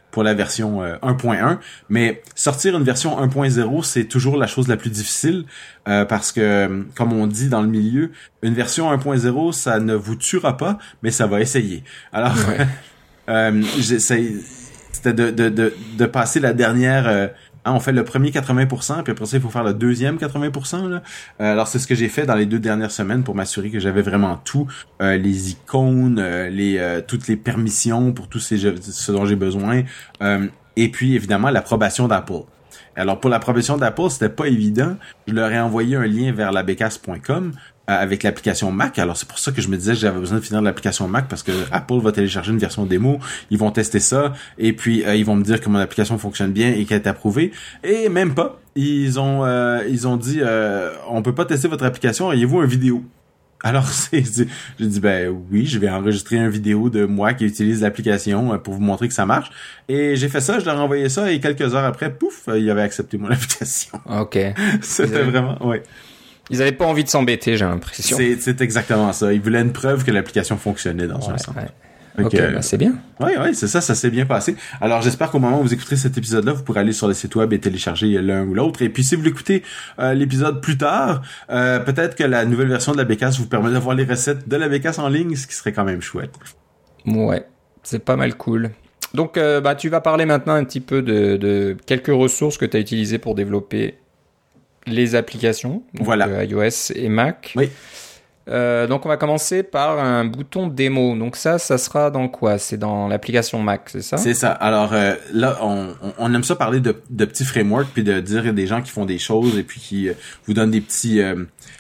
pour 0.10 0.24
la 0.24 0.34
version 0.34 0.82
1.1, 0.82 1.60
mais 1.90 2.24
sortir 2.34 2.76
une 2.76 2.84
version 2.84 3.24
1.0, 3.24 3.84
c'est 3.84 4.06
toujours 4.06 4.36
la 4.36 4.48
chose 4.48 4.68
la 4.68 4.78
plus 4.78 4.90
difficile 4.90 5.46
parce 5.86 6.32
que 6.32 6.84
comme 6.96 7.14
on 7.14 7.28
dit 7.28 7.48
dans 7.48 7.62
le 7.62 7.68
milieu, 7.68 8.12
une 8.42 8.56
version 8.56 8.92
1.0, 8.92 9.54
ça 9.54 9.80
ne 9.80 9.94
vous 9.94 10.16
tuera 10.16 10.58
pas, 10.58 10.80
mais 11.04 11.12
ça 11.12 11.28
va 11.28 11.40
essayer. 11.40 11.84
Alors 12.12 12.36
c'était 14.92 15.14
de, 15.14 15.30
de, 15.30 15.50
de, 15.50 15.74
de 15.98 16.06
passer 16.08 16.40
la 16.40 16.54
dernière 16.54 17.30
Hein, 17.64 17.74
on 17.74 17.80
fait 17.80 17.92
le 17.92 18.04
premier 18.04 18.32
80%, 18.32 19.04
puis 19.04 19.12
après 19.12 19.26
ça, 19.26 19.38
il 19.38 19.42
faut 19.42 19.50
faire 19.50 19.64
le 19.64 19.74
deuxième 19.74 20.18
80%. 20.18 20.90
Là. 20.90 21.04
Euh, 21.40 21.52
alors, 21.52 21.68
c'est 21.68 21.78
ce 21.78 21.86
que 21.86 21.94
j'ai 21.94 22.10
fait 22.10 22.26
dans 22.26 22.36
les 22.36 22.48
deux 22.48 22.60
dernières 22.60 22.92
semaines 22.92 23.24
pour 23.24 23.36
m'assurer 23.36 23.70
que 23.70 23.80
j'avais 23.80 24.02
vraiment 24.02 24.38
tout. 24.44 24.68
Euh, 25.02 25.18
les 25.18 25.52
icônes, 25.52 26.18
euh, 26.20 27.02
toutes 27.08 27.28
les 27.28 27.38
permissions 27.38 28.14
pour 28.14 28.28
tout 28.28 28.40
ces, 28.40 28.58
ce 28.58 29.12
dont 29.12 29.26
j'ai 29.26 29.36
besoin. 29.36 29.84
et 30.76 30.90
puis, 30.90 31.16
évidemment, 31.16 31.50
l'approbation 31.50 32.08
d'Apple. 32.08 32.44
Alors, 32.96 33.20
pour 33.20 33.30
l'approbation 33.30 33.78
d'Apple, 33.78 34.10
c'était 34.10 34.30
pas 34.30 34.48
évident. 34.48 34.98
Je 35.28 35.34
leur 35.34 35.52
ai 35.52 35.60
envoyé 35.60 35.96
un 35.96 36.06
lien 36.06 36.32
vers 36.32 36.52
labecas.com 36.52 37.54
avec 37.88 38.24
l'application 38.24 38.72
Mac. 38.72 39.00
Alors 39.00 39.18
c'est 39.18 39.28
pour 39.28 39.40
ça 39.40 39.52
que 39.52 39.62
je 39.62 39.68
me 39.68 39.78
disais 39.78 39.94
que 39.94 40.00
j'avais 40.00 40.20
besoin 40.20 40.40
de 40.40 40.44
finir 40.44 40.62
l'application 40.62 41.08
Mac 41.08 41.28
parce 41.28 41.44
que 41.44 41.52
Apple 41.72 42.00
va 42.02 42.12
télécharger 42.12 42.52
une 42.52 42.60
version 42.60 42.86
démo, 42.86 43.20
ils 43.50 43.58
vont 43.58 43.72
tester 43.72 44.00
ça 44.00 44.34
et 44.58 44.74
puis 44.74 45.04
euh, 45.04 45.16
ils 45.16 45.26
vont 45.26 45.36
me 45.36 45.44
dire 45.44 45.60
que 45.60 45.70
mon 45.70 45.80
application 45.80 46.18
fonctionne 46.18 46.52
bien 46.52 46.70
et 46.70 46.86
qu'elle 46.86 47.02
est 47.02 47.08
approuvée. 47.08 47.52
Et 47.84 48.10
même 48.10 48.34
pas, 48.34 48.60
ils 48.76 49.20
ont 49.20 49.44
euh, 49.46 49.84
ils 49.90 50.08
ont 50.08 50.18
dit 50.18 50.42
on 51.10 51.22
peut 51.22 51.36
pas 51.36 51.46
tester 51.46 51.68
votre 51.68 51.86
application, 51.86 52.32
ayez-vous 52.32 52.62
une 52.62 52.70
vidéo? 52.70 53.04
Alors 53.64 53.88
c'est 53.88 54.24
j'ai 54.80 54.86
dit 54.88 55.00
ben 55.00 55.36
oui, 55.52 55.66
je 55.66 55.80
vais 55.80 55.90
enregistrer 55.90 56.38
une 56.38 56.50
vidéo 56.50 56.90
de 56.90 57.06
moi 57.06 57.34
qui 57.34 57.46
utilise 57.46 57.82
l'application 57.82 58.58
pour 58.60 58.74
vous 58.74 58.82
montrer 58.82 59.08
que 59.08 59.14
ça 59.14 59.26
marche 59.26 59.52
et 59.88 60.16
j'ai 60.16 60.30
fait 60.30 60.42
ça, 60.42 60.60
je 60.60 60.66
leur 60.66 60.76
ai 60.76 60.80
envoyé 60.80 61.10
ça 61.10 61.32
et 61.32 61.40
quelques 61.40 61.76
heures 61.76 61.86
après, 61.86 62.14
pouf, 62.14 62.48
il 62.56 62.70
avait 62.70 62.82
accepté 62.82 63.18
mon 63.18 63.28
application. 63.32 64.00
OK. 64.10 64.38
C'était 64.82 65.24
vraiment 65.24 65.64
ouais. 65.66 65.84
Ils 66.50 66.60
n'avaient 66.60 66.72
pas 66.72 66.86
envie 66.86 67.04
de 67.04 67.10
s'embêter, 67.10 67.56
j'ai 67.56 67.66
l'impression. 67.66 68.18
C'est 68.40 68.62
exactement 68.62 69.14
ça. 69.14 69.34
Ils 69.34 69.42
voulaient 69.42 69.62
une 69.62 69.74
preuve 69.74 70.04
que 70.04 70.12
l'application 70.12 70.58
fonctionnait 70.58 71.08
dans 71.08 71.30
un 71.30 71.38
sens. 71.38 71.56
ok, 72.20 72.32
ben, 72.34 72.62
c'est 72.62 72.78
bien. 72.78 72.96
Oui, 73.22 73.32
oui, 73.42 73.56
c'est 73.56 73.68
ça, 73.68 73.80
ça 73.80 73.96
s'est 73.96 74.10
bien 74.10 74.26
passé. 74.26 74.56
Alors 74.82 75.02
j'espère 75.02 75.32
qu'au 75.32 75.40
moment 75.40 75.60
où 75.60 75.64
vous 75.64 75.74
écouterez 75.74 75.96
cet 75.96 76.18
épisode-là, 76.18 76.52
vous 76.52 76.64
pourrez 76.64 76.82
aller 76.82 76.92
sur 76.92 77.08
le 77.08 77.14
site 77.14 77.36
web 77.36 77.54
et 77.54 77.60
télécharger 77.60 78.08
l'un 78.22 78.44
ou 78.44 78.54
l'autre. 78.54 78.82
Et 78.82 78.90
puis 78.90 79.04
si 79.04 79.16
vous 79.16 79.24
l'écoutez 79.24 79.64
euh, 80.00 80.14
l'épisode 80.14 80.62
plus 80.62 80.78
tard, 80.78 81.22
euh, 81.50 81.80
peut-être 81.80 82.16
que 82.16 82.24
la 82.24 82.44
nouvelle 82.44 82.68
version 82.68 82.92
de 82.92 82.98
la 82.98 83.06
bécasse 83.06 83.40
vous 83.40 83.48
permet 83.48 83.72
d'avoir 83.72 83.96
les 83.96 84.04
recettes 84.04 84.50
de 84.50 84.56
la 84.58 84.68
bécasse 84.68 85.00
en 85.00 85.08
ligne, 85.08 85.36
ce 85.36 85.48
qui 85.48 85.56
serait 85.56 85.72
quand 85.72 85.86
même 85.86 86.02
chouette. 86.02 86.34
Ouais, 87.06 87.46
c'est 87.84 88.04
pas 88.04 88.18
mal 88.18 88.36
cool. 88.36 88.72
Donc 89.14 89.38
euh, 89.38 89.62
bah, 89.62 89.76
tu 89.76 89.90
vas 89.90 90.02
parler 90.02 90.26
maintenant 90.26 90.54
un 90.54 90.64
petit 90.64 90.80
peu 90.82 91.02
de, 91.02 91.38
de 91.38 91.78
quelques 91.86 92.08
ressources 92.08 92.58
que 92.58 92.66
tu 92.66 92.78
as 92.78 92.80
utilisées 92.80 93.20
pour 93.20 93.36
développer 93.36 94.01
les 94.88 95.16
applications, 95.16 95.84
voilà. 96.00 96.28
Euh, 96.28 96.46
iOS 96.46 96.94
et 96.96 97.10
Mac. 97.10 97.54
Oui. 97.56 97.70
Euh, 98.50 98.88
donc 98.88 99.06
on 99.06 99.10
va 99.10 99.18
commencer 99.18 99.62
par 99.62 100.00
un 100.00 100.26
bouton 100.26 100.68
démo. 100.68 101.16
Donc 101.16 101.36
ça, 101.36 101.60
ça 101.60 101.78
sera 101.78 102.10
dans 102.10 102.28
quoi? 102.28 102.58
C'est 102.58 102.78
dans 102.78 103.08
l'application 103.08 103.60
Mac, 103.60 103.84
c'est 103.86 104.02
ça? 104.02 104.18
C'est 104.18 104.34
ça. 104.34 104.52
Alors 104.52 104.94
euh, 104.94 105.14
là, 105.32 105.60
on, 105.62 105.94
on, 106.18 106.34
aime 106.34 106.44
ça 106.44 106.56
parler 106.56 106.80
de, 106.80 107.02
de 107.10 107.26
petits 107.26 107.46
frameworks 107.46 107.90
puis 107.94 108.04
de 108.04 108.20
dire 108.20 108.52
des 108.54 108.66
gens 108.66 108.82
qui 108.82 108.92
font 108.92 109.06
des 109.06 109.20
choses 109.20 109.58
et 109.58 109.64
puis 109.64 109.80
qui 109.80 110.10
vous 110.48 110.54
donnent 110.54 110.72
des 110.72 110.82
petits 110.82 111.22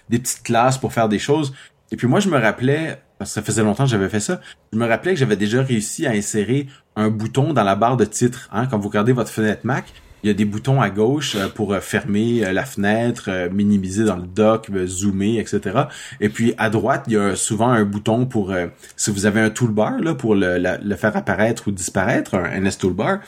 des 0.09 0.19
petites 0.19 0.43
classes 0.43 0.77
pour 0.77 0.93
faire 0.93 1.09
des 1.09 1.19
choses. 1.19 1.53
Et 1.91 1.97
puis 1.97 2.07
moi, 2.07 2.19
je 2.19 2.29
me 2.29 2.37
rappelais 2.37 2.99
parce 3.17 3.31
que 3.31 3.35
ça 3.35 3.41
faisait 3.41 3.63
longtemps 3.63 3.83
que 3.83 3.89
j'avais 3.89 4.09
fait 4.09 4.19
ça. 4.19 4.41
Je 4.73 4.77
me 4.77 4.87
rappelais 4.87 5.13
que 5.13 5.19
j'avais 5.19 5.35
déjà 5.35 5.61
réussi 5.61 6.07
à 6.07 6.11
insérer 6.11 6.67
un 6.95 7.09
bouton 7.09 7.53
dans 7.53 7.63
la 7.63 7.75
barre 7.75 7.97
de 7.97 8.05
titre. 8.05 8.49
Hein, 8.51 8.65
quand 8.65 8.79
vous 8.79 8.87
regardez 8.87 9.11
votre 9.11 9.29
fenêtre 9.29 9.61
Mac, 9.63 9.85
il 10.23 10.27
y 10.27 10.29
a 10.29 10.33
des 10.33 10.45
boutons 10.45 10.81
à 10.81 10.89
gauche 10.89 11.35
euh, 11.35 11.47
pour 11.47 11.73
euh, 11.73 11.79
fermer 11.79 12.45
euh, 12.45 12.53
la 12.53 12.65
fenêtre, 12.65 13.29
minimiser 13.51 14.03
dans 14.03 14.15
le 14.15 14.27
dock, 14.27 14.69
zoomer, 14.85 15.39
etc. 15.39 15.83
Et 16.19 16.29
puis 16.29 16.53
à 16.57 16.69
droite, 16.69 17.05
il 17.07 17.13
y 17.13 17.17
a 17.17 17.35
souvent 17.35 17.69
un 17.69 17.83
bouton 17.83 18.25
pour 18.25 18.53
si 18.95 19.11
vous 19.11 19.25
avez 19.25 19.41
un 19.41 19.49
toolbar 19.49 19.99
là 19.99 20.13
pour 20.13 20.35
le, 20.35 20.57
le 20.57 20.95
faire 20.95 21.15
apparaître 21.15 21.67
ou 21.67 21.71
disparaître, 21.71 22.35
un 22.35 22.59
NS 22.59 22.77
toolbar. 22.79 23.19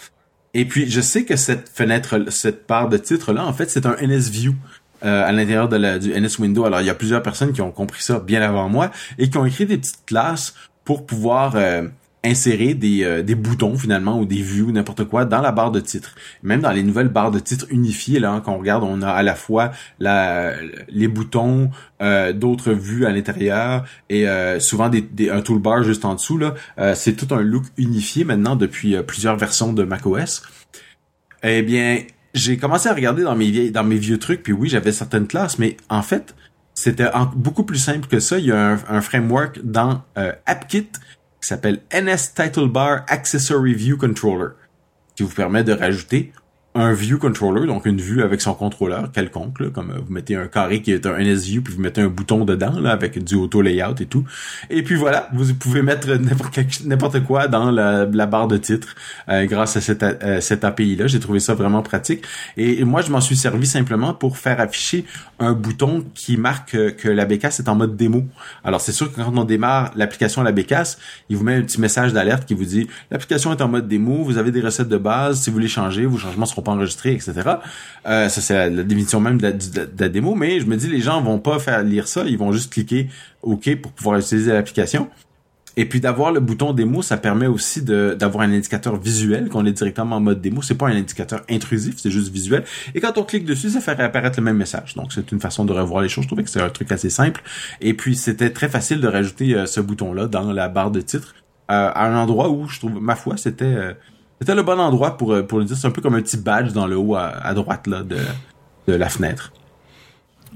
Et 0.53 0.65
puis 0.65 0.89
je 0.89 1.01
sais 1.01 1.25
que 1.25 1.35
cette 1.35 1.69
fenêtre, 1.69 2.25
cette 2.29 2.67
barre 2.67 2.89
de 2.89 2.97
titre 2.97 3.33
là, 3.33 3.45
en 3.45 3.53
fait, 3.53 3.69
c'est 3.69 3.85
un 3.85 3.95
NS 4.01 4.29
View. 4.29 4.55
à 5.01 5.31
l'intérieur 5.31 5.67
de 5.67 5.75
la, 5.75 5.99
du 5.99 6.09
NS 6.13 6.39
Window. 6.39 6.65
Alors, 6.65 6.79
il 6.79 6.87
y 6.87 6.89
a 6.89 6.95
plusieurs 6.95 7.21
personnes 7.21 7.51
qui 7.51 7.61
ont 7.61 7.71
compris 7.71 8.01
ça 8.01 8.19
bien 8.19 8.41
avant 8.41 8.69
moi 8.69 8.89
et 9.17 9.29
qui 9.29 9.37
ont 9.37 9.45
écrit 9.45 9.65
des 9.65 9.77
petites 9.77 10.05
classes 10.05 10.53
pour 10.85 11.05
pouvoir 11.05 11.55
insérer 12.23 12.73
des, 12.73 13.03
euh, 13.03 13.21
des 13.21 13.35
boutons 13.35 13.77
finalement 13.77 14.19
ou 14.19 14.25
des 14.25 14.41
vues 14.41 14.63
ou 14.63 14.71
n'importe 14.71 15.03
quoi 15.03 15.25
dans 15.25 15.41
la 15.41 15.51
barre 15.51 15.71
de 15.71 15.79
titre. 15.79 16.15
Même 16.41 16.61
dans 16.61 16.71
les 16.71 16.83
nouvelles 16.83 17.09
barres 17.09 17.31
de 17.31 17.39
titre 17.39 17.65
unifiées, 17.69 18.19
là, 18.19 18.31
hein, 18.31 18.41
quand 18.41 18.53
on 18.53 18.59
regarde, 18.59 18.83
on 18.83 19.01
a 19.01 19.09
à 19.09 19.23
la 19.23 19.35
fois 19.35 19.71
les 19.99 21.07
boutons, 21.07 21.69
euh, 22.01 22.33
d'autres 22.33 22.71
vues 22.71 23.05
à 23.05 23.11
l'intérieur 23.11 23.83
et 24.09 24.27
euh, 24.27 24.59
souvent 24.59 24.89
des, 24.89 25.29
un 25.29 25.41
toolbar 25.41 25.83
juste 25.83 26.05
en 26.05 26.15
dessous. 26.15 26.37
Là, 26.37 26.53
c'est 26.95 27.13
tout 27.13 27.33
un 27.33 27.41
look 27.41 27.63
unifié 27.77 28.23
maintenant 28.23 28.55
depuis 28.55 28.95
plusieurs 29.03 29.35
versions 29.35 29.73
de 29.73 29.83
macOS. 29.83 30.43
Eh 31.43 31.61
bien, 31.61 32.03
j'ai 32.33 32.57
commencé 32.57 32.87
à 32.87 32.93
regarder 32.93 33.23
dans 33.23 33.35
mes 33.35 33.51
vieilles, 33.51 33.71
dans 33.71 33.83
mes 33.83 33.97
vieux 33.97 34.17
trucs, 34.17 34.43
puis 34.43 34.53
oui, 34.53 34.69
j'avais 34.69 34.91
certaines 34.91 35.27
classes, 35.27 35.59
mais 35.59 35.77
en 35.89 36.01
fait, 36.01 36.35
c'était 36.73 37.09
beaucoup 37.35 37.63
plus 37.63 37.77
simple 37.77 38.07
que 38.07 38.19
ça. 38.19 38.39
Il 38.39 38.45
y 38.45 38.51
a 38.51 38.79
un 38.87 39.01
framework 39.01 39.59
dans 39.63 40.01
AppKit 40.45 40.89
qui 41.43 41.49
s'appelle 41.49 41.81
NS 41.93 42.35
Title 42.35 42.69
Bar 42.69 43.03
Accessory 43.09 43.73
View 43.73 43.97
Controller, 43.97 44.51
qui 45.13 45.23
vous 45.23 45.35
permet 45.35 45.65
de 45.65 45.73
rajouter 45.73 46.31
un 46.75 46.91
view 46.93 47.19
controller, 47.19 47.67
donc 47.67 47.85
une 47.85 48.01
vue 48.01 48.23
avec 48.23 48.41
son 48.41 48.55
contrôleur 48.55 49.11
quelconque, 49.11 49.59
là, 49.59 49.67
comme 49.69 49.91
euh, 49.91 49.99
vous 50.03 50.11
mettez 50.11 50.35
un 50.35 50.47
carré 50.47 50.81
qui 50.81 50.91
est 50.91 51.05
un 51.05 51.17
NSView, 51.19 51.61
puis 51.61 51.73
vous 51.73 51.81
mettez 51.81 52.01
un 52.01 52.07
bouton 52.07 52.45
dedans, 52.45 52.79
là, 52.79 52.91
avec 52.91 53.23
du 53.23 53.35
auto 53.35 53.61
layout 53.61 54.01
et 54.01 54.07
tout. 54.07 54.23
Et 54.71 54.81
puis 54.81 54.95
voilà, 54.95 55.29
vous 55.33 55.53
pouvez 55.53 55.83
mettre 55.83 56.07
n'importe 56.85 57.23
quoi 57.23 57.47
dans 57.47 57.69
la, 57.69 58.25
barre 58.25 58.47
de 58.47 58.57
titre 58.57 58.95
euh, 59.29 59.45
grâce 59.45 59.77
à 59.77 59.81
cette, 59.81 60.01
euh, 60.01 60.41
cette 60.41 60.63
API-là. 60.63 61.05
J'ai 61.05 61.19
trouvé 61.19 61.39
ça 61.39 61.53
vraiment 61.53 61.83
pratique. 61.83 62.23
Et, 62.57 62.83
moi, 62.83 63.01
je 63.01 63.11
m'en 63.11 63.21
suis 63.21 63.35
servi 63.35 63.67
simplement 63.67 64.13
pour 64.13 64.37
faire 64.37 64.59
afficher 64.59 65.05
un 65.39 65.53
bouton 65.53 66.05
qui 66.15 66.37
marque 66.37 66.71
que, 66.71 67.09
la 67.09 67.25
bécasse 67.25 67.59
est 67.59 67.69
en 67.69 67.75
mode 67.75 67.95
démo. 67.95 68.23
Alors 68.63 68.81
c'est 68.81 68.91
sûr 68.91 69.11
que 69.11 69.21
quand 69.21 69.37
on 69.37 69.43
démarre 69.43 69.91
l'application 69.95 70.41
à 70.41 70.43
la 70.43 70.51
bécasse, 70.51 70.97
il 71.29 71.37
vous 71.37 71.43
met 71.43 71.55
un 71.55 71.61
petit 71.61 71.79
message 71.79 72.13
d'alerte 72.13 72.45
qui 72.45 72.55
vous 72.55 72.65
dit 72.65 72.87
l'application 73.11 73.51
est 73.51 73.61
en 73.61 73.67
mode 73.67 73.87
démo, 73.87 74.23
vous 74.23 74.37
avez 74.37 74.51
des 74.51 74.61
recettes 74.61 74.87
de 74.87 74.97
base, 74.97 75.41
si 75.41 75.51
vous 75.51 75.59
les 75.59 75.67
changez, 75.67 76.05
vos 76.05 76.17
changements 76.17 76.45
seront 76.45 76.62
pas 76.63 76.75
etc. 77.05 77.33
Euh, 78.07 78.29
ça, 78.29 78.41
c'est 78.41 78.69
la, 78.69 78.83
définition 78.83 79.19
même 79.19 79.39
de 79.39 79.53
la, 79.99 80.09
démo, 80.09 80.35
mais 80.35 80.59
je 80.59 80.65
me 80.65 80.75
dis, 80.75 80.87
les 80.87 81.01
gens 81.01 81.21
vont 81.21 81.39
pas 81.39 81.59
faire 81.59 81.83
lire 81.83 82.07
ça, 82.07 82.23
ils 82.25 82.37
vont 82.37 82.51
juste 82.51 82.71
cliquer 82.73 83.09
OK 83.41 83.75
pour 83.75 83.91
pouvoir 83.91 84.19
utiliser 84.19 84.53
l'application. 84.53 85.09
Et 85.75 85.85
puis 85.85 85.99
d'avoir 85.99 86.31
le 86.31 86.39
bouton 86.39 86.73
démo, 86.73 87.01
ça 87.01 87.17
permet 87.17 87.47
aussi 87.47 87.81
d'avoir 87.81 88.43
un 88.43 88.53
indicateur 88.53 88.95
visuel 88.97 89.49
qu'on 89.49 89.65
est 89.65 89.71
directement 89.71 90.17
en 90.17 90.19
mode 90.19 90.39
démo. 90.39 90.61
C'est 90.61 90.75
pas 90.75 90.87
un 90.87 90.95
indicateur 90.95 91.41
intrusif, 91.49 91.95
c'est 91.97 92.11
juste 92.11 92.31
visuel. 92.31 92.63
Et 92.93 93.01
quand 93.01 93.17
on 93.17 93.23
clique 93.23 93.45
dessus, 93.45 93.69
ça 93.69 93.81
fait 93.81 93.99
apparaître 93.99 94.39
le 94.39 94.43
même 94.43 94.57
message. 94.57 94.93
Donc 94.95 95.11
c'est 95.13 95.31
une 95.31 95.39
façon 95.39 95.65
de 95.65 95.73
revoir 95.73 96.03
les 96.03 96.09
choses. 96.09 96.25
Je 96.25 96.29
trouvais 96.29 96.43
que 96.43 96.49
c'est 96.49 96.61
un 96.61 96.69
truc 96.69 96.91
assez 96.91 97.09
simple. 97.09 97.41
Et 97.81 97.95
puis 97.95 98.15
c'était 98.15 98.51
très 98.51 98.69
facile 98.69 99.01
de 99.01 99.07
rajouter 99.07 99.55
euh, 99.55 99.65
ce 99.65 99.79
bouton-là 99.81 100.27
dans 100.27 100.51
la 100.51 100.67
barre 100.67 100.91
de 100.91 101.01
titre 101.01 101.33
euh, 101.71 101.89
à 101.93 102.05
un 102.05 102.15
endroit 102.15 102.49
où 102.49 102.67
je 102.67 102.77
trouve, 102.77 103.01
ma 103.01 103.15
foi, 103.15 103.37
c'était 103.37 103.95
c'était 104.43 104.55
le 104.55 104.63
bon 104.63 104.77
endroit 104.77 105.15
pour, 105.15 105.31
euh, 105.31 105.41
pour 105.41 105.59
le 105.59 105.63
dire. 105.63 105.77
C'est 105.77 105.87
un 105.87 105.91
peu 105.91 106.01
comme 106.01 106.15
un 106.15 106.21
petit 106.21 106.35
badge 106.35 106.73
dans 106.73 106.85
le 106.85 106.97
haut 106.97 107.15
à, 107.15 107.53
droite 107.53 107.87
là, 107.87 108.03
de, 108.03 108.17
de 108.87 108.93
la 108.93 109.07
fenêtre. 109.07 109.53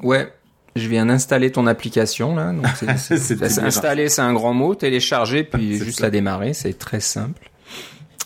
Ouais, 0.03 0.29
je 0.75 0.89
viens 0.89 1.05
d'installer 1.05 1.53
ton 1.53 1.67
application 1.67 2.35
là. 2.35 2.51
Donc 2.51 2.65
c'est, 2.75 3.41
installer, 3.61 4.09
c'est 4.09 4.21
un 4.21 4.33
grand 4.33 4.53
mot. 4.53 4.75
Télécharger 4.75 5.45
puis 5.45 5.77
juste 5.83 6.01
la 6.01 6.09
démarrer, 6.09 6.53
c'est 6.53 6.77
très 6.77 6.99
simple. 6.99 7.49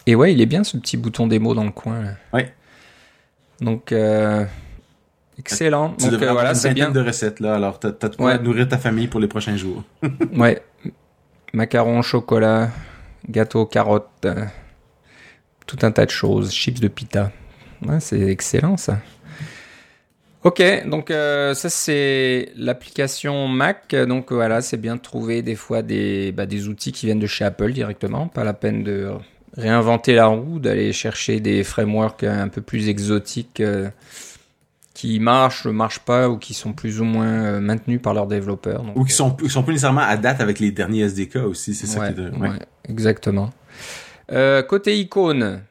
Et 0.08 0.16
ouais, 0.16 0.34
il 0.34 0.42
est 0.42 0.48
bien 0.48 0.64
ce 0.64 0.78
petit 0.78 0.98
bouton 0.98 1.28
démo 1.28 1.54
dans 1.54 1.64
le 1.64 1.70
coin. 1.70 2.02
Là. 2.02 2.12
Ouais. 2.34 2.52
Donc 3.60 3.92
euh, 3.92 4.44
excellent. 5.38 5.94
Tu 6.00 6.10
Donc 6.10 6.24
euh, 6.24 6.32
voilà, 6.32 6.56
c'est 6.56 6.74
bien 6.74 6.90
de 6.90 7.02
recettes 7.02 7.40
là. 7.40 7.54
Alors 7.54 7.78
t'as, 7.80 7.92
t'as 7.92 8.10
de 8.10 8.16
quoi 8.16 8.40
nourrir 8.40 8.68
ta 8.68 8.80
famille 8.80 9.08
pour 9.08 9.20
les 9.20 9.28
prochains 9.28 9.58
jours. 9.58 9.84
ouais. 10.36 10.60
Macarons, 11.54 12.02
chocolat, 12.02 12.72
gâteau, 13.30 13.68
carottes. 13.68 14.08
Euh, 14.26 14.46
tout 15.68 15.80
un 15.84 15.92
tas 15.92 16.06
de 16.06 16.12
choses, 16.12 16.52
chips 16.52 16.80
de 16.80 16.88
pita. 16.88 17.32
c'est 18.00 18.22
excellent 18.22 18.78
ça. 18.78 19.00
Ok, 20.44 20.64
donc 20.88 21.12
euh, 21.12 21.54
ça 21.54 21.70
c'est 21.70 22.50
l'application 22.56 23.48
Mac. 23.48 23.94
Donc 23.94 24.32
voilà, 24.32 24.62
c'est 24.62 24.78
bien 24.78 24.96
de 24.96 25.02
trouver 25.02 25.44
des 25.44 25.56
fois 25.56 25.84
des, 25.84 26.32
bah, 26.32 26.48
des 26.48 26.68
outils 26.68 26.92
qui 26.92 27.06
viennent 27.06 27.20
de 27.20 27.28
chez 27.28 27.46
Apple 27.46 27.74
directement. 27.74 28.28
Pas 28.28 28.44
la 28.44 28.54
peine 28.54 28.84
de 28.84 29.12
réinventer 29.56 30.16
la 30.16 30.28
roue, 30.28 30.60
d'aller 30.60 30.94
chercher 30.94 31.40
des 31.40 31.64
frameworks 31.64 32.24
un 32.24 32.48
peu 32.48 32.62
plus 32.62 32.90
exotiques 32.90 33.60
euh, 33.60 33.90
qui 34.94 35.20
marchent, 35.20 35.66
ne 35.66 35.72
marchent 35.72 36.00
pas 36.00 36.30
ou 36.30 36.38
qui 36.38 36.54
sont 36.54 36.74
plus 36.74 37.02
ou 37.02 37.04
moins 37.04 37.44
euh, 37.44 37.60
maintenus 37.60 38.02
par 38.02 38.14
leurs 38.14 38.28
développeurs. 38.28 38.84
ou 38.96 39.04
qui 39.04 39.14
sont, 39.14 39.32
qui 39.32 39.50
sont 39.50 39.64
pas 39.64 39.72
nécessairement 39.72 40.02
à 40.02 40.18
date 40.18 40.42
avec 40.42 40.60
les 40.60 40.72
derniers 40.72 41.02
SDK 41.02 41.38
aussi, 41.38 41.74
c'est 41.74 41.88
ça 41.88 42.00
ouais, 42.00 42.14
qui 42.14 42.22
est... 42.22 42.38
ouais. 42.38 42.50
exactement. 42.88 43.52
Côté 44.68 45.00
icônes, 45.00 45.62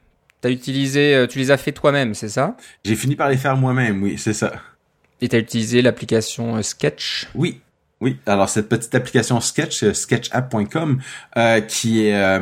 T'as 0.41 0.49
utilisé, 0.49 1.27
tu 1.29 1.37
les 1.37 1.51
as 1.51 1.57
fait 1.57 1.71
toi-même, 1.71 2.15
c'est 2.15 2.27
ça? 2.27 2.57
J'ai 2.83 2.95
fini 2.95 3.15
par 3.15 3.29
les 3.29 3.37
faire 3.37 3.55
moi-même, 3.55 4.01
oui, 4.01 4.15
c'est 4.17 4.33
ça. 4.33 4.53
Et 5.21 5.29
t'as 5.29 5.37
utilisé 5.37 5.83
l'application 5.83 6.61
Sketch? 6.63 7.27
Oui, 7.35 7.61
oui. 8.01 8.17
Alors 8.25 8.49
cette 8.49 8.67
petite 8.67 8.93
application 8.95 9.39
Sketch, 9.39 9.91
sketchapp.com, 9.91 10.99
euh, 11.37 11.61
qui 11.61 12.07
est 12.07 12.39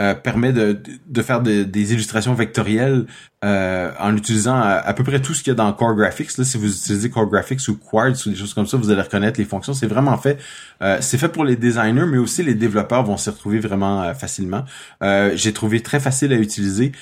euh, 0.00 0.06
euh, 0.06 0.14
permet 0.14 0.52
de, 0.52 0.80
de 1.06 1.22
faire 1.22 1.40
de, 1.40 1.62
des 1.62 1.92
illustrations 1.92 2.34
vectorielles 2.34 3.06
euh, 3.44 3.90
en 3.98 4.16
utilisant 4.16 4.56
à, 4.56 4.74
à, 4.74 4.92
peu 4.92 5.04
près 5.04 5.20
tout 5.20 5.34
ce 5.34 5.42
qu'il 5.42 5.50
y 5.50 5.52
a 5.52 5.54
dans 5.54 5.72
Core 5.72 5.94
Graphics. 5.94 6.36
Là, 6.38 6.44
si 6.44 6.58
vous 6.58 6.70
utilisez 6.70 7.10
Core 7.10 7.26
Graphics 7.26 7.66
ou 7.68 7.76
Quartz 7.76 8.26
ou 8.26 8.30
des 8.30 8.36
choses 8.36 8.54
comme 8.54 8.66
ça, 8.66 8.76
vous 8.76 8.90
allez 8.90 9.02
reconnaître 9.02 9.38
les 9.38 9.46
fonctions. 9.46 9.74
C'est 9.74 9.86
vraiment 9.86 10.16
fait. 10.16 10.38
Euh, 10.82 10.98
c'est 11.00 11.18
fait 11.18 11.28
pour 11.28 11.44
les 11.44 11.56
designers, 11.56 12.06
mais 12.06 12.18
aussi 12.18 12.42
les 12.42 12.54
développeurs 12.54 13.04
vont 13.04 13.16
s'y 13.16 13.30
retrouver 13.30 13.58
vraiment 13.58 14.02
euh, 14.02 14.14
facilement. 14.14 14.64
Euh, 15.02 15.32
j'ai 15.34 15.52
trouvé 15.52 15.80
très 15.80 16.00
facile 16.00 16.32
à 16.32 16.36
utiliser 16.36 16.92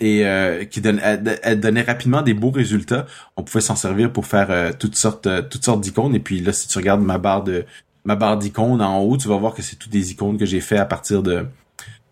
et 0.00 0.68
qui 0.70 0.80
donne, 0.80 1.00
elle, 1.02 1.38
elle, 1.44 1.60
donnait 1.60 1.82
rapidement 1.82 2.22
des 2.22 2.34
beaux 2.34 2.50
résultats. 2.50 3.06
On 3.36 3.42
pouvait 3.42 3.60
s'en 3.60 3.76
servir 3.76 4.12
pour 4.12 4.26
faire 4.26 4.76
toutes 4.78 4.96
sortes 4.96 5.28
toutes 5.48 5.64
sortes 5.64 5.80
d'icônes. 5.80 6.14
Et 6.16 6.20
puis 6.20 6.40
là, 6.40 6.52
si 6.52 6.66
tu 6.66 6.76
regardes 6.76 7.02
ma 7.02 7.18
barre 7.18 7.44
de 7.44 7.64
ma 8.04 8.16
barre 8.16 8.38
d'icônes 8.38 8.80
en 8.82 8.98
haut, 9.00 9.16
tu 9.16 9.28
vas 9.28 9.36
voir 9.36 9.54
que 9.54 9.62
c'est 9.62 9.76
toutes 9.76 9.92
des 9.92 10.10
icônes 10.10 10.38
que 10.38 10.46
j'ai 10.46 10.60
fait 10.60 10.78
à 10.78 10.86
partir 10.86 11.22
de 11.22 11.32
euh, 11.32 11.44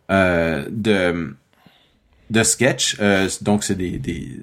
de 0.08 1.34
de 2.30 2.42
sketch. 2.42 2.96
Euh, 3.00 3.28
donc 3.42 3.64
c'est 3.64 3.74
des, 3.74 3.98
des 3.98 4.40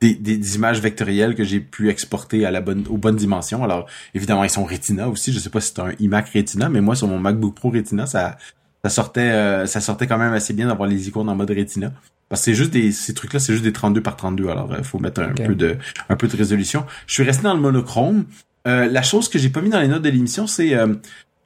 des, 0.00 0.14
des, 0.14 0.54
images 0.56 0.80
vectorielles 0.80 1.34
que 1.34 1.44
j'ai 1.44 1.60
pu 1.60 1.90
exporter 1.90 2.46
à 2.46 2.50
la 2.50 2.62
bonne 2.62 2.86
aux 2.88 2.96
bonnes 2.96 3.16
dimensions. 3.16 3.62
Alors 3.64 3.86
évidemment 4.14 4.44
ils 4.44 4.50
sont 4.50 4.64
Retina 4.64 5.08
aussi. 5.08 5.32
Je 5.32 5.38
sais 5.38 5.50
pas 5.50 5.60
si 5.60 5.72
c'est 5.74 5.80
un 5.80 5.92
iMac 5.98 6.30
Retina, 6.30 6.68
mais 6.68 6.80
moi 6.80 6.94
sur 6.94 7.06
mon 7.06 7.18
MacBook 7.18 7.54
Pro 7.54 7.70
Retina 7.70 8.06
ça 8.06 8.38
ça 8.82 8.90
sortait 8.90 9.20
euh, 9.20 9.66
ça 9.66 9.80
sortait 9.80 10.06
quand 10.06 10.18
même 10.18 10.32
assez 10.32 10.54
bien 10.54 10.68
d'avoir 10.68 10.88
les 10.88 11.08
icônes 11.08 11.28
en 11.28 11.34
mode 11.34 11.50
Retina. 11.50 11.92
Parce 12.30 12.42
que 12.42 12.44
c'est 12.46 12.54
juste 12.54 12.70
des 12.70 12.92
ces 12.92 13.12
trucs 13.12 13.32
là 13.34 13.40
c'est 13.40 13.52
juste 13.52 13.64
des 13.64 13.72
32 13.72 14.00
par 14.00 14.16
32 14.16 14.48
alors 14.48 14.74
il 14.78 14.84
faut 14.84 14.98
mettre 14.98 15.20
un 15.20 15.32
okay. 15.32 15.44
peu 15.44 15.54
de 15.54 15.76
un 16.08 16.16
peu 16.16 16.28
de 16.28 16.36
résolution. 16.36 16.86
Je 17.06 17.14
suis 17.14 17.24
resté 17.24 17.42
dans 17.42 17.54
le 17.54 17.60
monochrome. 17.60 18.24
la 18.64 19.02
chose 19.02 19.28
que 19.28 19.38
j'ai 19.38 19.50
pas 19.50 19.60
mis 19.60 19.70
dans 19.70 19.80
les 19.80 19.88
notes 19.88 20.02
de 20.02 20.08
l'émission 20.08 20.46
c'est 20.46 20.74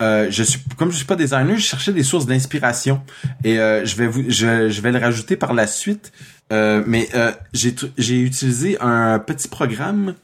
euh, 0.03 0.26
je 0.30 0.42
suis 0.42 0.61
comme 0.76 0.90
je 0.90 0.97
suis 0.97 1.07
pas 1.07 1.16
designer, 1.16 1.57
je 1.57 1.62
cherchais 1.62 1.92
des 1.92 2.03
sources 2.03 2.26
d'inspiration 2.26 3.03
et 3.45 3.59
euh, 3.59 3.84
je 3.84 3.97
vais 3.97 4.07
vous 4.07 4.24
je, 4.28 4.68
je, 4.68 4.80
vais 4.80 4.92
le 4.92 4.99
rajouter 4.99 5.36
par 5.36 5.55
la 5.55 5.66
suite. 5.66 6.12
Euh, 6.53 6.82
mais 6.86 7.09
euh, 7.14 7.32
j'ai 7.53 7.74
j'ai 7.97 8.20
utilisé 8.20 8.76
un 8.80 9.18
petit 9.18 9.49
programme. 9.49 10.14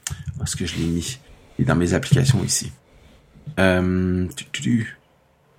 Est-ce 0.42 0.56
que 0.56 0.66
je 0.66 0.76
l'ai 0.76 0.84
mis? 0.84 1.18
Il 1.58 1.62
est 1.62 1.64
dans 1.66 1.76
mes 1.76 1.94
applications 1.94 2.42
ici. 2.44 2.72
Euh, 3.58 4.26
tu, 4.36 4.44
tu, 4.52 4.62
tu. 4.62 4.96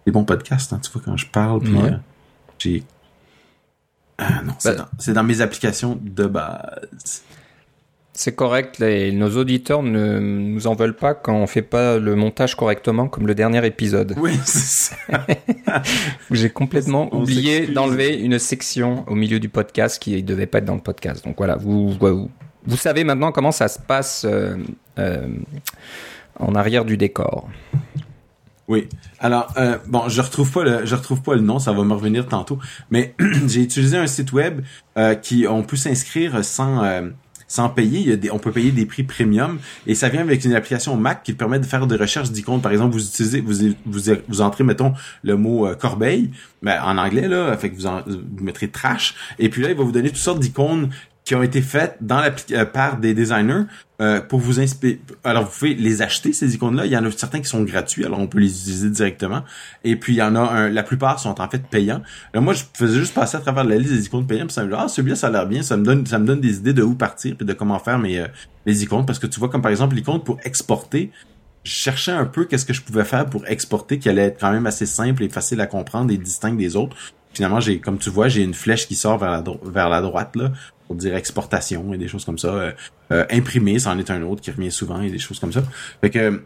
Les 0.05 0.11
bons 0.11 0.25
podcasts, 0.25 0.73
hein, 0.73 0.79
tu 0.83 0.91
vois 0.91 1.01
quand 1.03 1.17
je 1.17 1.27
parle. 1.27 1.61
Puis, 1.61 1.75
ouais. 1.75 1.91
j'ai 2.59 2.83
ah 4.17 4.41
non, 4.43 4.53
c'est 4.59 4.77
bah, 4.77 4.89
dans, 5.07 5.13
dans 5.13 5.23
mes 5.23 5.41
applications 5.41 5.97
de 5.99 6.25
base. 6.25 7.23
C'est 8.23 8.35
correct, 8.35 8.77
les, 8.77 9.11
nos 9.11 9.35
auditeurs 9.35 9.81
ne 9.81 10.19
nous 10.19 10.67
en 10.67 10.75
veulent 10.75 10.95
pas 10.95 11.15
quand 11.15 11.33
on 11.33 11.47
fait 11.47 11.63
pas 11.63 11.97
le 11.97 12.13
montage 12.13 12.53
correctement 12.53 13.07
comme 13.07 13.25
le 13.25 13.33
dernier 13.33 13.65
épisode. 13.65 14.13
Oui, 14.15 14.39
c'est 14.45 14.93
ça. 15.09 15.25
J'ai 16.29 16.51
complètement 16.51 17.09
on 17.13 17.23
oublié 17.23 17.65
d'enlever 17.65 18.15
une 18.15 18.37
section 18.37 19.05
au 19.07 19.15
milieu 19.15 19.39
du 19.39 19.49
podcast 19.49 19.99
qui 19.99 20.21
devait 20.21 20.45
pas 20.45 20.59
être 20.59 20.65
dans 20.65 20.75
le 20.75 20.81
podcast. 20.81 21.25
Donc 21.25 21.37
voilà, 21.37 21.55
vous, 21.55 21.89
vous, 21.89 22.29
vous 22.67 22.77
savez 22.77 23.03
maintenant 23.03 23.31
comment 23.31 23.51
ça 23.51 23.67
se 23.67 23.79
passe 23.79 24.23
euh, 24.29 24.55
euh, 24.99 25.27
en 26.39 26.53
arrière 26.53 26.85
du 26.85 26.97
décor. 26.97 27.49
Oui. 28.71 28.87
Alors 29.19 29.53
euh, 29.57 29.77
bon, 29.87 30.07
je 30.07 30.21
retrouve 30.21 30.49
pas 30.49 30.63
le 30.63 30.85
je 30.85 30.95
retrouve 30.95 31.21
pas 31.21 31.35
le 31.35 31.41
nom, 31.41 31.59
ça 31.59 31.73
va 31.73 31.83
me 31.83 31.93
revenir 31.93 32.25
tantôt. 32.27 32.57
Mais 32.89 33.15
j'ai 33.47 33.63
utilisé 33.63 33.97
un 33.97 34.07
site 34.07 34.31
web 34.31 34.61
euh, 34.97 35.13
qui 35.13 35.45
on 35.45 35.61
peut 35.63 35.75
s'inscrire 35.75 36.45
sans 36.45 36.81
euh, 36.81 37.09
sans 37.51 37.67
payer. 37.67 37.99
Il 37.99 38.07
y 38.07 38.13
a 38.13 38.15
des, 38.15 38.31
on 38.31 38.39
peut 38.39 38.53
payer 38.53 38.71
des 38.71 38.85
prix 38.85 39.03
premium 39.03 39.59
et 39.85 39.93
ça 39.93 40.07
vient 40.07 40.21
avec 40.21 40.45
une 40.45 40.53
application 40.53 40.95
Mac 40.95 41.21
qui 41.23 41.33
permet 41.33 41.59
de 41.59 41.65
faire 41.65 41.85
des 41.85 41.97
recherches 41.97 42.31
d'icônes. 42.31 42.61
Par 42.61 42.71
exemple, 42.71 42.93
vous 42.93 43.05
utilisez, 43.05 43.41
vous, 43.41 43.75
vous, 43.85 44.13
vous 44.29 44.41
entrez, 44.41 44.63
mettons, 44.63 44.93
le 45.23 45.35
mot 45.35 45.67
euh, 45.67 45.75
corbeille, 45.75 46.31
ben, 46.61 46.81
en 46.81 46.97
anglais, 46.97 47.27
là, 47.27 47.55
fait 47.57 47.69
que 47.69 47.75
vous, 47.75 47.87
en, 47.87 48.03
vous 48.07 48.43
mettrez 48.43 48.69
trash. 48.69 49.15
Et 49.37 49.49
puis 49.49 49.61
là, 49.61 49.69
il 49.69 49.75
va 49.75 49.83
vous 49.83 49.91
donner 49.91 50.09
toutes 50.09 50.17
sortes 50.17 50.39
d'icônes 50.39 50.91
qui 51.23 51.35
ont 51.35 51.43
été 51.43 51.61
faites 51.61 51.97
dans 52.01 52.23
euh, 52.51 52.65
par 52.65 52.97
des 52.97 53.13
designers 53.13 53.63
euh, 54.01 54.21
pour 54.21 54.39
vous 54.39 54.59
inspirer. 54.59 54.99
Alors 55.23 55.43
vous 55.45 55.51
pouvez 55.51 55.75
les 55.75 56.01
acheter 56.01 56.33
ces 56.33 56.55
icônes-là. 56.55 56.87
Il 56.87 56.91
y 56.91 56.97
en 56.97 57.05
a 57.05 57.11
certains 57.11 57.39
qui 57.39 57.47
sont 57.47 57.61
gratuits, 57.61 58.03
alors 58.03 58.19
on 58.19 58.27
peut 58.27 58.39
les 58.39 58.49
utiliser 58.49 58.89
directement. 58.89 59.43
Et 59.83 59.95
puis 59.95 60.13
il 60.13 60.17
y 60.17 60.21
en 60.23 60.35
a 60.35 60.39
un, 60.39 60.69
la 60.69 60.83
plupart 60.83 61.19
sont 61.19 61.39
en 61.39 61.49
fait 61.49 61.67
payants. 61.67 62.01
Alors 62.33 62.43
moi 62.43 62.53
je 62.53 62.63
faisais 62.73 62.99
juste 62.99 63.13
passer 63.13 63.37
à 63.37 63.39
travers 63.41 63.63
la 63.63 63.77
liste 63.77 63.93
des 63.93 64.05
icônes 64.05 64.25
payantes, 64.25 64.47
puis 64.47 64.55
ça 64.55 64.63
me 64.63 64.69
dit 64.69 64.75
ah 64.77 64.87
celui-là 64.87 65.15
ça 65.15 65.27
a 65.27 65.29
l'air 65.29 65.45
bien, 65.45 65.61
ça 65.61 65.77
me 65.77 65.83
donne 65.83 66.05
ça 66.07 66.17
me 66.17 66.25
donne 66.25 66.41
des 66.41 66.57
idées 66.57 66.73
de 66.73 66.81
où 66.81 66.95
partir 66.95 67.35
puis 67.37 67.45
de 67.45 67.53
comment 67.53 67.77
faire 67.77 67.99
mes 67.99 68.19
euh, 68.19 68.27
les 68.65 68.83
icônes 68.83 69.05
parce 69.05 69.19
que 69.19 69.27
tu 69.27 69.39
vois 69.39 69.49
comme 69.49 69.61
par 69.61 69.71
exemple 69.71 69.95
l'icône 69.95 70.23
pour 70.23 70.39
exporter. 70.43 71.11
Je 71.63 71.71
cherchais 71.71 72.11
un 72.11 72.25
peu 72.25 72.45
qu'est-ce 72.45 72.65
que 72.65 72.73
je 72.73 72.81
pouvais 72.81 73.05
faire 73.05 73.27
pour 73.27 73.45
exporter 73.45 73.99
qui 73.99 74.09
allait 74.09 74.23
être 74.23 74.39
quand 74.39 74.51
même 74.51 74.65
assez 74.65 74.87
simple 74.87 75.21
et 75.23 75.29
facile 75.29 75.61
à 75.61 75.67
comprendre 75.67 76.11
et 76.11 76.17
distinct 76.17 76.53
des 76.53 76.75
autres. 76.75 76.97
Finalement, 77.33 77.59
j'ai 77.59 77.79
comme 77.79 77.99
tu 77.99 78.09
vois, 78.09 78.29
j'ai 78.29 78.41
une 78.41 78.55
flèche 78.55 78.87
qui 78.87 78.95
sort 78.95 79.19
vers 79.19 79.29
la, 79.29 79.43
vers 79.63 79.87
la 79.87 80.01
droite 80.01 80.35
là 80.35 80.51
pour 80.91 80.97
dire 80.97 81.15
exportation 81.15 81.93
et 81.93 81.97
des 81.97 82.09
choses 82.09 82.25
comme 82.25 82.37
ça. 82.37 82.49
Euh, 82.49 82.71
euh, 83.13 83.25
imprimer, 83.31 83.79
c'en 83.79 83.97
est 83.97 84.11
un 84.11 84.23
autre 84.23 84.41
qui 84.41 84.51
revient 84.51 84.71
souvent 84.71 85.01
et 85.01 85.09
des 85.09 85.19
choses 85.19 85.39
comme 85.39 85.53
ça. 85.53 85.63
Fait 86.01 86.09
que 86.09 86.43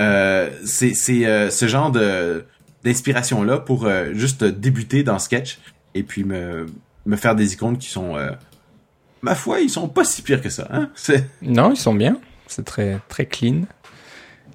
euh, 0.00 0.50
c'est 0.64 0.96
euh, 1.08 1.48
ce 1.48 1.68
genre 1.68 1.92
de 1.92 2.44
d'inspiration 2.82 3.44
là 3.44 3.58
pour 3.58 3.86
euh, 3.86 4.12
juste 4.12 4.42
débuter 4.42 5.04
dans 5.04 5.20
Sketch 5.20 5.60
et 5.94 6.02
puis 6.02 6.24
me 6.24 6.66
me 7.06 7.14
faire 7.14 7.36
des 7.36 7.52
icônes 7.52 7.78
qui 7.78 7.88
sont 7.88 8.16
ma 9.22 9.36
foi, 9.36 9.60
ils 9.60 9.70
sont 9.70 9.86
pas 9.86 10.02
si 10.02 10.22
pires 10.22 10.42
que 10.42 10.50
ça. 10.50 10.66
Hein? 10.72 10.90
Non, 11.42 11.70
ils 11.70 11.76
sont 11.76 11.94
bien. 11.94 12.18
C'est 12.48 12.64
très 12.64 12.98
très 13.08 13.26
clean. 13.26 13.62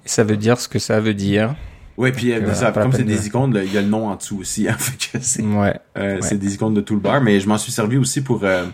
Et 0.04 0.08
ça 0.08 0.22
veut 0.22 0.36
dire 0.36 0.60
ce 0.60 0.68
que 0.68 0.78
ça 0.78 1.00
veut 1.00 1.14
dire. 1.14 1.54
Ouais, 2.00 2.12
puis 2.12 2.32
euh, 2.32 2.54
ça, 2.54 2.72
comme 2.72 2.94
c'est 2.94 3.04
des 3.04 3.26
icônes, 3.26 3.60
il 3.62 3.74
y 3.74 3.76
a 3.76 3.82
le 3.82 3.88
nom 3.88 4.08
en 4.08 4.16
dessous 4.16 4.38
aussi. 4.38 4.66
Hein, 4.66 4.76
fait 4.78 5.18
que 5.18 5.22
c'est 5.22 5.42
ouais, 5.42 5.78
euh, 5.98 6.18
ouais. 6.18 6.38
des 6.38 6.54
icônes 6.54 6.72
de 6.72 6.80
toolbar, 6.80 7.20
mais 7.20 7.40
je 7.40 7.46
m'en 7.46 7.58
suis 7.58 7.72
servi 7.72 7.98
aussi 7.98 8.22
pour 8.22 8.42
euh, 8.42 8.64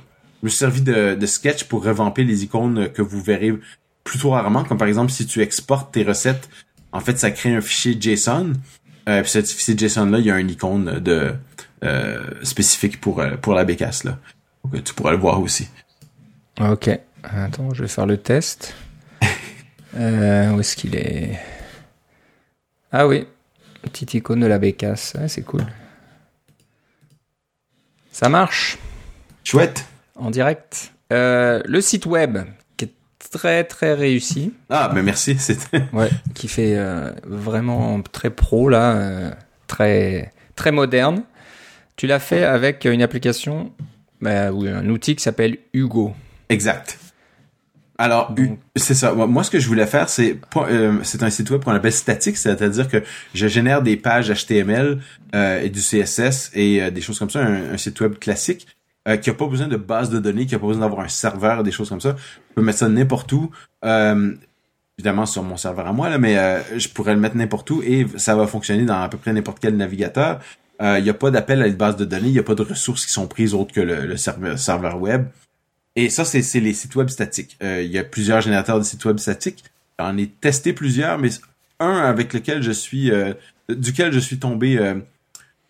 me 0.46 0.50
suis 0.50 0.58
servi 0.58 0.82
de, 0.82 1.14
de 1.14 1.26
sketch 1.26 1.64
pour 1.64 1.84
revamper 1.84 2.24
les 2.24 2.44
icônes 2.44 2.88
que 2.90 3.02
vous 3.02 3.20
verrez 3.20 3.52
plutôt 4.04 4.30
rarement, 4.30 4.64
comme 4.64 4.78
par 4.78 4.88
exemple 4.88 5.12
si 5.12 5.26
tu 5.26 5.42
exportes 5.42 5.92
tes 5.92 6.04
recettes, 6.04 6.48
en 6.92 7.00
fait 7.00 7.18
ça 7.18 7.30
crée 7.30 7.54
un 7.54 7.60
fichier 7.60 7.96
JSON. 8.00 8.52
Euh, 9.08 9.22
puis 9.22 9.30
ce 9.30 9.42
fichier 9.42 9.76
JSON 9.76 10.06
là, 10.06 10.18
il 10.18 10.26
y 10.26 10.30
a 10.30 10.38
une 10.38 10.50
icône 10.50 11.00
de 11.00 11.34
euh, 11.84 12.30
spécifique 12.42 13.00
pour 13.00 13.22
pour 13.42 13.54
la 13.54 13.64
bécasse 13.64 14.04
là. 14.04 14.18
Donc 14.64 14.82
tu 14.84 14.94
pourras 14.94 15.10
le 15.10 15.18
voir 15.18 15.40
aussi. 15.40 15.68
Ok. 16.60 16.88
Attends, 17.22 17.74
je 17.74 17.82
vais 17.82 17.88
faire 17.88 18.06
le 18.06 18.16
test. 18.16 18.74
euh, 19.96 20.52
où 20.52 20.60
est-ce 20.60 20.76
qu'il 20.76 20.94
est? 20.94 21.38
Ah 22.92 23.06
oui, 23.06 23.26
petite 23.82 24.14
icône 24.14 24.40
de 24.40 24.46
la 24.46 24.58
bécasse, 24.58 25.14
ouais, 25.18 25.28
c'est 25.28 25.42
cool. 25.42 25.66
Ça 28.12 28.28
marche. 28.28 28.78
Chouette. 29.44 29.84
En 30.16 30.30
direct. 30.30 30.92
Euh, 31.12 31.60
le 31.64 31.80
site 31.80 32.06
web 32.06 32.38
qui 32.76 32.86
est 32.86 32.92
très 33.18 33.64
très 33.64 33.94
réussi. 33.94 34.52
Ah, 34.70 34.90
mais 34.94 35.02
merci. 35.02 35.36
C'était. 35.38 35.82
ouais, 35.92 36.10
qui 36.34 36.48
fait 36.48 36.76
euh, 36.76 37.12
vraiment 37.24 38.00
très 38.02 38.30
pro 38.30 38.68
là, 38.68 38.92
euh, 38.92 39.30
très 39.66 40.32
très 40.54 40.72
moderne. 40.72 41.22
Tu 41.96 42.06
l'as 42.06 42.18
fait 42.18 42.44
avec 42.44 42.84
une 42.84 43.02
application 43.02 43.72
bah, 44.20 44.52
ou 44.52 44.66
un 44.66 44.88
outil 44.88 45.16
qui 45.16 45.22
s'appelle 45.22 45.58
Hugo. 45.72 46.14
Exact. 46.48 46.98
Alors, 47.98 48.34
c'est 48.76 48.94
ça. 48.94 49.12
Moi, 49.14 49.42
ce 49.42 49.50
que 49.50 49.58
je 49.58 49.66
voulais 49.66 49.86
faire, 49.86 50.10
c'est 50.10 50.38
euh, 50.56 50.98
c'est 51.02 51.22
un 51.22 51.30
site 51.30 51.50
web 51.50 51.64
qu'on 51.64 51.72
appelle 51.72 51.92
statique, 51.92 52.36
c'est-à-dire 52.36 52.88
que 52.88 53.02
je 53.34 53.46
génère 53.46 53.80
des 53.80 53.96
pages 53.96 54.30
HTML 54.30 55.00
euh, 55.34 55.62
et 55.62 55.70
du 55.70 55.80
CSS 55.80 56.50
et 56.54 56.82
euh, 56.82 56.90
des 56.90 57.00
choses 57.00 57.18
comme 57.18 57.30
ça, 57.30 57.40
un, 57.40 57.72
un 57.72 57.76
site 57.78 57.98
web 58.00 58.18
classique 58.18 58.66
euh, 59.06 59.16
qui 59.16 59.30
a 59.30 59.34
pas 59.34 59.46
besoin 59.46 59.68
de 59.68 59.76
base 59.76 60.10
de 60.10 60.18
données, 60.18 60.46
qui 60.46 60.54
a 60.54 60.58
pas 60.58 60.66
besoin 60.66 60.82
d'avoir 60.82 61.04
un 61.04 61.08
serveur, 61.08 61.62
des 61.62 61.72
choses 61.72 61.88
comme 61.88 62.00
ça. 62.00 62.16
Je 62.18 62.54
peux 62.54 62.62
mettre 62.62 62.78
ça 62.78 62.88
n'importe 62.88 63.32
où. 63.32 63.50
Euh, 63.84 64.34
évidemment 64.98 65.26
sur 65.26 65.42
mon 65.42 65.58
serveur 65.58 65.86
à 65.86 65.92
moi 65.92 66.08
là, 66.08 66.16
mais 66.16 66.36
je 66.74 66.88
pourrais 66.88 67.12
le 67.12 67.20
mettre 67.20 67.36
n'importe 67.36 67.70
où 67.70 67.82
et 67.82 68.06
ça 68.16 68.34
va 68.34 68.46
fonctionner 68.46 68.86
dans 68.86 69.02
à 69.02 69.10
peu 69.10 69.18
près 69.18 69.34
n'importe 69.34 69.58
quel 69.60 69.76
navigateur. 69.76 70.40
Il 70.80 71.02
n'y 71.02 71.10
a 71.10 71.14
pas 71.14 71.30
d'appel 71.30 71.60
à 71.60 71.66
une 71.66 71.74
base 71.74 71.96
de 71.96 72.06
données, 72.06 72.28
il 72.28 72.32
n'y 72.32 72.38
a 72.38 72.42
pas 72.42 72.54
de 72.54 72.62
ressources 72.62 73.04
qui 73.04 73.12
sont 73.12 73.26
prises 73.26 73.52
autres 73.52 73.74
que 73.74 73.82
le, 73.82 74.06
le 74.06 74.16
serveur, 74.16 74.58
serveur 74.58 74.98
web. 74.98 75.26
Et 75.96 76.10
ça, 76.10 76.26
c'est 76.26 76.60
les 76.60 76.74
sites 76.74 76.94
web 76.94 77.08
statiques. 77.08 77.56
Euh, 77.62 77.82
il 77.82 77.90
y 77.90 77.98
a 77.98 78.04
plusieurs 78.04 78.42
générateurs 78.42 78.78
de 78.78 78.84
sites 78.84 79.04
web 79.06 79.18
statiques. 79.18 79.64
J'en 79.98 80.16
ai 80.18 80.28
testé 80.28 80.74
plusieurs, 80.74 81.18
mais 81.18 81.30
un 81.80 81.96
avec 81.96 82.34
lequel 82.34 82.62
je 82.62 82.70
suis, 82.70 83.10
euh, 83.10 83.32
duquel 83.70 84.12
je 84.12 84.18
suis 84.18 84.38
tombé, 84.38 84.78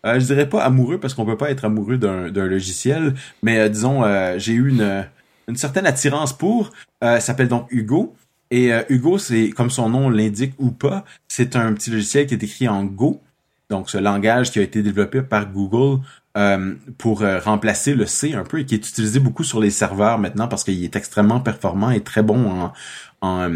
euh, 0.05 0.19
je 0.19 0.25
dirais 0.25 0.47
pas 0.47 0.63
amoureux 0.63 0.99
parce 0.99 1.13
qu'on 1.13 1.25
peut 1.25 1.37
pas 1.37 1.51
être 1.51 1.65
amoureux 1.65 1.97
d'un 1.97 2.29
logiciel, 2.29 3.15
mais 3.43 3.69
disons, 3.69 4.03
j'ai 4.37 4.53
eu 4.53 4.69
une, 4.69 5.05
une 5.47 5.55
certaine 5.55 5.85
attirance 5.85 6.37
pour. 6.37 6.71
s'appelle 7.01 7.47
donc 7.47 7.67
Hugo. 7.71 8.15
Et 8.49 8.71
Hugo, 8.87 9.17
c'est 9.17 9.49
comme 9.49 9.69
son 9.69 9.89
nom 9.89 10.09
l'indique 10.09 10.53
ou 10.57 10.71
pas, 10.71 11.03
c'est 11.27 11.57
un 11.57 11.73
petit 11.73 11.91
logiciel 11.91 12.27
qui 12.27 12.33
est 12.33 12.43
écrit 12.43 12.69
en 12.69 12.85
Go. 12.85 13.21
Donc, 13.69 13.89
ce 13.89 13.97
langage 13.97 14.51
qui 14.51 14.59
a 14.59 14.61
été 14.61 14.81
développé 14.81 15.21
par 15.21 15.51
Google 15.51 16.01
euh, 16.37 16.75
pour 16.97 17.23
euh, 17.23 17.39
remplacer 17.39 17.95
le 17.95 18.05
C 18.05 18.33
un 18.33 18.43
peu 18.43 18.59
et 18.59 18.65
qui 18.65 18.75
est 18.75 18.87
utilisé 18.89 19.19
beaucoup 19.19 19.43
sur 19.43 19.59
les 19.59 19.71
serveurs 19.71 20.19
maintenant 20.19 20.47
parce 20.47 20.63
qu'il 20.63 20.83
est 20.83 20.95
extrêmement 20.95 21.39
performant 21.39 21.89
et 21.89 22.01
très 22.01 22.21
bon 22.21 22.49
en, 22.49 22.73
en 23.21 23.49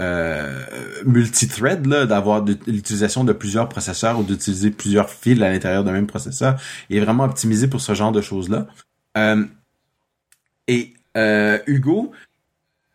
euh, 0.00 0.64
multithread 1.04 1.86
là 1.86 2.06
d'avoir 2.06 2.44
l'utilisation 2.44 3.24
de 3.24 3.32
plusieurs 3.32 3.68
processeurs 3.68 4.18
ou 4.18 4.24
d'utiliser 4.24 4.70
plusieurs 4.70 5.08
fils 5.08 5.40
à 5.40 5.50
l'intérieur 5.50 5.84
d'un 5.84 5.92
même 5.92 6.06
processeur 6.06 6.60
est 6.90 7.00
vraiment 7.00 7.24
optimisé 7.24 7.68
pour 7.68 7.80
ce 7.80 7.94
genre 7.94 8.12
de 8.12 8.20
choses 8.20 8.48
là 8.48 8.66
euh, 9.16 9.44
et 10.66 10.94
Hugo 11.66 12.10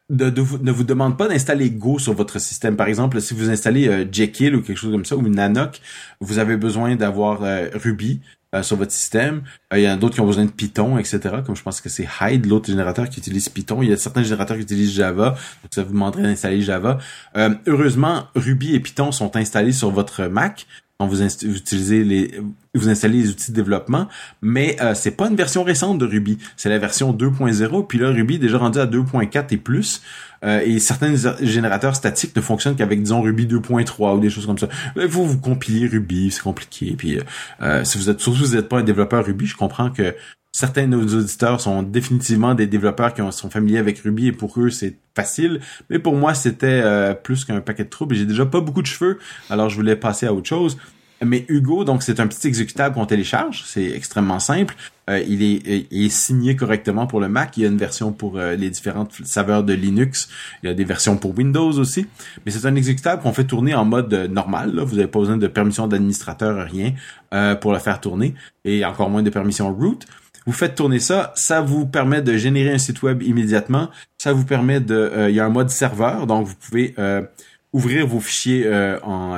de, 0.10 0.41
vous, 0.41 0.58
ne 0.58 0.72
vous 0.72 0.84
demande 0.84 1.18
pas 1.18 1.28
d'installer 1.28 1.70
Go 1.70 2.00
sur 2.00 2.14
votre 2.14 2.39
système. 2.39 2.76
Par 2.76 2.88
exemple, 2.88 3.22
si 3.22 3.34
vous 3.34 3.50
installez 3.50 4.08
Jekyll 4.12 4.56
ou 4.56 4.62
quelque 4.62 4.78
chose 4.78 4.91
comme 4.91 5.06
ça, 5.06 5.16
ou 5.16 5.22
Nanoc, 5.22 5.80
vous 6.20 6.39
avez 6.39 6.58
besoin 6.58 6.95
d'avoir 6.95 7.41
Ruby, 7.76 8.20
euh, 8.56 8.64
sur 8.64 8.78
votre 8.78 8.91
système. 8.91 9.43
Euh, 9.72 9.78
il 9.78 9.84
y 9.84 9.89
en 9.89 9.93
a 9.93 9.95
d'autres 9.95 10.16
qui 10.16 10.22
ont 10.22 10.26
besoin 10.26 10.45
de 10.45 10.50
Python, 10.50 10.97
etc. 10.97 11.20
Comme 11.45 11.56
je 11.56 11.62
pense 11.62 11.82
que 11.82 11.89
c'est 11.89 12.08
Hyde, 12.20 12.47
l'autre 12.47 12.68
générateur 12.68 13.08
qui 13.08 13.20
utilise 13.20 13.47
Python. 13.47 13.84
Il 13.84 13.89
y 13.89 13.93
a 13.93 13.97
certains 13.97 14.24
générateurs 14.24 14.58
qui 14.58 14.64
utilisent 14.64 14.93
Java, 14.93 15.30
donc 15.30 15.72
ça 15.72 15.84
vous 15.84 15.93
demanderait 15.93 16.24
d'installer 16.24 16.62
Java. 16.62 16.97
Euh, 17.38 17.54
heureusement, 17.68 18.26
Ruby 18.34 18.74
et 18.74 18.80
Python 18.80 19.12
sont 19.12 19.36
installés 19.36 19.72
sur 19.72 19.91
votre 19.91 20.26
Mac. 20.26 20.66
Quand 21.00 21.08
vous, 21.08 21.22
utilisez 21.22 22.04
les, 22.04 22.41
vous 22.76 22.89
installez 22.89 23.22
les 23.22 23.30
outils 23.30 23.51
de 23.51 23.55
développement, 23.55 24.07
mais 24.41 24.78
euh, 24.82 24.93
c'est 24.93 25.11
pas 25.11 25.28
une 25.28 25.36
version 25.36 25.63
récente 25.63 25.97
de 25.97 26.05
Ruby. 26.05 26.38
C'est 26.55 26.70
la 26.70 26.78
version 26.78 27.13
2.0, 27.13 27.88
puis 27.88 27.97
là 27.97 28.09
Ruby 28.09 28.36
est 28.36 28.39
déjà 28.39 28.57
rendu 28.57 28.80
à 28.80 28.86
2.4 28.86 29.53
et 29.53 29.57
plus. 29.57 30.01
Euh, 30.45 30.61
et 30.63 30.80
certains 30.80 31.13
générateurs 31.41 31.95
statiques 31.95 32.36
ne 32.36 32.41
fonctionnent 32.41 32.76
qu'avec 32.76 33.01
disons 33.01 33.22
Ruby 33.22 33.45
2.3 33.45 34.15
ou 34.15 34.20
des 34.20 34.30
choses 34.30 34.45
comme 34.45 34.57
ça. 34.57 34.70
Faut 35.09 35.26
vous 35.26 35.39
compiler 35.39 35.88
Ruby, 35.88 36.32
c'est 36.32 36.41
compliqué. 36.41 36.95
Puis 36.97 37.20
euh, 37.61 37.84
si 37.84 37.97
vous 37.97 38.09
êtes 38.09 38.20
surtout 38.20 38.45
si 38.45 38.51
vous 38.51 38.55
n'êtes 38.55 38.70
pas 38.70 38.80
un 38.80 38.84
développeur 38.84 39.26
Ruby, 39.26 39.47
je 39.47 39.57
comprends 39.57 39.89
que 39.89 40.15
certains 40.51 40.84
de 40.84 40.95
nos 40.95 41.03
auditeurs 41.03 41.61
sont 41.61 41.84
définitivement 41.84 42.55
des 42.55 42.67
développeurs 42.67 43.13
qui 43.13 43.22
sont 43.32 43.49
familiers 43.49 43.80
avec 43.80 43.99
Ruby 43.99 44.28
et 44.28 44.32
pour 44.32 44.59
eux 44.59 44.70
c'est 44.70 44.95
facile. 45.15 45.59
Mais 45.89 45.99
pour 45.99 46.15
moi 46.15 46.34
c'était 46.34 46.82
euh, 46.84 47.13
plus 47.13 47.43
qu'un 47.43 47.59
paquet 47.59 47.84
de 47.84 47.89
troubles. 47.89 48.15
J'ai 48.15 48.26
déjà 48.26 48.45
pas 48.45 48.61
beaucoup 48.61 48.82
de 48.82 48.88
cheveux, 48.88 49.20
alors 49.49 49.70
je 49.70 49.76
voulais 49.76 49.95
passer 49.95 50.26
à 50.26 50.34
autre 50.34 50.47
chose. 50.47 50.78
Mais 51.24 51.45
Hugo, 51.49 51.84
donc 51.84 52.03
c'est 52.03 52.20
un 52.20 52.28
petit 52.28 52.47
exécutable 52.47 52.95
qu'on 52.95 53.05
télécharge, 53.05 53.63
c'est 53.65 53.91
extrêmement 53.91 54.39
simple. 54.39 54.76
Euh, 55.09 55.24
il, 55.28 55.41
est, 55.41 55.88
il, 55.91 56.05
est, 56.05 56.09
signé 56.09 56.55
correctement 56.55 57.07
pour 57.07 57.20
le 57.20 57.28
Mac. 57.30 57.57
Il 57.57 57.63
y 57.63 57.65
a 57.65 57.70
une 57.70 57.78
version 57.78 58.11
pour 58.11 58.38
euh, 58.38 58.55
les 58.55 58.70
différentes 58.70 59.13
saveurs 59.24 59.63
de 59.63 59.74
Linux. 59.74 60.30
Il 60.61 60.67
y 60.67 60.70
a 60.70 60.76
des 60.76 60.84
versions 60.84 61.17
pour 61.17 61.38
Windows 61.38 61.72
aussi. 61.72 62.05
Mais 62.45 62.51
c'est 62.51 62.65
un 62.67 62.76
exécutable 62.76 63.22
qu'on 63.22 63.34
fait 63.34 63.43
tourner 63.43 63.74
en 63.74 63.86
mode 63.86 64.13
euh, 64.13 64.28
normal. 64.28 64.76
Là. 64.76 64.84
Vous 64.84 64.95
n'avez 64.95 65.07
pas 65.07 65.20
besoin 65.20 65.38
de 65.38 65.47
permission 65.47 65.88
d'administrateur, 65.88 66.65
rien 66.65 66.93
pour 67.61 67.74
le 67.74 67.80
faire 67.80 68.01
tourner. 68.01 68.34
Et 68.65 68.84
encore 68.84 69.09
moins 69.09 69.22
de 69.22 69.30
permission 69.30 69.72
root. 69.74 69.99
Vous 70.47 70.53
faites 70.53 70.74
tourner 70.74 70.99
ça, 70.99 71.32
ça 71.36 71.61
vous 71.61 71.86
permet 71.86 72.24
de 72.24 72.36
générer 72.38 72.72
un 72.72 72.80
site 72.80 73.03
web 73.03 73.22
immédiatement. 73.22 73.89
Ça 74.17 74.34
vous 74.34 74.45
permet 74.45 74.80
de, 74.80 75.28
il 75.30 75.36
y 75.36 75.39
a 75.39 75.45
un 75.45 75.49
mode 75.49 75.70
serveur, 75.70 76.26
donc 76.26 76.47
vous 76.47 76.55
pouvez 76.55 76.95
ouvrir 77.72 78.07
vos 78.07 78.20
fichiers 78.20 78.67
en 79.03 79.36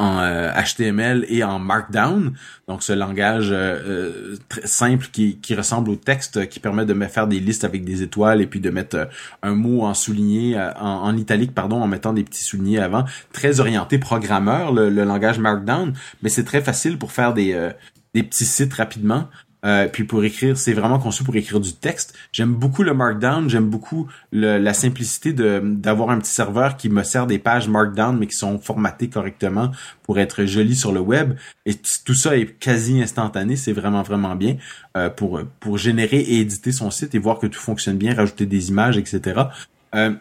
en 0.00 0.22
HTML 0.22 1.22
euh, 1.22 1.26
et 1.28 1.44
en 1.44 1.58
Markdown, 1.58 2.32
donc 2.68 2.82
ce 2.82 2.92
langage 2.92 3.50
euh, 3.52 3.54
euh, 3.86 4.36
très 4.48 4.66
simple 4.66 5.08
qui, 5.12 5.36
qui, 5.38 5.54
ressemble 5.54 5.90
au 5.90 5.96
texte, 5.96 6.48
qui 6.48 6.58
permet 6.58 6.86
de 6.86 6.94
faire 7.04 7.26
des 7.26 7.38
listes 7.38 7.64
avec 7.64 7.84
des 7.84 8.02
étoiles 8.02 8.40
et 8.40 8.46
puis 8.46 8.60
de 8.60 8.70
mettre 8.70 9.08
un 9.42 9.54
mot 9.54 9.82
en 9.82 9.92
souligné, 9.92 10.58
en, 10.58 11.02
en, 11.02 11.16
italique 11.16 11.54
pardon, 11.54 11.82
en 11.82 11.86
mettant 11.86 12.14
des 12.14 12.24
petits 12.24 12.44
soulignés 12.44 12.78
avant. 12.78 13.04
Très 13.32 13.60
orienté 13.60 13.98
programmeur 13.98 14.72
le, 14.72 14.88
le 14.88 15.04
langage 15.04 15.38
Markdown, 15.38 15.92
mais 16.22 16.30
c'est 16.30 16.44
très 16.44 16.62
facile 16.62 16.98
pour 16.98 17.12
faire 17.12 17.34
des 17.34 17.70
des 18.14 18.22
petits 18.22 18.46
sites 18.46 18.74
rapidement. 18.74 19.28
Euh, 19.64 19.88
puis 19.88 20.04
pour 20.04 20.24
écrire, 20.24 20.56
c'est 20.56 20.72
vraiment 20.72 20.98
conçu 20.98 21.24
pour 21.24 21.36
écrire 21.36 21.60
du 21.60 21.74
texte. 21.74 22.14
J'aime 22.32 22.54
beaucoup 22.54 22.82
le 22.82 22.94
Markdown, 22.94 23.48
j'aime 23.48 23.68
beaucoup 23.68 24.08
la 24.32 24.74
simplicité 24.74 25.32
d'avoir 25.32 26.10
un 26.10 26.18
petit 26.18 26.32
serveur 26.32 26.76
qui 26.76 26.88
me 26.88 27.02
sert 27.02 27.26
des 27.26 27.38
pages 27.38 27.68
Markdown 27.68 28.18
mais 28.18 28.26
qui 28.26 28.36
sont 28.36 28.58
formatées 28.58 29.08
correctement 29.08 29.70
pour 30.02 30.18
être 30.18 30.44
jolies 30.44 30.76
sur 30.76 30.92
le 30.92 31.00
web. 31.00 31.34
Et 31.66 31.74
tout 32.04 32.14
ça 32.14 32.36
est 32.36 32.58
quasi 32.58 33.02
instantané, 33.02 33.56
c'est 33.56 33.72
vraiment 33.72 34.02
vraiment 34.02 34.34
bien 34.34 34.56
euh, 34.96 35.10
pour 35.10 35.40
pour 35.60 35.78
générer 35.78 36.20
et 36.20 36.40
éditer 36.40 36.72
son 36.72 36.90
site 36.90 37.14
et 37.14 37.18
voir 37.18 37.38
que 37.38 37.46
tout 37.46 37.60
fonctionne 37.60 37.98
bien, 37.98 38.14
rajouter 38.14 38.46
des 38.46 38.70
images, 38.70 38.96
etc. 38.96 39.42
Euh, 39.94 40.14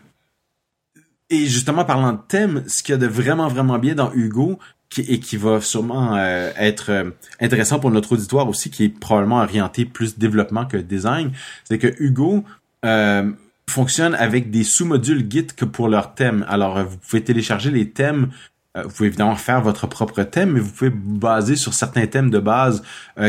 et 1.30 1.46
justement, 1.46 1.86
parlant 1.86 2.14
de 2.14 2.20
thème, 2.28 2.64
ce 2.68 2.82
qu'il 2.82 2.94
y 2.94 2.96
a 2.96 2.98
de 2.98 3.06
vraiment, 3.06 3.48
vraiment 3.48 3.78
bien 3.78 3.94
dans 3.94 4.12
Hugo, 4.14 4.58
qui, 4.90 5.02
et 5.02 5.20
qui 5.20 5.38
va 5.38 5.62
sûrement 5.62 6.16
euh, 6.16 6.52
être 6.58 6.92
euh, 6.92 7.12
intéressant 7.40 7.80
pour 7.80 7.92
notre 7.92 8.14
auditoire 8.14 8.48
aussi, 8.50 8.70
qui 8.70 8.86
est 8.86 8.90
probablement 8.90 9.42
orienté 9.42 9.86
plus 9.86 10.18
développement 10.18 10.66
que 10.66 10.78
design, 10.78 11.32
c'est 11.64 11.78
que 11.78 11.94
Hugo 12.00 12.44
euh, 12.86 13.32
fonctionne 13.70 14.16
avec 14.16 14.50
des 14.50 14.64
sous-modules 14.64 15.30
Git 15.30 15.48
que 15.56 15.66
pour 15.66 15.90
leur 15.90 16.16
thème. 16.16 16.46
Alors, 16.50 16.84
vous 16.84 16.98
pouvez 16.98 17.24
télécharger 17.24 17.72
les 17.72 17.90
thèmes 17.90 18.30
vous 18.76 18.92
pouvez 18.92 19.08
évidemment 19.08 19.36
faire 19.36 19.62
votre 19.62 19.88
propre 19.88 20.24
thème, 20.24 20.52
mais 20.52 20.60
vous 20.62 20.72
pouvez 20.72 20.92
baser 20.92 21.58
sur 21.58 21.74
certains 21.74 22.06
thèmes 22.06 22.30
de 22.30 22.40
base 22.40 22.82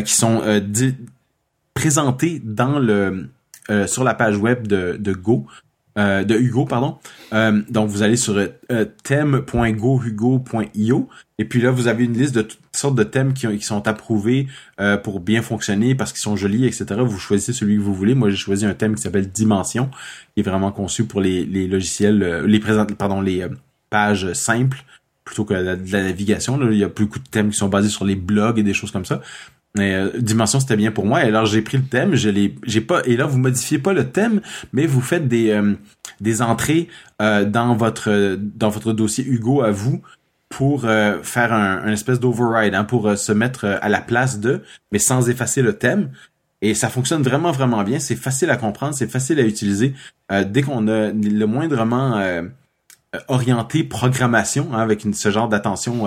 qui 0.04 0.12
sont 0.12 0.42
présentés 1.74 2.40
dans 2.44 2.78
le 2.78 3.30
sur 3.86 4.04
la 4.04 4.14
page 4.14 4.36
web 4.36 4.68
de, 4.68 4.96
de 5.00 5.12
Go. 5.12 5.46
De 6.00 6.34
Hugo, 6.34 6.64
pardon. 6.64 6.96
donc 7.68 7.88
vous 7.88 8.02
allez 8.02 8.16
sur 8.16 8.36
thème.gohugo.io 9.04 11.08
et 11.40 11.46
puis 11.46 11.62
là, 11.62 11.70
vous 11.70 11.88
avez 11.88 12.04
une 12.04 12.12
liste 12.12 12.34
de 12.34 12.42
toutes 12.42 12.76
sortes 12.76 12.96
de 12.96 13.02
thèmes 13.02 13.32
qui, 13.32 13.62
sont 13.62 13.88
approuvés 13.88 14.46
euh, 14.78 14.98
pour 14.98 15.20
bien 15.20 15.40
fonctionner 15.40 15.94
parce 15.94 16.12
qu'ils 16.12 16.20
sont 16.20 16.36
jolis, 16.36 16.66
etc. 16.66 16.84
Vous 17.02 17.18
choisissez 17.18 17.54
celui 17.54 17.76
que 17.76 17.80
vous 17.80 17.94
voulez. 17.94 18.14
Moi, 18.14 18.28
j'ai 18.28 18.36
choisi 18.36 18.66
un 18.66 18.74
thème 18.74 18.94
qui 18.94 19.00
s'appelle 19.00 19.30
Dimension, 19.30 19.88
qui 20.34 20.40
est 20.40 20.42
vraiment 20.42 20.70
conçu 20.70 21.06
pour 21.06 21.22
les, 21.22 21.46
les 21.46 21.66
logiciels, 21.66 22.22
euh, 22.22 22.46
les 22.46 22.60
présent, 22.60 22.84
pardon, 22.84 23.22
les 23.22 23.40
euh, 23.40 23.48
pages 23.88 24.34
simples 24.34 24.84
plutôt 25.24 25.46
que 25.46 25.54
la, 25.54 25.76
navigation. 25.76 26.60
Il 26.70 26.76
y 26.76 26.84
a 26.84 26.88
beaucoup 26.88 27.20
de 27.20 27.28
thèmes 27.30 27.48
qui 27.48 27.56
sont 27.56 27.68
basés 27.68 27.88
sur 27.88 28.04
les 28.04 28.16
blogs 28.16 28.58
et 28.58 28.62
des 28.62 28.74
choses 28.74 28.90
comme 28.90 29.06
ça. 29.06 29.22
Mais 29.76 30.04
dimension 30.18 30.58
c'était 30.58 30.76
bien 30.76 30.90
pour 30.90 31.06
moi. 31.06 31.24
Et 31.24 31.28
alors 31.28 31.46
j'ai 31.46 31.62
pris 31.62 31.78
le 31.78 31.84
thème, 31.84 32.14
je 32.16 32.28
l'ai, 32.28 32.56
j'ai 32.66 32.80
pas. 32.80 33.02
Et 33.04 33.16
là 33.16 33.26
vous 33.26 33.38
modifiez 33.38 33.78
pas 33.78 33.92
le 33.92 34.10
thème, 34.10 34.40
mais 34.72 34.86
vous 34.86 35.00
faites 35.00 35.28
des 35.28 35.60
des 36.20 36.42
entrées 36.42 36.88
dans 37.20 37.76
votre 37.76 38.36
dans 38.36 38.68
votre 38.68 38.92
dossier 38.92 39.24
Hugo 39.24 39.62
à 39.62 39.70
vous 39.70 40.02
pour 40.50 40.84
euh, 40.84 41.22
faire 41.22 41.52
un, 41.54 41.90
espèce 41.92 42.20
d'override, 42.20 42.74
hein, 42.74 42.84
pour 42.84 43.08
euh, 43.08 43.16
se 43.16 43.32
mettre 43.32 43.64
euh, 43.64 43.78
à 43.80 43.88
la 43.88 44.00
place 44.00 44.40
de, 44.40 44.62
mais 44.92 44.98
sans 44.98 45.30
effacer 45.30 45.62
le 45.62 45.78
thème. 45.78 46.10
Et 46.60 46.74
ça 46.74 46.90
fonctionne 46.90 47.22
vraiment, 47.22 47.52
vraiment 47.52 47.82
bien. 47.84 47.98
C'est 48.00 48.16
facile 48.16 48.50
à 48.50 48.56
comprendre, 48.56 48.94
c'est 48.94 49.10
facile 49.10 49.38
à 49.38 49.44
utiliser. 49.44 49.94
dès 50.44 50.60
qu'on 50.60 50.88
a 50.88 51.10
le 51.10 51.44
moindrement 51.46 52.22
orienté 53.28 53.82
programmation, 53.82 54.68
hein, 54.74 54.80
avec 54.80 55.04
une, 55.04 55.14
ce 55.14 55.30
genre 55.30 55.48
d'attention 55.48 56.04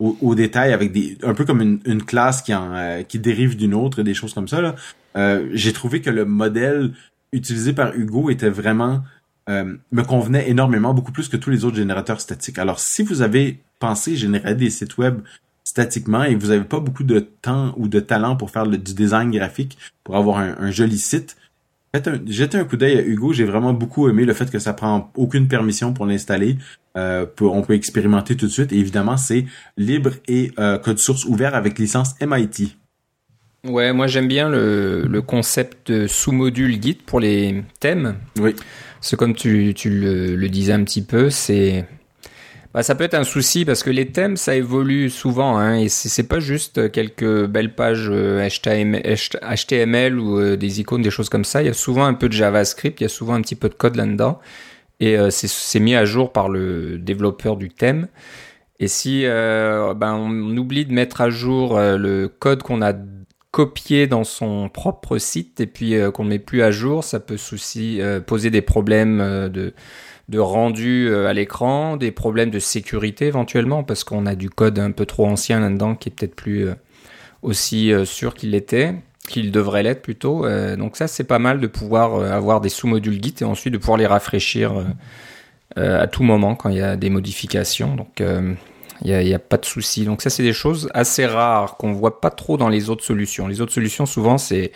au, 0.00 0.34
détail, 0.34 0.72
avec 0.72 0.92
des 0.92 1.18
un 1.22 1.34
peu 1.34 1.44
comme 1.44 1.60
une, 1.60 1.78
une 1.84 2.02
classe 2.02 2.42
qui, 2.42 2.54
en, 2.54 3.04
qui 3.06 3.18
dérive 3.18 3.56
d'une 3.56 3.74
autre, 3.74 4.02
des 4.02 4.14
choses 4.14 4.34
comme 4.34 4.48
ça. 4.48 4.60
Là. 4.60 4.74
J'ai 5.52 5.72
trouvé 5.72 6.00
que 6.00 6.10
le 6.10 6.24
modèle 6.24 6.92
utilisé 7.32 7.72
par 7.72 7.94
Hugo 7.94 8.30
était 8.30 8.48
vraiment 8.48 9.02
euh, 9.50 9.74
me 9.90 10.02
convenait 10.02 10.48
énormément, 10.48 10.94
beaucoup 10.94 11.10
plus 11.10 11.28
que 11.28 11.36
tous 11.36 11.50
les 11.50 11.64
autres 11.64 11.76
générateurs 11.76 12.20
statiques. 12.20 12.58
Alors, 12.58 12.78
si 12.78 13.02
vous 13.02 13.20
avez 13.22 13.60
pensé 13.80 14.14
générer 14.14 14.54
des 14.54 14.70
sites 14.70 14.96
web 14.96 15.22
statiquement 15.64 16.22
et 16.22 16.36
vous 16.36 16.48
n'avez 16.48 16.64
pas 16.64 16.78
beaucoup 16.78 17.02
de 17.02 17.18
temps 17.20 17.74
ou 17.76 17.88
de 17.88 17.98
talent 17.98 18.36
pour 18.36 18.50
faire 18.50 18.66
du 18.66 18.78
design 18.78 19.30
graphique, 19.30 19.76
pour 20.04 20.16
avoir 20.16 20.38
un, 20.38 20.70
joli 20.70 20.98
site, 20.98 21.36
jetez 21.94 22.58
un 22.58 22.64
coup 22.64 22.76
d'œil 22.76 22.98
à 22.98 23.02
Hugo. 23.02 23.32
J'ai 23.32 23.44
vraiment 23.44 23.72
beaucoup 23.72 24.08
aimé 24.08 24.24
le 24.24 24.32
fait 24.32 24.50
que 24.50 24.58
ça 24.58 24.72
prend 24.72 25.10
aucune 25.16 25.48
permission 25.48 25.92
pour 25.92 26.06
l'installer. 26.06 26.56
Euh, 26.96 27.26
on 27.40 27.62
peut 27.62 27.74
expérimenter 27.74 28.36
tout 28.36 28.46
de 28.46 28.50
suite. 28.50 28.72
Et 28.72 28.78
évidemment, 28.78 29.16
c'est 29.16 29.44
libre 29.76 30.12
et 30.28 30.52
euh, 30.58 30.78
code 30.78 30.98
source 30.98 31.24
ouvert 31.24 31.54
avec 31.54 31.78
licence 31.78 32.14
MIT. 32.20 32.76
Ouais, 33.64 33.92
moi 33.92 34.06
j'aime 34.06 34.26
bien 34.26 34.48
le, 34.48 35.06
le 35.06 35.22
concept 35.22 35.92
de 35.92 36.06
sous-module 36.06 36.82
Git 36.82 36.94
pour 36.94 37.20
les 37.20 37.62
thèmes. 37.78 38.16
Oui. 38.38 38.54
C'est 39.00 39.16
comme 39.16 39.34
tu, 39.34 39.72
tu 39.74 39.90
le, 39.90 40.48
disais 40.48 40.72
un 40.72 40.84
petit 40.84 41.02
peu, 41.02 41.30
c'est 41.30 41.86
Bah, 42.72 42.84
ça 42.84 42.94
peut 42.94 43.04
être 43.04 43.14
un 43.14 43.24
souci 43.24 43.64
parce 43.64 43.82
que 43.82 43.90
les 43.90 44.12
thèmes, 44.12 44.36
ça 44.36 44.54
évolue 44.54 45.10
souvent, 45.10 45.56
hein, 45.56 45.76
et 45.76 45.88
c'est 45.88 46.28
pas 46.28 46.38
juste 46.38 46.92
quelques 46.92 47.46
belles 47.46 47.74
pages 47.74 48.08
HTML, 48.08 50.18
ou 50.18 50.56
des 50.56 50.80
icônes, 50.80 51.02
des 51.02 51.10
choses 51.10 51.28
comme 51.28 51.44
ça. 51.44 51.62
Il 51.62 51.66
y 51.66 51.70
a 51.70 51.74
souvent 51.74 52.04
un 52.04 52.14
peu 52.14 52.28
de 52.28 52.32
JavaScript, 52.32 53.00
il 53.00 53.04
y 53.04 53.06
a 53.06 53.08
souvent 53.08 53.34
un 53.34 53.42
petit 53.42 53.56
peu 53.56 53.68
de 53.68 53.74
code 53.74 53.96
là-dedans, 53.96 54.38
et 55.00 55.16
c'est 55.30 55.80
mis 55.80 55.96
à 55.96 56.04
jour 56.04 56.32
par 56.32 56.48
le 56.48 56.98
développeur 56.98 57.56
du 57.56 57.70
thème. 57.70 58.06
Et 58.80 58.88
si 58.88 59.26
euh, 59.26 59.92
ben, 59.92 60.14
on 60.14 60.56
oublie 60.56 60.86
de 60.86 60.92
mettre 60.92 61.20
à 61.20 61.28
jour 61.28 61.76
euh, 61.76 61.98
le 61.98 62.28
code 62.28 62.62
qu'on 62.62 62.80
a 62.80 62.94
copié 63.50 64.06
dans 64.06 64.24
son 64.24 64.70
propre 64.70 65.18
site 65.18 65.60
et 65.60 65.66
puis 65.66 65.94
euh, 65.94 66.10
qu'on 66.10 66.24
ne 66.24 66.30
met 66.30 66.38
plus 66.38 66.62
à 66.62 66.70
jour, 66.70 67.04
ça 67.04 67.20
peut 67.20 67.36
souci, 67.36 68.00
poser 68.26 68.50
des 68.50 68.62
problèmes 68.62 69.50
de, 69.50 69.74
de 70.30 70.38
rendu 70.38 71.14
à 71.14 71.32
l'écran, 71.32 71.96
des 71.96 72.12
problèmes 72.12 72.50
de 72.50 72.58
sécurité 72.58 73.26
éventuellement 73.26 73.82
parce 73.82 74.04
qu'on 74.04 74.26
a 74.26 74.34
du 74.34 74.48
code 74.48 74.78
un 74.78 74.92
peu 74.92 75.04
trop 75.04 75.26
ancien 75.26 75.60
là-dedans 75.60 75.94
qui 75.94 76.08
est 76.08 76.12
peut-être 76.12 76.34
plus 76.34 76.68
aussi 77.42 77.92
sûr 78.04 78.34
qu'il 78.34 78.52
l'était 78.52 78.94
qu'il 79.28 79.50
devrait 79.52 79.82
l'être 79.82 80.02
plutôt. 80.02 80.46
donc 80.76 80.96
ça, 80.96 81.06
c'est 81.06 81.24
pas 81.24 81.38
mal 81.38 81.60
de 81.60 81.66
pouvoir 81.66 82.20
avoir 82.32 82.60
des 82.60 82.68
sous-modules 82.68 83.22
Git 83.22 83.34
et 83.40 83.44
ensuite 83.44 83.72
de 83.72 83.78
pouvoir 83.78 83.98
les 83.98 84.06
rafraîchir 84.06 84.72
à 85.76 86.06
tout 86.06 86.22
moment 86.22 86.54
quand 86.54 86.68
il 86.68 86.76
y 86.76 86.82
a 86.82 86.96
des 86.96 87.10
modifications. 87.10 87.96
Donc 87.96 88.22
il 89.04 89.16
n'y 89.16 89.34
a, 89.34 89.38
pas 89.38 89.56
de 89.56 89.64
souci. 89.64 90.04
Donc 90.04 90.22
ça, 90.22 90.30
c'est 90.30 90.42
des 90.42 90.52
choses 90.52 90.90
assez 90.94 91.26
rares 91.26 91.76
qu'on 91.76 91.92
voit 91.92 92.20
pas 92.20 92.30
trop 92.30 92.56
dans 92.56 92.68
les 92.68 92.90
autres 92.90 93.04
solutions. 93.04 93.46
Les 93.48 93.60
autres 93.60 93.72
solutions, 93.72 94.06
souvent, 94.06 94.38
c'est 94.38 94.72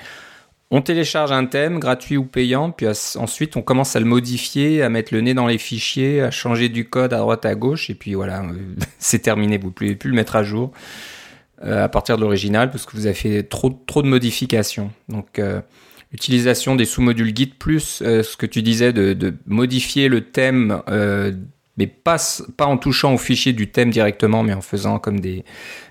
on 0.74 0.82
télécharge 0.82 1.30
un 1.30 1.46
thème, 1.46 1.78
gratuit 1.78 2.16
ou 2.16 2.24
payant, 2.24 2.72
puis 2.72 2.88
ensuite 2.88 3.56
on 3.56 3.62
commence 3.62 3.94
à 3.94 4.00
le 4.00 4.06
modifier, 4.06 4.82
à 4.82 4.88
mettre 4.88 5.14
le 5.14 5.20
nez 5.20 5.32
dans 5.32 5.46
les 5.46 5.58
fichiers, 5.58 6.20
à 6.20 6.32
changer 6.32 6.68
du 6.68 6.88
code 6.88 7.12
à 7.12 7.18
droite 7.18 7.46
à 7.46 7.54
gauche, 7.54 7.90
et 7.90 7.94
puis 7.94 8.14
voilà, 8.14 8.42
c'est 8.98 9.20
terminé. 9.20 9.56
Vous 9.56 9.68
ne 9.68 9.72
pouvez 9.72 9.94
plus 9.94 10.10
le 10.10 10.16
mettre 10.16 10.34
à 10.34 10.42
jour 10.42 10.72
euh, 11.64 11.84
à 11.84 11.88
partir 11.88 12.16
de 12.16 12.22
l'original 12.22 12.72
parce 12.72 12.86
que 12.86 12.96
vous 12.96 13.06
avez 13.06 13.14
fait 13.14 13.44
trop, 13.44 13.70
de 13.70 14.08
modifications. 14.08 14.90
Donc 15.08 15.38
euh, 15.38 15.60
utilisation 16.10 16.74
des 16.74 16.86
sous-modules 16.86 17.36
Git 17.36 17.54
plus 17.56 18.02
euh, 18.02 18.24
ce 18.24 18.36
que 18.36 18.46
tu 18.46 18.60
disais 18.60 18.92
de, 18.92 19.32
modifier 19.46 20.08
le 20.08 20.22
thème 20.22 20.82
mais 21.76 21.86
pas 21.86 22.18
en 22.60 22.76
touchant 22.78 23.14
au 23.14 23.18
fichier 23.18 23.52
du 23.52 23.70
thème 23.70 23.90
directement, 23.90 24.42
mais 24.42 24.52
en 24.52 24.60
faisant 24.60 24.98
comme 24.98 25.20
des, 25.20 25.44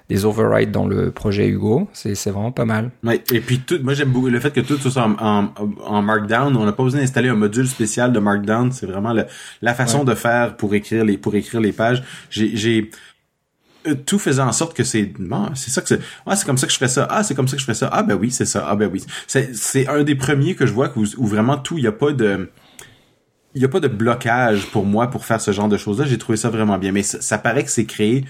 des 0.09 0.25
overrides 0.25 0.71
dans 0.71 0.85
le 0.85 1.11
projet 1.11 1.47
Hugo. 1.47 1.87
C'est, 1.93 2.15
c'est 2.15 2.31
vraiment 2.31 2.51
pas 2.51 2.65
mal. 2.65 2.91
Ouais, 3.03 3.23
et 3.31 3.39
puis 3.39 3.59
tout, 3.59 3.79
moi 3.83 3.93
j'aime 3.93 4.09
beaucoup 4.09 4.27
le 4.27 4.39
fait 4.39 4.51
que 4.51 4.61
tout 4.61 4.77
soit 4.77 5.03
en, 5.03 5.49
en, 5.85 6.01
Markdown. 6.01 6.55
On 6.55 6.65
n'a 6.65 6.71
pas 6.73 6.83
besoin 6.83 7.01
d'installer 7.01 7.29
un 7.29 7.35
module 7.35 7.67
spécial 7.67 8.11
de 8.11 8.19
Markdown. 8.19 8.71
C'est 8.71 8.85
vraiment 8.85 9.13
la 9.61 9.73
façon 9.73 10.03
de 10.03 10.13
faire 10.15 10.57
pour 10.57 10.73
écrire 10.75 11.05
les, 11.05 11.17
pour 11.17 11.35
écrire 11.35 11.61
les 11.61 11.71
pages. 11.71 12.03
J'ai, 12.29 12.89
euh, 13.87 13.95
tout 13.95 14.19
faisait 14.19 14.41
en 14.41 14.53
sorte 14.53 14.75
que 14.75 14.83
c'est 14.83 15.11
bon, 15.19 15.49
c'est 15.55 15.69
ça 15.69 15.81
que 15.81 15.89
c'est 15.89 15.99
ah 16.25 16.37
c'est 16.37 16.45
comme 16.45 16.57
ça 16.57 16.67
que 16.67 16.71
je 16.71 16.77
ferais 16.77 16.87
ça 16.87 17.05
ah 17.09 17.21
c'est 17.21 17.35
comme 17.35 17.49
ça 17.49 17.57
que 17.57 17.59
je 17.59 17.65
ferais 17.65 17.75
ça 17.75 17.89
ah 17.91 18.01
ben 18.01 18.15
oui 18.15 18.31
c'est 18.31 18.45
ça 18.45 18.65
ah 18.69 18.77
ben 18.77 18.89
oui 18.89 19.03
c'est 19.27 19.53
c'est 19.57 19.89
un 19.89 20.03
des 20.03 20.15
premiers 20.15 20.55
que 20.55 20.65
je 20.65 20.71
vois 20.71 20.89
où, 20.95 21.03
où 21.17 21.27
vraiment 21.27 21.57
tout 21.57 21.77
il 21.77 21.83
y 21.83 21.87
a 21.87 21.91
pas 21.91 22.13
de 22.13 22.49
il 23.55 23.59
n'y 23.59 23.65
a 23.65 23.67
pas 23.67 23.79
de 23.79 23.87
blocage 23.87 24.65
pour 24.67 24.85
moi 24.85 25.07
pour 25.07 25.25
faire 25.25 25.39
ce 25.39 25.51
genre 25.51 25.67
de 25.67 25.77
choses-là. 25.77 26.05
J'ai 26.05 26.17
trouvé 26.17 26.37
ça 26.37 26.49
vraiment 26.49 26.77
bien. 26.77 26.91
Mais 26.91 27.03
ça, 27.03 27.37
paraît 27.37 27.63
que 27.63 27.71
c'est 27.71 27.85
créé 27.85 28.25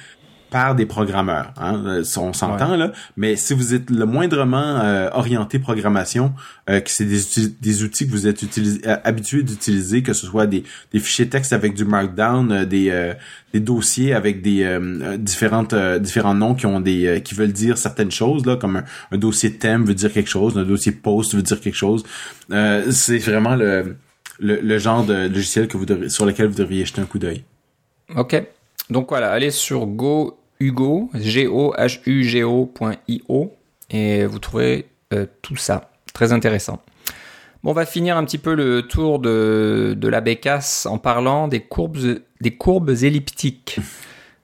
par 0.53 0.75
des 0.75 0.85
programmeurs. 0.85 1.51
Hein? 1.57 1.81
Euh, 1.87 2.03
on 2.17 2.31
s'entend 2.31 2.75
là. 2.77 2.91
Mais 3.17 3.35
si 3.35 3.55
vous 3.55 3.73
êtes 3.73 3.89
le 3.89 4.05
moindrement 4.05 4.79
euh, 4.83 5.09
orienté 5.11 5.57
programmation, 5.57 6.31
euh, 6.69 6.79
que 6.79 6.91
c'est 6.91 7.05
des, 7.05 7.47
des, 7.59 7.83
outils 7.83 8.05
que 8.05 8.11
vous 8.11 8.27
êtes 8.27 8.43
euh, 8.43 8.97
habitués 9.03 9.41
d'utiliser, 9.41 10.03
que 10.03 10.13
ce 10.13 10.27
soit 10.27 10.45
des, 10.45 10.63
des, 10.91 10.99
fichiers 10.99 11.27
texte 11.27 11.53
avec 11.53 11.73
du 11.73 11.85
markdown, 11.85 12.65
des, 12.65 13.13
des 13.51 13.59
dossiers 13.59 14.13
avec 14.13 14.43
des 14.43 14.79
différentes 15.17 15.73
différents 15.99 16.35
noms 16.35 16.53
qui 16.53 16.67
ont 16.67 16.79
des 16.79 17.21
qui 17.25 17.33
veulent 17.33 17.51
dire 17.51 17.79
certaines 17.79 18.11
choses 18.11 18.45
là, 18.45 18.55
comme 18.55 18.75
un, 18.75 18.83
un, 19.11 19.17
dossier 19.17 19.53
thème 19.53 19.85
veut 19.85 19.95
dire 19.95 20.13
quelque 20.13 20.29
chose, 20.29 20.55
un 20.55 20.65
dossier 20.65 20.91
post 20.91 21.33
veut 21.33 21.41
dire 21.41 21.59
quelque 21.59 21.75
chose. 21.75 22.03
c'est 22.91 23.17
vraiment 23.17 23.55
le 23.55 23.95
le, 24.39 24.77
genre 24.77 25.03
de 25.03 25.27
logiciel 25.27 25.67
que 25.67 25.77
vous 25.77 26.09
sur 26.09 26.25
lequel 26.27 26.47
vous 26.47 26.57
devriez 26.57 26.85
jeter 26.85 27.01
un 27.01 27.05
coup 27.05 27.19
d'œil. 27.19 27.43
Ok. 28.15 28.35
Donc 28.89 29.09
voilà, 29.09 29.31
allez 29.31 29.51
sur 29.51 29.85
Go 29.85 30.37
Hugo, 30.59 31.09
G-O-H-U-G-O.io 31.13 32.51
et 33.89 34.25
vous 34.25 34.39
trouverez 34.39 34.87
euh, 35.13 35.25
tout 35.41 35.55
ça. 35.55 35.91
Très 36.13 36.31
intéressant. 36.33 36.81
Bon, 37.63 37.71
on 37.71 37.73
va 37.73 37.85
finir 37.85 38.17
un 38.17 38.25
petit 38.25 38.37
peu 38.37 38.55
le 38.55 38.81
tour 38.81 39.19
de, 39.19 39.95
de 39.97 40.07
la 40.09 40.19
bécasse 40.21 40.85
en 40.85 40.97
parlant 40.97 41.47
des 41.47 41.61
courbes, 41.61 42.19
des 42.41 42.51
courbes 42.57 42.89
elliptiques. 42.89 43.79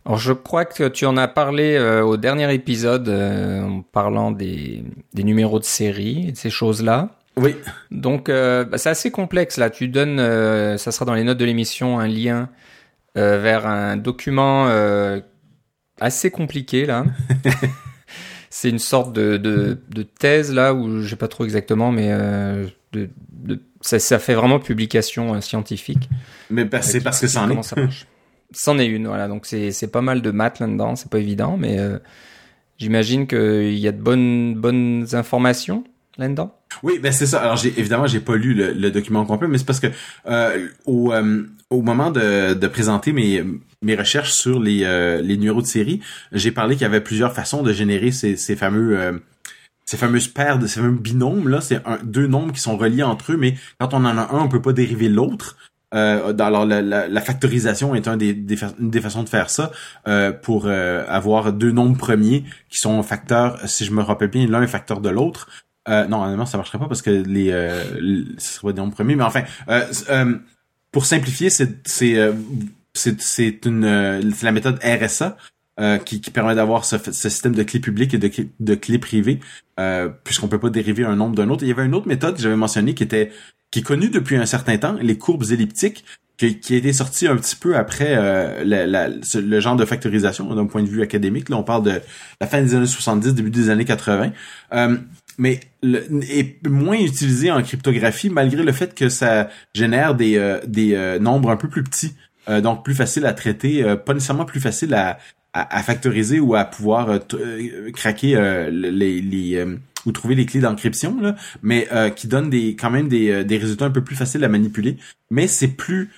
Alors, 0.06 0.18
je 0.18 0.32
crois 0.32 0.66
que 0.66 0.88
tu 0.88 1.06
en 1.06 1.18
as 1.18 1.28
parlé 1.28 1.76
euh, 1.76 2.02
au 2.02 2.18
dernier 2.18 2.52
épisode 2.54 3.10
euh, 3.10 3.62
en 3.62 3.82
parlant 3.82 4.32
des, 4.32 4.84
des 5.14 5.24
numéros 5.24 5.60
de 5.60 5.66
série 5.66 6.30
et 6.30 6.32
de 6.32 6.38
ces 6.38 6.50
choses-là. 6.50 7.10
Oui. 7.36 7.56
Donc 7.92 8.28
euh, 8.28 8.64
bah, 8.64 8.78
c'est 8.78 8.90
assez 8.90 9.12
complexe 9.12 9.58
là. 9.58 9.70
Tu 9.70 9.88
donnes, 9.88 10.18
ça 10.78 10.92
sera 10.92 11.06
dans 11.06 11.14
les 11.14 11.24
notes 11.24 11.38
de 11.38 11.46
l'émission, 11.46 12.00
un 12.00 12.08
lien 12.08 12.50
vers 13.16 13.68
un 13.68 13.98
document 13.98 14.68
assez 16.00 16.32
compliqué 16.32 16.86
là. 16.86 17.06
c'est 18.50 18.70
une 18.70 18.80
sorte 18.80 19.14
de, 19.14 19.38
de, 19.38 20.04
thèse 20.04 20.54
là 20.54 20.74
où 20.74 21.02
je 21.02 21.10
sais 21.10 21.16
pas 21.16 21.28
trop 21.28 21.44
exactement, 21.44 21.92
mais 21.92 22.10
de, 22.94 23.10
ça, 23.82 24.00
ça, 24.00 24.20
fait 24.20 24.34
vraiment 24.34 24.60
publication 24.60 25.40
scientifique. 25.42 26.10
Mais 26.50 26.68
c'est 26.82 27.02
parce 27.02 27.20
que 27.20 27.28
ça 27.28 27.44
en 27.44 27.52
est. 27.52 28.06
C'en 28.52 28.80
est 28.80 28.88
une, 28.88 29.08
voilà. 29.08 29.28
Donc 29.28 29.46
c'est 29.46 29.92
pas 29.92 30.02
mal 30.02 30.22
de 30.22 30.32
maths 30.32 30.60
là-dedans, 30.60 30.96
c'est 30.96 31.10
pas 31.10 31.20
évident, 31.20 31.58
mais 31.58 31.78
j'imagine 32.78 33.28
qu'il 33.28 33.78
y 33.78 33.88
a 33.88 33.92
de 33.92 34.02
bonnes 34.02 34.56
bonnes 34.56 35.08
informations 35.14 35.84
là-dedans. 36.20 36.56
Oui, 36.84 37.00
ben 37.00 37.12
c'est 37.12 37.26
ça. 37.26 37.42
Alors 37.42 37.56
j'ai 37.56 37.74
évidemment 37.80 38.08
j'ai 38.08 38.20
pas 38.20 38.36
lu 38.36 38.54
le, 38.54 38.92
document 38.92 39.26
complet, 39.26 39.48
mais 39.48 39.58
c'est 39.58 39.66
parce 39.66 39.80
que 39.80 39.88
euh, 40.28 40.68
au, 40.86 41.12
euh, 41.12 41.44
au 41.70 41.82
moment 41.82 42.12
de, 42.12 42.54
de 42.54 42.68
présenter 42.68 43.14
mes, 43.14 43.44
mes 43.82 43.96
recherches 43.96 44.32
sur 44.32 44.60
les, 44.60 44.84
euh, 44.84 45.22
les 45.22 45.38
numéros 45.38 45.62
de 45.62 45.68
série, 45.68 46.02
j'ai 46.32 46.52
parlé 46.52 46.76
qu'il 46.76 46.84
y 46.84 46.86
avait 46.86 47.02
plusieurs 47.02 47.34
façons 47.34 47.64
de 47.64 47.74
générer 47.74 48.12
ces, 48.12 48.36
ces 48.36 48.56
fameux 48.56 49.22
ces 49.86 49.98
fameuses 49.98 50.28
paires 50.28 50.60
de 50.60 50.68
ces 50.68 50.82
fameux 50.82 50.98
binômes 50.98 51.50
là. 51.50 51.62
C'est 51.62 51.82
deux 52.04 52.28
nombres 52.28 52.54
qui 52.54 52.60
sont 52.60 52.78
reliés 52.78 53.04
entre 53.04 53.32
eux, 53.32 53.38
mais 53.38 53.56
quand 53.80 53.94
on 53.94 54.06
en 54.06 54.18
a 54.18 54.34
un, 54.34 54.40
on 54.40 54.48
peut 54.48 54.62
pas 54.62 54.74
dériver 54.74 55.10
l'autre. 55.10 55.58
Euh, 55.96 56.38
alors 56.38 56.68
la, 56.68 56.82
la, 56.84 57.22
factorisation 57.22 57.96
est 57.96 58.08
un 58.08 58.16
des, 58.16 58.36
des, 58.36 58.58
une 58.80 58.92
des 58.92 59.02
façons 59.02 59.24
de 59.24 59.30
faire 59.30 59.50
ça 59.50 59.72
pour 60.44 60.68
avoir 60.68 61.54
deux 61.54 61.72
nombres 61.72 61.98
premiers 61.98 62.44
qui 62.70 62.78
sont 62.78 63.02
facteurs, 63.02 63.60
si 63.68 63.86
je 63.86 63.92
me 63.92 64.04
rappelle 64.04 64.30
bien, 64.30 64.46
l'un 64.48 64.62
est 64.62 64.68
facteur 64.68 65.02
de 65.02 65.10
l'autre. 65.10 65.50
Euh, 65.90 66.06
non, 66.08 66.24
honnêtement, 66.24 66.46
ça 66.46 66.58
marcherait 66.58 66.78
pas 66.78 66.88
parce 66.88 67.02
que 67.02 67.10
les, 67.10 67.52
euh, 67.52 67.84
ce 68.38 68.60
serait 68.60 68.74
des 68.74 68.82
nombres 68.82 68.94
premiers. 68.94 69.16
Mais 69.16 69.24
enfin, 69.24 69.44
euh, 69.70 69.86
euh 70.10 70.38
pour 70.92 71.06
simplifier, 71.06 71.50
c'est 71.50 71.88
c'est 71.88 72.18
euh, 72.18 72.34
c'est 72.94 73.64
la 74.44 74.52
méthode 74.52 74.80
RSA 74.84 75.38
qui, 76.04 76.20
qui 76.20 76.30
permet 76.32 76.56
d'avoir 76.56 76.84
ce, 76.84 76.98
ce, 76.98 77.30
système 77.30 77.56
de 77.56 77.64
clés 77.64 77.80
publiques 77.80 78.14
et 78.14 78.18
de, 78.18 78.30
de 78.60 78.76
clés 78.76 79.00
privées, 79.00 79.40
puisqu'on 80.26 80.50
peut 80.50 80.60
pas 80.60 80.70
dériver 80.70 81.06
un 81.06 81.16
nombre 81.16 81.36
d'un 81.36 81.50
autre. 81.50 81.64
il 81.64 81.70
y 81.70 81.72
avait 81.72 81.86
une 81.86 81.96
autre 81.96 82.08
méthode 82.10 82.36
que 82.36 82.42
j'avais 82.42 82.58
mentionnée 82.58 82.94
qui 82.96 83.04
était 83.04 83.32
qui 83.72 83.80
est 83.80 83.84
connue 83.84 84.10
depuis 84.10 84.36
un 84.36 84.46
certain 84.46 84.78
temps, 84.78 84.98
les 85.00 85.18
courbes 85.18 85.46
elliptiques, 85.52 86.04
qui, 86.36 86.60
qui 86.60 86.74
a 86.74 86.78
été 86.78 86.92
sortie 86.92 87.28
un 87.28 87.38
petit 87.38 87.56
peu 87.56 87.78
après 87.78 88.16
le, 88.66 89.40
le 89.40 89.60
genre 89.62 89.78
de 89.78 89.86
factorisation 89.86 90.54
d'un 90.54 90.66
point 90.66 90.84
de 90.84 90.90
vue 90.90 91.02
académique. 91.02 91.48
Là, 91.48 91.58
on 91.58 91.64
parle 91.64 91.84
de 91.84 92.02
la 92.42 92.48
fin 92.48 92.62
des 92.62 92.76
années 92.76 92.86
70, 92.86 93.36
début 93.36 93.52
des 93.52 93.70
années 93.70 93.86
80 93.86 94.32
mais 95.40 95.62
est 96.30 96.68
moins 96.68 97.00
utilisé 97.00 97.50
en 97.50 97.64
cryptographie 97.64 98.30
malgré 98.30 98.62
le 98.62 98.72
fait 98.74 98.94
que 98.94 99.08
ça 99.10 99.50
génère 99.74 100.14
des, 100.14 100.38
euh, 100.38 100.60
des 100.68 100.94
euh, 100.94 101.18
nombres 101.18 101.50
un 101.50 101.56
peu 101.56 101.70
plus 101.70 101.82
petits, 101.82 102.14
euh, 102.50 102.62
donc 102.62 102.84
plus 102.84 102.94
facile 102.94 103.26
à 103.26 103.34
traiter, 103.34 103.84
pas 104.06 104.14
nécessairement 104.14 104.46
plus 104.46 104.60
facile 104.60 104.94
à, 104.94 105.18
à, 105.54 105.82
factoriser 105.82 106.40
ou 106.40 106.56
à 106.56 106.66
pouvoir 106.66 107.20
craquer 107.94 108.36
les, 108.72 109.22
les 109.22 109.66
ou 110.06 110.12
trouver 110.12 110.36
les 110.36 110.46
clés 110.46 110.60
d'encryption, 110.60 111.36
mais 111.64 111.88
qui 112.16 112.28
donne 112.28 112.50
des 112.50 112.76
quand 112.76 112.92
même 112.92 113.08
des, 113.08 113.44
des 113.44 113.58
résultats 113.58 113.86
un 113.86 113.92
peu 113.92 114.04
plus 114.04 114.16
faciles 114.16 114.44
à 114.44 114.50
manipuler, 114.50 114.98
mais 115.32 115.48
c'est 115.48 115.70
plus 115.70 116.10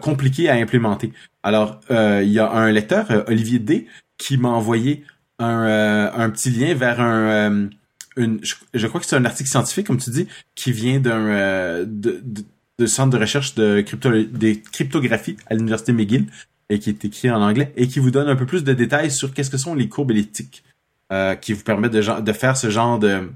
compliqué 0.00 0.48
à 0.48 0.54
implémenter. 0.54 1.12
Alors, 1.42 1.80
il 1.90 2.30
y 2.30 2.38
a 2.38 2.50
un 2.50 2.70
lecteur, 2.70 3.24
Olivier 3.28 3.58
D, 3.58 3.86
qui 4.18 4.38
m'a 4.38 4.48
envoyé 4.48 5.04
un, 5.38 6.10
un 6.14 6.30
petit 6.30 6.50
lien 6.50 6.74
vers 6.74 7.00
un 7.00 7.70
je, 8.16 8.86
crois 8.86 9.00
que 9.00 9.06
c'est 9.06 9.16
un 9.16 9.24
article 9.24 9.48
scientifique, 9.48 9.86
comme 9.86 9.98
tu 9.98 10.10
dis, 10.10 10.26
qui 10.54 10.72
vient 10.72 11.00
d'un 11.00 11.26
euh, 11.26 11.84
de, 11.86 12.86
centre 12.86 13.10
de 13.10 13.18
recherche 13.18 13.54
de 13.54 13.80
crypto, 13.82 14.10
des 14.24 14.60
cryptographies 14.60 15.36
à 15.46 15.54
l'université 15.54 15.92
McGill 15.92 16.26
et 16.70 16.78
qui 16.78 16.90
est 16.90 17.04
écrit 17.04 17.30
en 17.30 17.42
anglais 17.42 17.72
et 17.76 17.88
qui 17.88 17.98
vous 17.98 18.10
donne 18.10 18.28
un 18.28 18.36
peu 18.36 18.46
plus 18.46 18.64
de 18.64 18.72
détails 18.72 19.10
sur 19.10 19.34
qu'est-ce 19.34 19.50
que 19.50 19.58
sont 19.58 19.74
les 19.74 19.88
courbes 19.88 20.10
elliptiques 20.12 20.64
euh, 21.12 21.34
qui 21.34 21.52
vous 21.52 21.62
permettent 21.62 21.92
de, 21.92 22.20
de 22.20 22.32
faire 22.32 22.56
ce 22.56 22.70
genre 22.70 22.98
de 22.98 23.28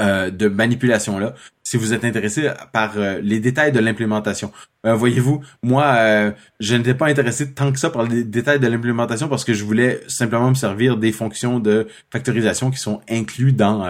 euh, 0.00 0.30
de 0.30 0.48
manipulation 0.48 1.18
là. 1.18 1.34
Si 1.70 1.76
vous 1.76 1.92
êtes 1.92 2.04
intéressé 2.04 2.50
par 2.72 2.94
les 3.22 3.38
détails 3.38 3.70
de 3.70 3.78
l'implémentation. 3.78 4.50
Voyez-vous, 4.82 5.40
moi, 5.62 6.32
je 6.58 6.74
n'étais 6.74 6.94
pas 6.94 7.06
intéressé 7.06 7.52
tant 7.52 7.70
que 7.70 7.78
ça 7.78 7.90
par 7.90 8.02
les 8.02 8.24
détails 8.24 8.58
de 8.58 8.66
l'implémentation 8.66 9.28
parce 9.28 9.44
que 9.44 9.54
je 9.54 9.62
voulais 9.62 10.00
simplement 10.08 10.48
me 10.48 10.54
servir 10.54 10.96
des 10.96 11.12
fonctions 11.12 11.60
de 11.60 11.86
factorisation 12.10 12.72
qui 12.72 12.78
sont 12.78 13.00
inclus 13.08 13.52
dans 13.52 13.86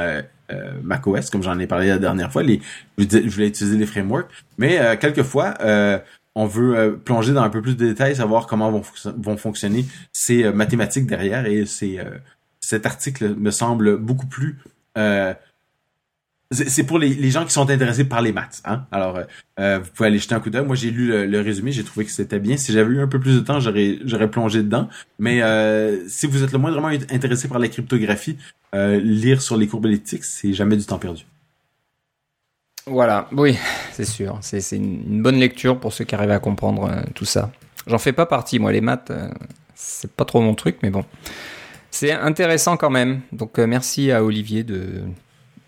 macOS, 0.83 1.31
comme 1.31 1.43
j'en 1.43 1.59
ai 1.59 1.67
parlé 1.67 1.89
la 1.89 1.99
dernière 1.99 2.31
fois. 2.31 2.43
Je 2.43 3.29
voulais 3.31 3.49
utiliser 3.49 3.79
les 3.79 3.87
frameworks, 3.87 4.31
mais 4.59 4.99
quelquefois, 4.99 5.55
on 6.35 6.47
veut 6.47 6.77
euh, 6.77 6.93
plonger 6.93 7.33
dans 7.33 7.43
un 7.43 7.51
peu 7.51 7.61
plus 7.61 7.77
de 7.77 7.87
détails, 7.87 8.17
savoir 8.17 8.47
comment 8.47 8.71
vont, 8.71 9.37
fonctionner 9.37 9.85
ces 10.13 10.45
euh, 10.45 10.53
mathématiques 10.53 11.07
derrière. 11.07 11.47
Et 11.47 11.65
euh, 11.83 12.05
cet 12.61 12.87
article 12.87 13.35
me 13.37 13.51
semble 13.51 13.97
beaucoup 13.97 14.27
plus 14.27 14.59
c'est 16.51 16.85
pour 16.85 16.99
les, 16.99 17.31
gens 17.31 17.45
qui 17.45 17.53
sont 17.53 17.69
intéressés 17.69 18.05
par 18.05 18.23
les 18.23 18.33
maths. 18.33 18.61
Hein? 18.65 18.85
Alors, 18.91 19.21
vous 19.57 19.91
pouvez 19.95 20.09
aller 20.09 20.19
jeter 20.19 20.35
un 20.35 20.41
coup 20.41 20.51
d'œil. 20.51 20.65
Moi, 20.65 20.77
j'ai 20.77 20.91
lu 20.91 21.27
le, 21.27 21.41
résumé, 21.41 21.71
j'ai 21.71 21.85
trouvé 21.85 22.05
que 22.05 22.13
c'était 22.13 22.41
bien. 22.41 22.57
Si 22.57 22.73
j'avais 22.73 22.91
eu 22.91 23.01
un 23.01 23.07
peu 23.07 23.21
plus 23.21 23.37
de 23.37 23.41
temps, 23.41 23.61
j'aurais 23.61 24.31
plongé 24.31 24.63
dedans. 24.63 24.89
Mais 25.19 25.41
si 26.09 26.27
vous 26.27 26.43
êtes 26.43 26.53
le 26.53 26.59
moindrement 26.59 26.89
intéressé 26.89 27.47
par 27.47 27.59
la 27.59 27.69
cryptographie, 27.69 28.37
lire 28.75 29.43
sur 29.43 29.57
les 29.57 29.69
courbes 29.69 29.87
elliptiques, 29.87 30.25
c'est 30.25 30.53
jamais 30.53 30.77
du 30.77 30.85
temps 30.85 30.99
perdu. 30.99 31.25
Voilà, 32.87 33.29
oui, 33.33 33.57
c'est 33.93 34.05
sûr. 34.05 34.39
C'est 34.41 34.77
une 34.77 35.23
bonne 35.23 35.39
lecture 35.39 35.79
pour 35.79 35.93
ceux 35.93 36.05
qui 36.05 36.15
arrivent 36.15 36.31
à 36.31 36.39
comprendre 36.39 36.91
euh, 36.91 37.03
tout 37.15 37.25
ça. 37.25 37.53
J'en 37.87 37.99
fais 37.99 38.13
pas 38.13 38.27
partie, 38.27 38.59
moi, 38.59 38.73
les 38.73 38.81
maths, 38.81 39.11
euh, 39.11 39.31
c'est 39.75 40.11
pas 40.11 40.25
trop 40.25 40.41
mon 40.41 40.55
truc, 40.55 40.79
mais 40.83 40.91
bon. 40.91 41.05
C'est 41.91 42.13
intéressant 42.13 42.77
quand 42.77 42.91
même. 42.91 43.21
Donc, 43.33 43.59
euh, 43.59 43.67
merci 43.67 44.11
à 44.11 44.25
Olivier 44.25 44.65
de, 44.65 45.03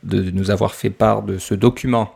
de 0.03 0.30
nous 0.30 0.50
avoir 0.50 0.74
fait 0.74 0.90
part 0.90 1.22
de 1.22 1.38
ce 1.38 1.55
document. 1.55 2.14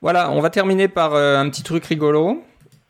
Voilà, 0.00 0.30
on 0.30 0.40
va 0.40 0.50
terminer 0.50 0.88
par 0.88 1.14
un 1.14 1.48
petit 1.48 1.62
truc 1.62 1.84
rigolo. 1.84 2.42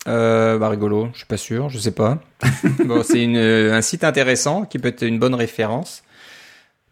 bah 0.07 0.69
rigolo, 0.69 1.09
je 1.13 1.19
suis 1.19 1.27
pas 1.27 1.37
sûr, 1.37 1.69
je 1.69 1.79
sais 1.79 1.93
pas. 1.93 2.19
bon, 2.85 3.03
c'est 3.03 3.25
un 3.25 3.83
site 3.83 4.05
intéressant 4.05 4.65
qui 4.65 4.79
peut 4.79 4.89
être 4.89 5.03
une 5.03 5.19
bonne 5.19 5.35
référence 5.35 6.03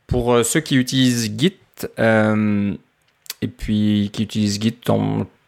pour 0.07 0.45
ceux 0.45 0.61
qui 0.61 0.77
utilisent 0.77 1.33
Git 1.39 1.57
et 1.99 3.49
puis 3.49 4.11
qui 4.13 4.23
utilise 4.23 4.61
Git 4.61 4.77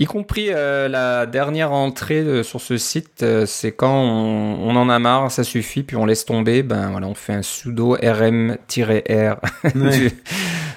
Y 0.00 0.06
compris 0.06 0.50
euh, 0.50 0.86
la 0.86 1.26
dernière 1.26 1.72
entrée 1.72 2.20
euh, 2.20 2.44
sur 2.44 2.60
ce 2.60 2.78
site, 2.78 3.24
euh, 3.24 3.46
c'est 3.46 3.72
quand 3.72 4.00
on, 4.00 4.76
en 4.76 4.88
a 4.88 4.98
marre, 5.00 5.32
ça 5.32 5.42
suffit, 5.42 5.82
puis 5.82 5.96
on 5.96 6.06
laisse 6.06 6.24
tomber, 6.24 6.62
ben 6.62 6.92
voilà, 6.92 7.08
on 7.08 7.14
fait 7.14 7.32
un 7.32 7.42
sudo 7.42 7.96
rm-r 8.00 9.40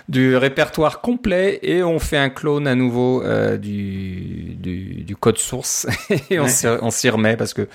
du, 0.09 0.35
répertoire 0.35 1.01
complet 1.01 1.59
et 1.61 1.83
on 1.83 1.99
fait 1.99 2.17
un 2.17 2.31
clone 2.31 2.65
à 2.65 2.73
nouveau 2.73 3.23
du, 3.59 4.55
du, 4.57 5.15
code 5.15 5.37
source 5.37 5.85
et 6.31 6.39
on 6.39 6.89
s'y 6.89 7.09
remet 7.09 7.37
parce 7.37 7.53
que 7.53 7.67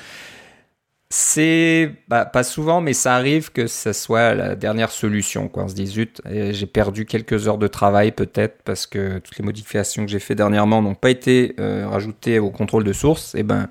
c'est 1.09 1.93
bah, 2.09 2.25
pas 2.25 2.43
souvent, 2.43 2.81
mais 2.81 2.93
ça 2.93 3.15
arrive 3.15 3.53
que 3.53 3.69
ça 3.69 3.93
soit 3.93 4.35
la 4.35 4.57
dernière 4.57 4.91
solution. 4.91 5.49
Quoi. 5.49 5.65
On 5.65 5.69
se 5.69 5.75
dit 5.75 5.87
zut, 5.87 6.21
j'ai 6.29 6.67
perdu 6.67 7.07
quelques 7.07 7.47
heures 7.47 7.59
de 7.59 7.69
travail 7.69 8.11
peut-être 8.11 8.63
parce 8.65 8.87
que 8.87 9.19
toutes 9.19 9.39
les 9.39 9.45
modifications 9.45 10.05
que 10.05 10.11
j'ai 10.11 10.19
fait 10.19 10.35
dernièrement 10.35 10.83
n'ont 10.83 10.97
pas 10.97 11.11
été 11.11 11.55
euh, 11.61 11.87
rajoutées 11.89 12.41
au 12.41 12.51
contrôle 12.51 12.83
de 12.83 12.93
source. 12.93 13.37
Et 13.37 13.45
ben, 13.45 13.69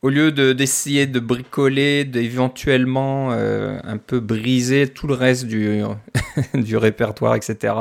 au 0.00 0.08
lieu 0.08 0.32
d'essayer 0.32 1.06
de, 1.06 1.20
bricoler, 1.20 2.04
d'éventuellement 2.04 3.32
euh, 3.32 3.78
un 3.84 3.98
peu 3.98 4.20
briser 4.20 4.88
tout 4.88 5.06
le 5.06 5.14
reste 5.14 5.46
du, 5.46 5.82
du 6.54 6.76
répertoire, 6.78 7.34
etc 7.36 7.74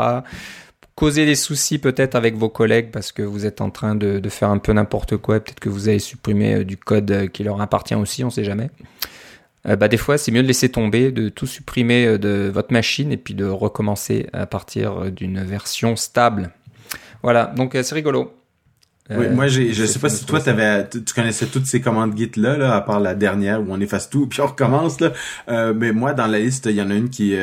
causer 0.96 1.26
des 1.26 1.36
soucis 1.36 1.80
peut-être 1.80 2.16
avec 2.16 2.36
vos 2.36 2.50
collègues 2.50 2.92
parce 2.92 3.12
que 3.12 3.22
vous 3.22 3.46
êtes 3.46 3.62
en 3.62 3.70
train 3.70 3.96
de, 3.96 4.20
de 4.20 4.30
faire 4.30 4.50
un 4.50 4.58
peu 4.58 4.74
n'importe 4.74 5.18
quoi. 5.18 5.40
Peut-être 5.40 5.60
que 5.60 5.70
vous 5.70 5.88
avez 5.88 6.00
supprimé 6.00 6.56
euh, 6.56 6.64
du 6.64 6.78
code 6.78 7.10
euh, 7.12 7.28
qui 7.28 7.44
leur 7.44 7.60
appartient 7.62 7.96
aussi, 7.96 8.24
on 8.24 8.30
sait 8.30 8.44
jamais. 8.44 8.70
Euh, 9.68 9.76
bah, 9.76 9.88
des 9.88 9.98
fois, 9.98 10.18
c'est 10.18 10.32
mieux 10.32 10.44
de 10.44 10.48
laisser 10.48 10.70
tomber, 10.70 11.12
de 11.12 11.30
tout 11.30 11.48
supprimer 11.48 12.18
de 12.18 12.52
votre 12.54 12.74
machine 12.74 13.12
et 13.12 13.18
puis 13.18 13.34
de 13.34 13.46
recommencer 13.46 14.28
à 14.34 14.46
partir 14.46 15.12
d'une 15.12 15.42
version 15.44 15.96
stable. 15.96 16.52
Voilà, 17.24 17.46
donc 17.56 17.78
c'est 17.82 17.96
rigolo. 17.96 18.34
Oui, 19.10 19.28
moi, 19.30 19.48
j'ai, 19.48 19.74
je 19.74 19.86
sais 19.86 20.00
pas 20.00 20.10
si 20.10 20.26
toi, 20.26 20.40
avais, 20.48 20.88
tu 20.90 21.02
connaissais 21.14 21.46
toutes 21.46 21.66
ces 21.66 21.82
commandes 21.82 22.18
Git 22.18 22.32
là, 22.38 22.58
là, 22.58 22.76
à 22.76 22.82
part 22.82 23.02
la 23.02 23.16
dernière 23.16 23.62
où 23.62 23.68
on 23.70 23.82
efface 23.82 24.10
tout 24.10 24.28
puis 24.28 24.40
on 24.40 24.48
recommence 24.48 25.00
là. 25.02 25.12
mais 25.74 25.92
moi, 25.92 26.14
dans 26.14 26.28
la 26.28 26.40
liste, 26.40 26.68
il 26.68 26.76
y 26.76 26.82
en 26.82 26.90
a 26.90 26.96
une 26.96 27.10
qui, 27.10 27.36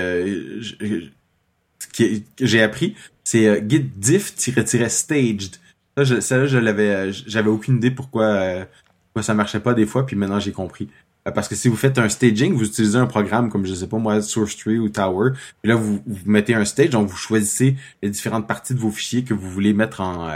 qui 1.92 2.24
j'ai 2.40 2.62
appris, 2.62 2.94
c'est 3.30 3.46
euh, 3.46 3.60
git 3.66 3.80
diff-staged. 3.96 5.56
Ça, 5.96 6.04
je, 6.04 6.20
ça, 6.20 6.46
je 6.46 6.58
l'avais, 6.58 6.90
euh, 6.90 7.12
j'avais 7.26 7.48
aucune 7.48 7.76
idée 7.76 7.92
pourquoi, 7.92 8.24
euh, 8.24 8.64
pourquoi 9.06 9.22
ça 9.22 9.34
marchait 9.34 9.60
pas 9.60 9.72
des 9.72 9.86
fois, 9.86 10.04
puis 10.04 10.16
maintenant 10.16 10.40
j'ai 10.40 10.52
compris. 10.52 10.88
Parce 11.34 11.48
que 11.48 11.54
si 11.54 11.68
vous 11.68 11.76
faites 11.76 11.98
un 11.98 12.08
staging, 12.08 12.54
vous 12.54 12.64
utilisez 12.64 12.98
un 12.98 13.06
programme 13.06 13.50
comme, 13.50 13.66
je 13.66 13.74
sais 13.74 13.86
pas 13.86 13.98
moi, 13.98 14.20
SourceTree 14.20 14.78
ou 14.78 14.88
Tower, 14.88 15.32
puis 15.62 15.70
là, 15.70 15.76
vous, 15.76 16.02
vous 16.06 16.30
mettez 16.30 16.54
un 16.54 16.64
stage, 16.64 16.90
donc 16.90 17.08
vous 17.08 17.16
choisissez 17.16 17.76
les 18.02 18.10
différentes 18.10 18.48
parties 18.48 18.74
de 18.74 18.80
vos 18.80 18.90
fichiers 18.90 19.22
que 19.22 19.34
vous 19.34 19.48
voulez 19.48 19.74
mettre 19.74 20.00
en 20.00 20.28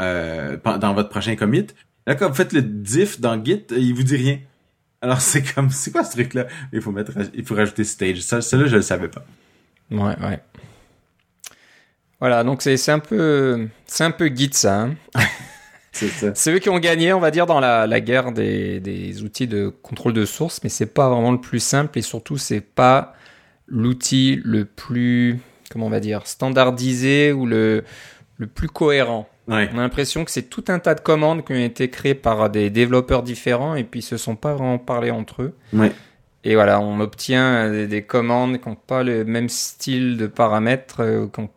euh, 0.00 0.56
dans 0.64 0.94
votre 0.94 1.10
prochain 1.10 1.36
commit. 1.36 1.66
Là, 2.06 2.14
quand 2.14 2.28
vous 2.28 2.34
faites 2.34 2.54
le 2.54 2.62
diff 2.62 3.20
dans 3.20 3.44
Git, 3.44 3.66
il 3.76 3.92
vous 3.92 4.04
dit 4.04 4.16
rien. 4.16 4.38
Alors, 5.02 5.20
c'est 5.20 5.42
comme, 5.42 5.68
c'est 5.70 5.90
quoi 5.90 6.04
ce 6.04 6.12
truc-là? 6.12 6.46
Il 6.72 6.80
faut 6.80 6.92
mettre, 6.92 7.12
il 7.34 7.44
faut 7.44 7.54
rajouter 7.54 7.84
stage. 7.84 8.22
Ça, 8.22 8.40
ça 8.40 8.56
là, 8.56 8.66
je 8.66 8.76
le 8.76 8.82
savais 8.82 9.08
pas. 9.08 9.26
Ouais, 9.90 10.16
ouais. 10.22 10.40
Voilà, 12.20 12.44
donc 12.44 12.62
c'est 12.62 12.88
un 12.90 12.98
peu 12.98 13.68
c'est 13.86 14.04
un 14.04 14.10
peu 14.10 14.28
Git 14.28 14.50
ça. 14.52 14.82
Hein. 14.82 14.94
c'est 15.92 16.52
eux 16.52 16.58
qui 16.58 16.68
ont 16.68 16.78
gagné, 16.78 17.12
on 17.12 17.20
va 17.20 17.30
dire, 17.30 17.46
dans 17.46 17.60
la, 17.60 17.86
la 17.86 18.00
guerre 18.00 18.32
des, 18.32 18.78
des, 18.80 19.22
outils 19.22 19.48
de 19.48 19.68
contrôle 19.68 20.12
de 20.12 20.24
source, 20.24 20.60
mais 20.62 20.68
c'est 20.68 20.94
pas 20.94 21.08
vraiment 21.08 21.32
le 21.32 21.40
plus 21.40 21.60
simple 21.60 21.98
et 21.98 22.02
surtout 22.02 22.38
c'est 22.38 22.60
pas 22.60 23.14
l'outil 23.66 24.40
le 24.44 24.64
plus 24.64 25.38
comment 25.70 25.86
on 25.86 25.90
va 25.90 26.00
dire 26.00 26.26
standardisé 26.26 27.32
ou 27.32 27.46
le 27.46 27.84
le 28.36 28.46
plus 28.46 28.68
cohérent. 28.68 29.28
On 29.48 29.54
a 29.54 29.66
l'impression 29.66 30.24
que 30.24 30.30
c'est 30.30 30.48
tout 30.48 30.64
un 30.68 30.78
tas 30.78 30.94
de 30.94 31.00
commandes 31.00 31.44
qui 31.44 31.52
ont 31.52 31.56
été 31.56 31.90
créées 31.90 32.14
par 32.14 32.50
des 32.50 32.70
développeurs 32.70 33.24
différents 33.24 33.74
et 33.74 33.82
puis 33.82 34.00
ils 34.00 34.04
se 34.04 34.16
sont 34.16 34.36
pas 34.36 34.54
vraiment 34.54 34.78
parlé 34.78 35.10
entre 35.10 35.42
eux. 35.42 35.54
Ouais. 35.72 35.92
Et 36.44 36.54
voilà, 36.54 36.80
on 36.80 37.00
obtient 37.00 37.70
des, 37.70 37.86
des 37.86 38.02
commandes 38.02 38.60
qui 38.60 38.68
n'ont 38.68 38.76
pas 38.76 39.02
le 39.02 39.24
même 39.24 39.48
style 39.48 40.16
de 40.16 40.26
paramètres, 40.26 41.00
euh, 41.00 41.26
qui 41.26 41.40
n'ont 41.40 41.50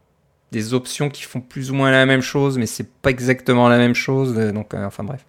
des 0.53 0.73
options 0.73 1.09
qui 1.09 1.23
font 1.23 1.41
plus 1.41 1.71
ou 1.71 1.73
moins 1.73 1.91
la 1.91 2.05
même 2.05 2.21
chose, 2.21 2.57
mais 2.57 2.67
c'est 2.67 2.89
pas 2.89 3.09
exactement 3.09 3.67
la 3.67 3.77
même 3.77 3.95
chose. 3.95 4.35
Euh, 4.37 4.51
donc, 4.51 4.73
euh, 4.73 4.85
enfin 4.85 5.03
bref, 5.03 5.25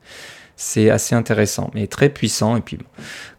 c'est 0.54 0.90
assez 0.90 1.14
intéressant, 1.14 1.70
mais 1.74 1.88
très 1.88 2.10
puissant. 2.10 2.56
Et 2.56 2.60
puis, 2.60 2.78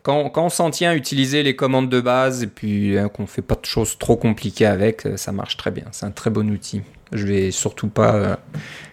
quand, 0.02 0.30
quand 0.32 0.46
on 0.46 0.50
s'en 0.50 0.72
tient 0.72 0.90
à 0.90 0.96
utiliser 0.96 1.44
les 1.44 1.56
commandes 1.56 1.90
de 1.90 2.02
base 2.02 2.44
et 2.44 2.48
puis 2.48 2.98
hein, 2.98 3.08
qu'on 3.08 3.28
fait 3.28 3.44
pas 3.44 3.56
de 3.56 3.66
choses 3.66 3.98
trop 3.98 4.18
compliquées 4.18 4.66
avec, 4.66 5.08
ça 5.16 5.32
marche 5.32 5.56
très 5.56 5.72
bien. 5.72 5.86
C'est 5.92 6.06
un 6.06 6.12
très 6.12 6.32
bon 6.32 6.50
outil. 6.50 6.82
Je 7.12 7.28
vais 7.28 7.52
surtout 7.52 7.88
pas 7.88 8.16
euh, 8.16 8.36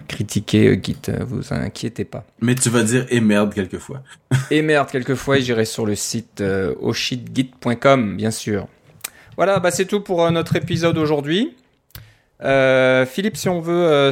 critiquer 0.06 0.68
euh, 0.68 0.78
Git, 0.80 1.10
vous 1.26 1.52
inquiétez 1.52 2.04
pas. 2.04 2.24
Mais 2.42 2.54
tu 2.54 2.68
vas 2.68 2.82
dire 2.82 3.06
et 3.08 3.20
merde 3.20 3.54
quelquefois. 3.54 4.02
et 4.50 4.60
merde 4.60 4.90
quelquefois, 4.90 5.38
et 5.38 5.42
j'irai 5.42 5.64
sur 5.64 5.86
le 5.86 5.96
site 5.96 6.44
oshitgit.com, 6.80 8.16
bien 8.18 8.30
sûr. 8.30 8.68
Voilà, 9.36 9.60
bah 9.60 9.70
c'est 9.70 9.86
tout 9.86 10.00
pour 10.00 10.30
notre 10.30 10.56
épisode 10.56 10.98
aujourd'hui. 10.98 11.56
Philippe, 12.42 13.36
si 13.36 13.48
on 13.48 13.60
veut, 13.60 14.10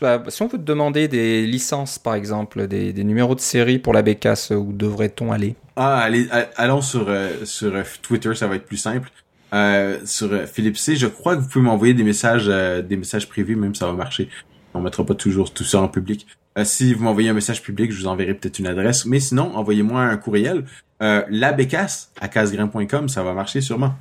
bah, 0.00 0.22
si 0.28 0.42
on 0.42 0.46
veut 0.46 0.58
te 0.58 0.62
demander 0.62 1.08
des 1.08 1.46
licences, 1.46 1.98
par 1.98 2.14
exemple, 2.14 2.66
des, 2.66 2.92
numéros 3.04 3.34
de 3.34 3.40
série 3.40 3.78
pour 3.78 3.92
la 3.92 4.02
bécasse, 4.02 4.50
où 4.50 4.72
devrait-on 4.72 5.32
aller? 5.32 5.56
Ah, 5.76 5.98
allez, 5.98 6.28
allons 6.56 6.82
sur 6.82 7.08
sur 7.44 7.72
Twitter, 8.02 8.34
ça 8.34 8.46
va 8.46 8.56
être 8.56 8.66
plus 8.66 8.76
simple. 8.76 9.10
Euh, 9.52 9.98
sur 10.06 10.32
euh, 10.32 10.46
Philippe 10.46 10.78
C. 10.78 10.96
Je 10.96 11.06
crois 11.06 11.36
que 11.36 11.42
vous 11.42 11.48
pouvez 11.48 11.64
m'envoyer 11.64 11.92
des 11.92 12.04
messages, 12.04 12.46
euh, 12.48 12.80
des 12.80 12.96
messages 12.96 13.28
privés, 13.28 13.54
même 13.54 13.74
ça 13.74 13.86
va 13.86 13.92
marcher. 13.92 14.28
On 14.72 14.80
mettra 14.80 15.04
pas 15.04 15.14
toujours 15.14 15.52
tout 15.52 15.64
ça 15.64 15.80
en 15.82 15.88
public. 15.88 16.26
si 16.64 16.94
vous 16.94 17.04
m'envoyez 17.04 17.28
un 17.28 17.34
message 17.34 17.62
public, 17.62 17.92
je 17.92 18.00
vous 18.00 18.06
enverrai 18.06 18.34
peut-être 18.34 18.58
une 18.58 18.66
adresse. 18.66 19.04
Mais 19.04 19.20
sinon, 19.20 19.54
envoyez-moi 19.54 20.02
un 20.02 20.16
courriel. 20.16 20.64
Euh, 21.02 21.22
la 21.28 21.52
bécasse 21.52 22.10
à 22.20 22.28
casgrain.com, 22.28 23.08
ça 23.08 23.22
va 23.22 23.34
marcher 23.34 23.60
sûrement. 23.60 23.94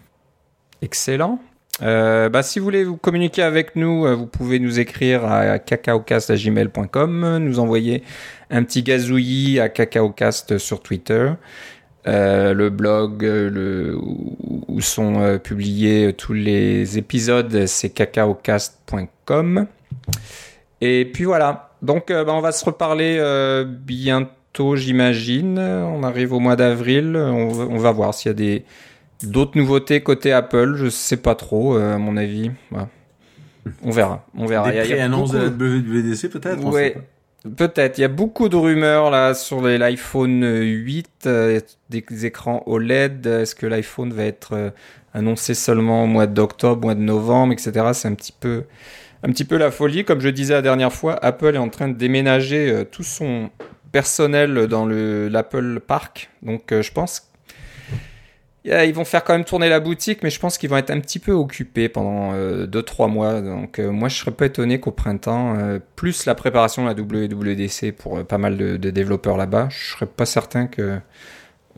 Excellent. 0.81 1.41
Bah, 1.79 2.43
si 2.43 2.59
vous 2.59 2.65
voulez 2.65 2.83
vous 2.83 2.97
communiquer 2.97 3.43
avec 3.43 3.75
nous, 3.75 4.05
vous 4.15 4.27
pouvez 4.27 4.59
nous 4.59 4.79
écrire 4.79 5.25
à 5.25 5.59
cacaocast.gmail.com, 5.59 7.37
nous 7.37 7.59
envoyer 7.59 8.03
un 8.49 8.63
petit 8.63 8.83
gazouillis 8.83 9.59
à 9.59 9.69
cacaocast 9.69 10.57
sur 10.57 10.81
Twitter. 10.81 11.31
Euh, 12.07 12.53
le 12.53 12.71
blog 12.71 13.23
euh, 13.23 13.95
où 14.67 14.81
sont 14.81 15.21
euh, 15.21 15.37
publiés 15.37 16.13
tous 16.13 16.33
les 16.33 16.97
épisodes, 16.97 17.67
c'est 17.67 17.89
cacaocast.com. 17.89 19.67
Et 20.81 21.05
puis 21.05 21.25
voilà. 21.25 21.69
Donc 21.81 22.11
bah, 22.11 22.25
on 22.29 22.41
va 22.41 22.51
se 22.51 22.65
reparler 22.65 23.19
bientôt, 23.65 24.75
j'imagine. 24.75 25.59
On 25.59 26.03
arrive 26.03 26.33
au 26.33 26.39
mois 26.39 26.55
d'avril. 26.55 27.15
On, 27.15 27.77
va 27.77 27.91
voir 27.91 28.13
s'il 28.13 28.29
y 28.29 28.31
a 28.31 28.33
des 28.33 28.65
d'autres 29.23 29.57
nouveautés 29.57 30.01
côté 30.01 30.31
Apple. 30.31 30.75
Je 30.75 30.89
sais 30.89 31.17
pas 31.17 31.35
trop, 31.35 31.75
à 31.75 31.97
mon 31.97 32.17
avis. 32.17 32.51
On 33.83 33.91
verra. 33.91 34.25
On 34.35 34.45
verra. 34.45 34.71
Des 34.71 34.79
pré-annonces 34.81 35.31
de 35.31 35.37
la 35.37 35.47
WWDC 35.47 36.29
peut-être. 36.29 36.63
Ouais. 36.63 36.97
Peut-être. 37.57 37.97
Il 37.97 38.01
y 38.01 38.05
a 38.05 38.09
beaucoup 38.09 38.49
de 38.49 38.55
rumeurs 38.55 39.09
là 39.09 39.33
sur 39.33 39.61
l'iPhone 39.61 40.43
8, 40.43 41.07
euh, 41.25 41.59
des 41.89 42.25
écrans 42.25 42.61
OLED. 42.67 43.25
Est-ce 43.25 43.55
que 43.55 43.65
l'iPhone 43.65 44.13
va 44.13 44.25
être 44.25 44.53
euh, 44.53 44.69
annoncé 45.13 45.55
seulement 45.55 46.03
au 46.03 46.07
mois 46.07 46.27
d'octobre, 46.27 46.83
mois 46.83 46.95
de 46.95 46.99
novembre, 46.99 47.53
etc. 47.53 47.87
C'est 47.93 48.07
un 48.07 48.13
petit 48.13 48.33
peu, 48.39 48.65
un 49.23 49.29
petit 49.29 49.45
peu 49.45 49.57
la 49.57 49.71
folie. 49.71 50.05
Comme 50.05 50.21
je 50.21 50.29
disais 50.29 50.53
la 50.53 50.61
dernière 50.61 50.93
fois, 50.93 51.17
Apple 51.23 51.55
est 51.55 51.59
en 51.59 51.69
train 51.69 51.87
de 51.87 51.95
déménager 51.95 52.69
euh, 52.69 52.83
tout 52.83 53.03
son 53.03 53.49
personnel 53.91 54.67
dans 54.67 54.85
le 54.85 55.27
l'Apple 55.27 55.79
Park. 55.79 56.29
Donc 56.43 56.67
je 56.69 56.91
pense 56.91 57.30
ils 58.65 58.93
vont 58.93 59.05
faire 59.05 59.23
quand 59.23 59.33
même 59.33 59.45
tourner 59.45 59.69
la 59.69 59.79
boutique, 59.79 60.21
mais 60.23 60.29
je 60.29 60.39
pense 60.39 60.57
qu'ils 60.57 60.69
vont 60.69 60.77
être 60.77 60.91
un 60.91 60.99
petit 60.99 61.19
peu 61.19 61.31
occupés 61.31 61.89
pendant 61.89 62.33
2-3 62.33 62.35
euh, 62.35 63.07
mois. 63.07 63.41
Donc 63.41 63.79
euh, 63.79 63.91
moi, 63.91 64.07
je 64.07 64.17
serais 64.17 64.31
pas 64.31 64.45
étonné 64.45 64.79
qu'au 64.79 64.91
printemps, 64.91 65.55
euh, 65.57 65.79
plus 65.95 66.25
la 66.25 66.35
préparation 66.35 66.83
de 66.83 66.87
la 66.87 66.93
WWDC 66.93 67.91
pour 67.91 68.23
pas 68.25 68.37
mal 68.37 68.57
de, 68.57 68.89
développeurs 68.91 69.37
là-bas, 69.37 69.69
je 69.71 69.91
serais 69.93 70.05
pas 70.05 70.25
certain 70.25 70.67
que 70.67 70.99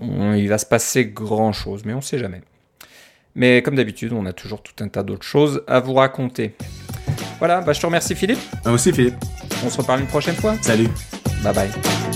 il 0.01 0.47
va 0.47 0.57
se 0.57 0.65
passer 0.65 1.05
grand-chose, 1.05 1.83
mais 1.85 1.93
on 1.93 2.01
sait 2.01 2.17
jamais. 2.17 2.41
Mais 3.35 3.61
comme 3.61 3.75
d'habitude, 3.75 4.11
on 4.11 4.25
a 4.25 4.33
toujours 4.33 4.61
tout 4.61 4.83
un 4.83 4.87
tas 4.87 5.03
d'autres 5.03 5.25
choses 5.25 5.63
à 5.67 5.79
vous 5.79 5.93
raconter. 5.93 6.55
Voilà, 7.37 7.61
bah, 7.61 7.73
je 7.73 7.79
te 7.79 7.85
remercie 7.85 8.15
Philippe. 8.15 8.39
Moi 8.65 8.73
aussi 8.73 8.91
Philippe. 8.91 9.15
On 9.63 9.69
se 9.69 9.77
reparle 9.77 10.01
une 10.01 10.07
prochaine 10.07 10.35
fois. 10.35 10.55
Salut. 10.61 10.89
Bye 11.43 11.53
bye. 11.53 12.12